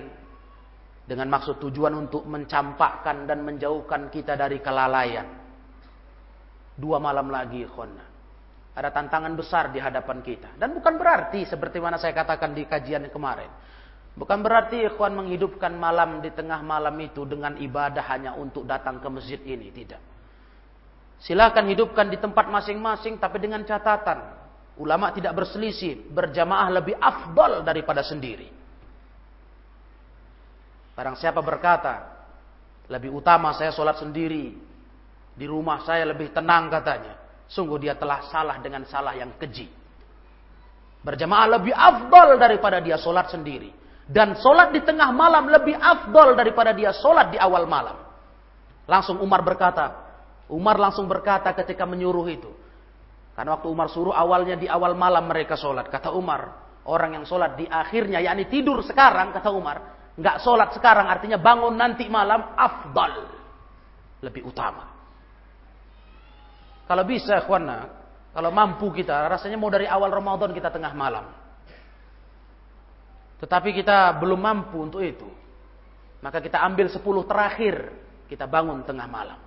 dengan 1.04 1.28
maksud 1.28 1.60
tujuan 1.60 1.92
untuk 1.92 2.24
mencampakkan 2.24 3.28
dan 3.28 3.44
menjauhkan 3.44 4.08
kita 4.08 4.40
dari 4.40 4.64
kelalaian. 4.64 5.45
Dua 6.76 7.00
malam 7.00 7.32
lagi 7.32 7.64
ikhwan. 7.64 7.96
Ada 8.76 8.92
tantangan 8.92 9.32
besar 9.32 9.72
di 9.72 9.80
hadapan 9.80 10.20
kita. 10.20 10.60
Dan 10.60 10.76
bukan 10.76 11.00
berarti 11.00 11.48
seperti 11.48 11.80
mana 11.80 11.96
saya 11.96 12.12
katakan 12.12 12.52
di 12.52 12.68
kajian 12.68 13.08
kemarin. 13.08 13.48
Bukan 14.16 14.44
berarti 14.44 14.84
ikhwan 14.84 15.16
menghidupkan 15.16 15.72
malam 15.72 16.20
di 16.20 16.28
tengah 16.32 16.60
malam 16.60 16.92
itu 17.00 17.24
dengan 17.24 17.56
ibadah 17.56 18.04
hanya 18.12 18.36
untuk 18.36 18.68
datang 18.68 19.00
ke 19.00 19.08
masjid 19.08 19.40
ini. 19.48 19.72
Tidak. 19.72 20.00
Silakan 21.24 21.72
hidupkan 21.72 22.12
di 22.12 22.20
tempat 22.20 22.52
masing-masing 22.52 23.16
tapi 23.16 23.40
dengan 23.40 23.64
catatan. 23.64 24.36
Ulama 24.76 25.08
tidak 25.16 25.32
berselisih, 25.32 26.12
berjamaah 26.12 26.68
lebih 26.68 27.00
afdal 27.00 27.64
daripada 27.64 28.04
sendiri. 28.04 28.52
Barang 30.92 31.16
siapa 31.16 31.40
berkata, 31.40 32.12
lebih 32.88 33.12
utama 33.12 33.56
saya 33.56 33.72
sholat 33.72 34.00
sendiri, 34.00 34.52
di 35.36 35.44
rumah 35.44 35.84
saya 35.84 36.08
lebih 36.08 36.32
tenang 36.32 36.72
katanya. 36.72 37.20
Sungguh 37.46 37.78
dia 37.78 37.94
telah 37.94 38.24
salah 38.32 38.58
dengan 38.58 38.82
salah 38.88 39.12
yang 39.12 39.36
keji. 39.36 39.68
Berjamaah 41.04 41.60
lebih 41.60 41.76
afdal 41.76 42.40
daripada 42.40 42.82
dia 42.82 42.98
sholat 42.98 43.30
sendiri. 43.30 43.70
Dan 44.08 44.34
sholat 44.40 44.72
di 44.72 44.80
tengah 44.82 45.12
malam 45.12 45.46
lebih 45.46 45.76
afdal 45.76 46.34
daripada 46.34 46.72
dia 46.72 46.90
sholat 46.90 47.30
di 47.30 47.38
awal 47.38 47.68
malam. 47.68 48.00
Langsung 48.88 49.20
Umar 49.22 49.44
berkata, 49.44 50.08
Umar 50.50 50.80
langsung 50.80 51.06
berkata 51.06 51.52
ketika 51.54 51.84
menyuruh 51.86 52.26
itu. 52.26 52.50
Karena 53.36 53.60
waktu 53.60 53.68
Umar 53.68 53.92
suruh 53.92 54.16
awalnya 54.16 54.56
di 54.56 54.66
awal 54.66 54.96
malam 54.96 55.28
mereka 55.28 55.54
sholat. 55.54 55.92
Kata 55.92 56.16
Umar, 56.16 56.72
orang 56.88 57.20
yang 57.20 57.24
sholat 57.28 57.60
di 57.60 57.68
akhirnya, 57.68 58.24
yakni 58.24 58.48
tidur 58.48 58.80
sekarang, 58.80 59.36
kata 59.36 59.52
Umar. 59.52 59.76
Nggak 60.16 60.40
sholat 60.40 60.72
sekarang, 60.72 61.06
artinya 61.12 61.36
bangun 61.36 61.76
nanti 61.76 62.08
malam, 62.08 62.56
afdal. 62.56 63.36
lebih 64.24 64.48
utama. 64.48 64.95
Kalau 66.86 67.02
bisa, 67.02 67.42
ikhwana, 67.42 67.90
kalau 68.30 68.50
mampu 68.54 68.94
kita, 68.94 69.26
rasanya 69.26 69.58
mau 69.58 69.68
dari 69.68 69.90
awal 69.90 70.08
Ramadan 70.10 70.54
kita 70.54 70.70
tengah 70.70 70.94
malam. 70.94 71.26
Tetapi 73.42 73.74
kita 73.74 74.16
belum 74.16 74.40
mampu 74.40 74.80
untuk 74.80 75.02
itu. 75.02 75.28
Maka 76.22 76.40
kita 76.40 76.62
ambil 76.64 76.88
10 76.88 77.02
terakhir, 77.26 77.74
kita 78.30 78.48
bangun 78.48 78.86
tengah 78.86 79.04
malam. 79.10 79.40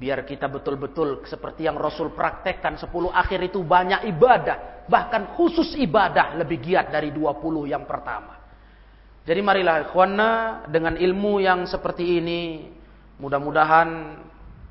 Biar 0.00 0.24
kita 0.24 0.48
betul-betul 0.48 1.28
seperti 1.28 1.68
yang 1.68 1.76
Rasul 1.76 2.16
praktekkan 2.16 2.80
10 2.80 2.88
akhir 3.12 3.52
itu 3.52 3.60
banyak 3.60 4.08
ibadah. 4.08 4.88
Bahkan 4.88 5.36
khusus 5.36 5.76
ibadah 5.76 6.40
lebih 6.40 6.56
giat 6.56 6.88
dari 6.88 7.12
20 7.12 7.68
yang 7.68 7.84
pertama. 7.84 8.40
Jadi 9.28 9.40
marilah 9.44 9.84
ikhwana 9.84 10.30
dengan 10.72 10.96
ilmu 10.96 11.44
yang 11.44 11.68
seperti 11.68 12.16
ini. 12.16 12.72
Mudah-mudahan 13.20 13.88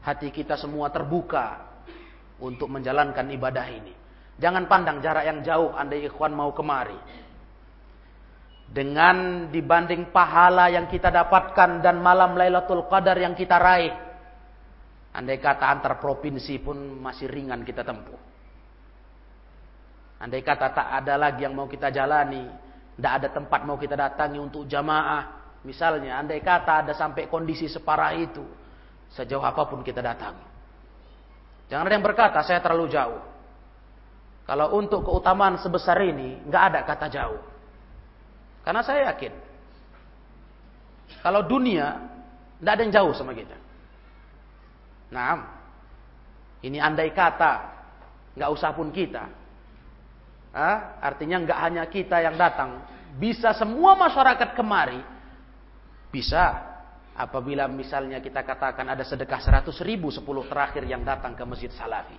hati 0.09 0.33
kita 0.33 0.57
semua 0.57 0.89
terbuka 0.89 1.69
untuk 2.41 2.67
menjalankan 2.73 3.29
ibadah 3.29 3.67
ini. 3.69 3.93
Jangan 4.39 4.65
pandang 4.65 5.03
jarak 5.03 5.27
yang 5.29 5.39
jauh 5.45 5.75
andai 5.77 6.09
ikhwan 6.09 6.33
mau 6.33 6.49
kemari. 6.55 6.97
Dengan 8.69 9.49
dibanding 9.49 10.13
pahala 10.13 10.69
yang 10.69 10.85
kita 10.85 11.09
dapatkan 11.09 11.81
dan 11.81 12.01
malam 12.01 12.37
Lailatul 12.37 12.85
Qadar 12.85 13.17
yang 13.17 13.33
kita 13.33 13.57
raih 13.57 14.09
Andai 15.09 15.41
kata 15.41 15.65
antar 15.65 15.97
provinsi 15.97 16.61
pun 16.61 17.01
masih 17.01 17.25
ringan 17.25 17.65
kita 17.65 17.81
tempuh. 17.81 18.21
Andai 20.21 20.45
kata 20.45 20.69
tak 20.69 20.87
ada 21.01 21.17
lagi 21.17 21.47
yang 21.47 21.57
mau 21.57 21.65
kita 21.65 21.89
jalani, 21.89 22.45
tidak 22.93 23.13
ada 23.23 23.27
tempat 23.33 23.65
mau 23.65 23.79
kita 23.79 23.97
datangi 23.97 24.37
untuk 24.37 24.69
jamaah. 24.69 25.39
Misalnya, 25.65 26.21
andai 26.21 26.39
kata 26.45 26.85
ada 26.85 26.93
sampai 26.93 27.25
kondisi 27.25 27.65
separah 27.65 28.13
itu, 28.15 28.45
sejauh 29.13 29.41
apa 29.41 29.65
pun 29.65 29.81
kita 29.81 30.01
datangi. 30.03 30.45
Jangan 31.69 31.85
ada 31.85 31.95
yang 31.95 32.05
berkata, 32.05 32.39
saya 32.41 32.59
terlalu 32.61 32.89
jauh. 32.89 33.21
Kalau 34.49 34.73
untuk 34.73 35.05
keutamaan 35.05 35.61
sebesar 35.61 36.01
ini, 36.01 36.41
nggak 36.49 36.63
ada 36.73 36.79
kata 36.81 37.07
jauh. 37.13 37.41
Karena 38.65 38.81
saya 38.81 39.13
yakin, 39.13 39.33
kalau 41.21 41.45
dunia, 41.45 42.01
tidak 42.57 42.71
ada 42.73 42.81
yang 42.81 42.93
jauh 42.93 43.13
sama 43.13 43.37
kita. 43.37 43.57
Nah, 45.13 45.45
ini 46.65 46.81
andai 46.81 47.13
kata, 47.13 47.53
nggak 48.33 48.49
usah 48.49 48.73
pun 48.73 48.89
kita. 48.89 49.29
Ah, 50.49 50.97
artinya 51.05 51.37
nggak 51.45 51.59
hanya 51.61 51.83
kita 51.85 52.17
yang 52.25 52.33
datang, 52.33 52.81
bisa 53.21 53.53
semua 53.53 53.93
masyarakat 53.93 54.57
kemari, 54.57 55.01
bisa 56.09 56.57
apabila 57.19 57.67
misalnya 57.67 58.23
kita 58.23 58.47
katakan 58.47 58.87
ada 58.87 59.03
sedekah 59.03 59.43
100 59.43 59.67
ribu 59.83 60.07
10 60.07 60.23
terakhir 60.23 60.87
yang 60.87 61.03
datang 61.03 61.35
ke 61.35 61.43
Masjid 61.43 61.67
Salafi. 61.75 62.15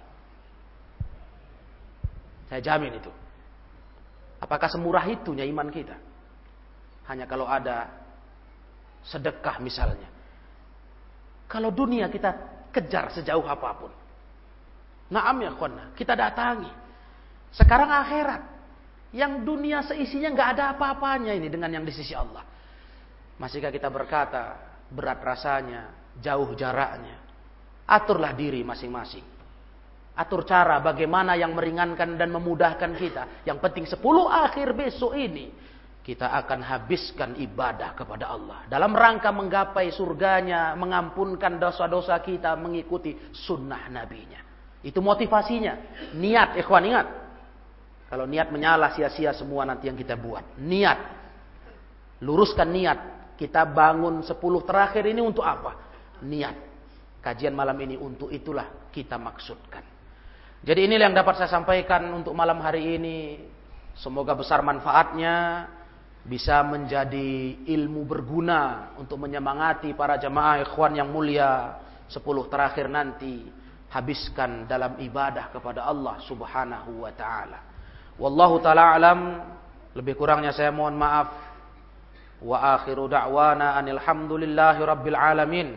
Saya 2.52 2.60
jamin 2.60 3.00
itu. 3.00 3.08
Apakah 4.44 4.68
semurah 4.68 5.08
itunya 5.08 5.48
iman 5.48 5.72
kita? 5.72 5.96
Hanya 7.08 7.24
kalau 7.24 7.48
ada 7.48 7.88
sedekah 9.08 9.56
misalnya. 9.64 10.08
Kalau 11.48 11.72
dunia 11.72 12.12
kita 12.12 12.60
Kejar 12.70 13.10
sejauh 13.10 13.42
apa 13.50 13.70
pun. 13.74 13.90
Naam 15.10 15.42
ya 15.42 15.50
khwana, 15.58 15.90
kita 15.98 16.14
datangi. 16.14 16.70
Sekarang 17.50 17.90
akhirat. 17.90 18.46
Yang 19.10 19.42
dunia 19.42 19.82
seisinya 19.82 20.30
nggak 20.30 20.48
ada 20.54 20.64
apa-apanya 20.78 21.34
ini 21.34 21.50
dengan 21.50 21.66
yang 21.74 21.82
di 21.82 21.90
sisi 21.90 22.14
Allah. 22.14 22.46
Masihkah 23.42 23.74
kita 23.74 23.90
berkata, 23.90 24.69
berat 24.90 25.22
rasanya, 25.22 26.12
jauh 26.18 26.52
jaraknya. 26.58 27.16
Aturlah 27.86 28.34
diri 28.34 28.62
masing-masing. 28.62 29.26
Atur 30.14 30.44
cara 30.44 30.82
bagaimana 30.82 31.38
yang 31.38 31.56
meringankan 31.56 32.18
dan 32.18 32.28
memudahkan 32.28 32.92
kita. 32.98 33.46
Yang 33.46 33.58
penting 33.62 33.84
10 33.88 33.98
akhir 34.28 34.68
besok 34.76 35.16
ini 35.16 35.48
kita 36.00 36.32
akan 36.32 36.60
habiskan 36.64 37.36
ibadah 37.38 37.94
kepada 37.94 38.32
Allah. 38.32 38.66
Dalam 38.66 38.90
rangka 38.92 39.30
menggapai 39.30 39.92
surganya, 39.94 40.74
mengampunkan 40.74 41.60
dosa-dosa 41.60 42.18
kita, 42.24 42.56
mengikuti 42.58 43.16
sunnah 43.32 43.86
nabinya. 43.92 44.40
Itu 44.80 45.04
motivasinya. 45.04 45.76
Niat, 46.16 46.56
ikhwan 46.56 46.84
ingat. 46.88 47.06
Kalau 48.10 48.26
niat 48.26 48.50
menyala 48.50 48.90
sia-sia 48.96 49.30
semua 49.36 49.62
nanti 49.62 49.86
yang 49.86 49.94
kita 49.94 50.18
buat. 50.18 50.58
Niat. 50.58 50.98
Luruskan 52.24 52.68
niat. 52.72 52.98
Kita 53.40 53.64
bangun 53.64 54.20
10 54.20 54.36
terakhir 54.68 55.08
ini 55.08 55.24
untuk 55.24 55.40
apa? 55.40 55.72
Niat. 56.20 56.68
Kajian 57.24 57.56
malam 57.56 57.76
ini 57.80 57.96
untuk 57.96 58.28
itulah 58.28 58.92
kita 58.92 59.16
maksudkan. 59.16 59.80
Jadi 60.60 60.84
inilah 60.84 61.08
yang 61.08 61.16
dapat 61.16 61.40
saya 61.40 61.48
sampaikan 61.48 62.04
untuk 62.12 62.36
malam 62.36 62.60
hari 62.60 63.00
ini. 63.00 63.40
Semoga 63.96 64.36
besar 64.36 64.60
manfaatnya 64.60 65.64
bisa 66.20 66.60
menjadi 66.60 67.64
ilmu 67.64 68.04
berguna 68.04 68.92
untuk 69.00 69.24
menyemangati 69.24 69.96
para 69.96 70.20
jemaah 70.20 70.60
ikhwan 70.60 70.92
yang 70.92 71.08
mulia 71.08 71.80
sepuluh 72.12 72.44
terakhir 72.52 72.92
nanti 72.92 73.48
habiskan 73.88 74.68
dalam 74.68 75.00
ibadah 75.00 75.48
kepada 75.48 75.88
Allah 75.88 76.20
Subhanahu 76.28 77.08
wa 77.08 77.12
taala. 77.16 77.58
Wallahu 78.20 78.60
taala 78.60 78.94
alam 78.94 79.20
lebih 79.96 80.14
kurangnya 80.14 80.52
saya 80.52 80.70
mohon 80.70 80.94
maaf. 80.94 81.49
وآخر 82.44 83.06
دعوانا 83.06 83.78
أن 83.78 83.88
الحمد 83.88 84.32
لله 84.32 84.84
رب 84.84 85.08
العالمين. 85.08 85.76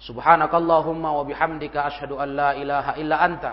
سبحانك 0.00 0.54
اللهم 0.54 1.04
وبحمدك 1.04 1.76
أشهد 1.76 2.12
أن 2.12 2.28
لا 2.36 2.50
إله 2.52 2.86
إلا 2.96 3.24
أنت. 3.24 3.52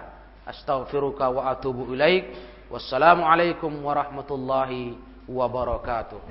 أستغفرك 0.49 1.21
وأتوب 1.21 1.93
إليك. 1.93 2.25
والسلام 2.71 3.23
عليكم 3.23 3.85
ورحمة 3.85 4.29
الله 4.31 4.93
وبركاته. 5.29 6.21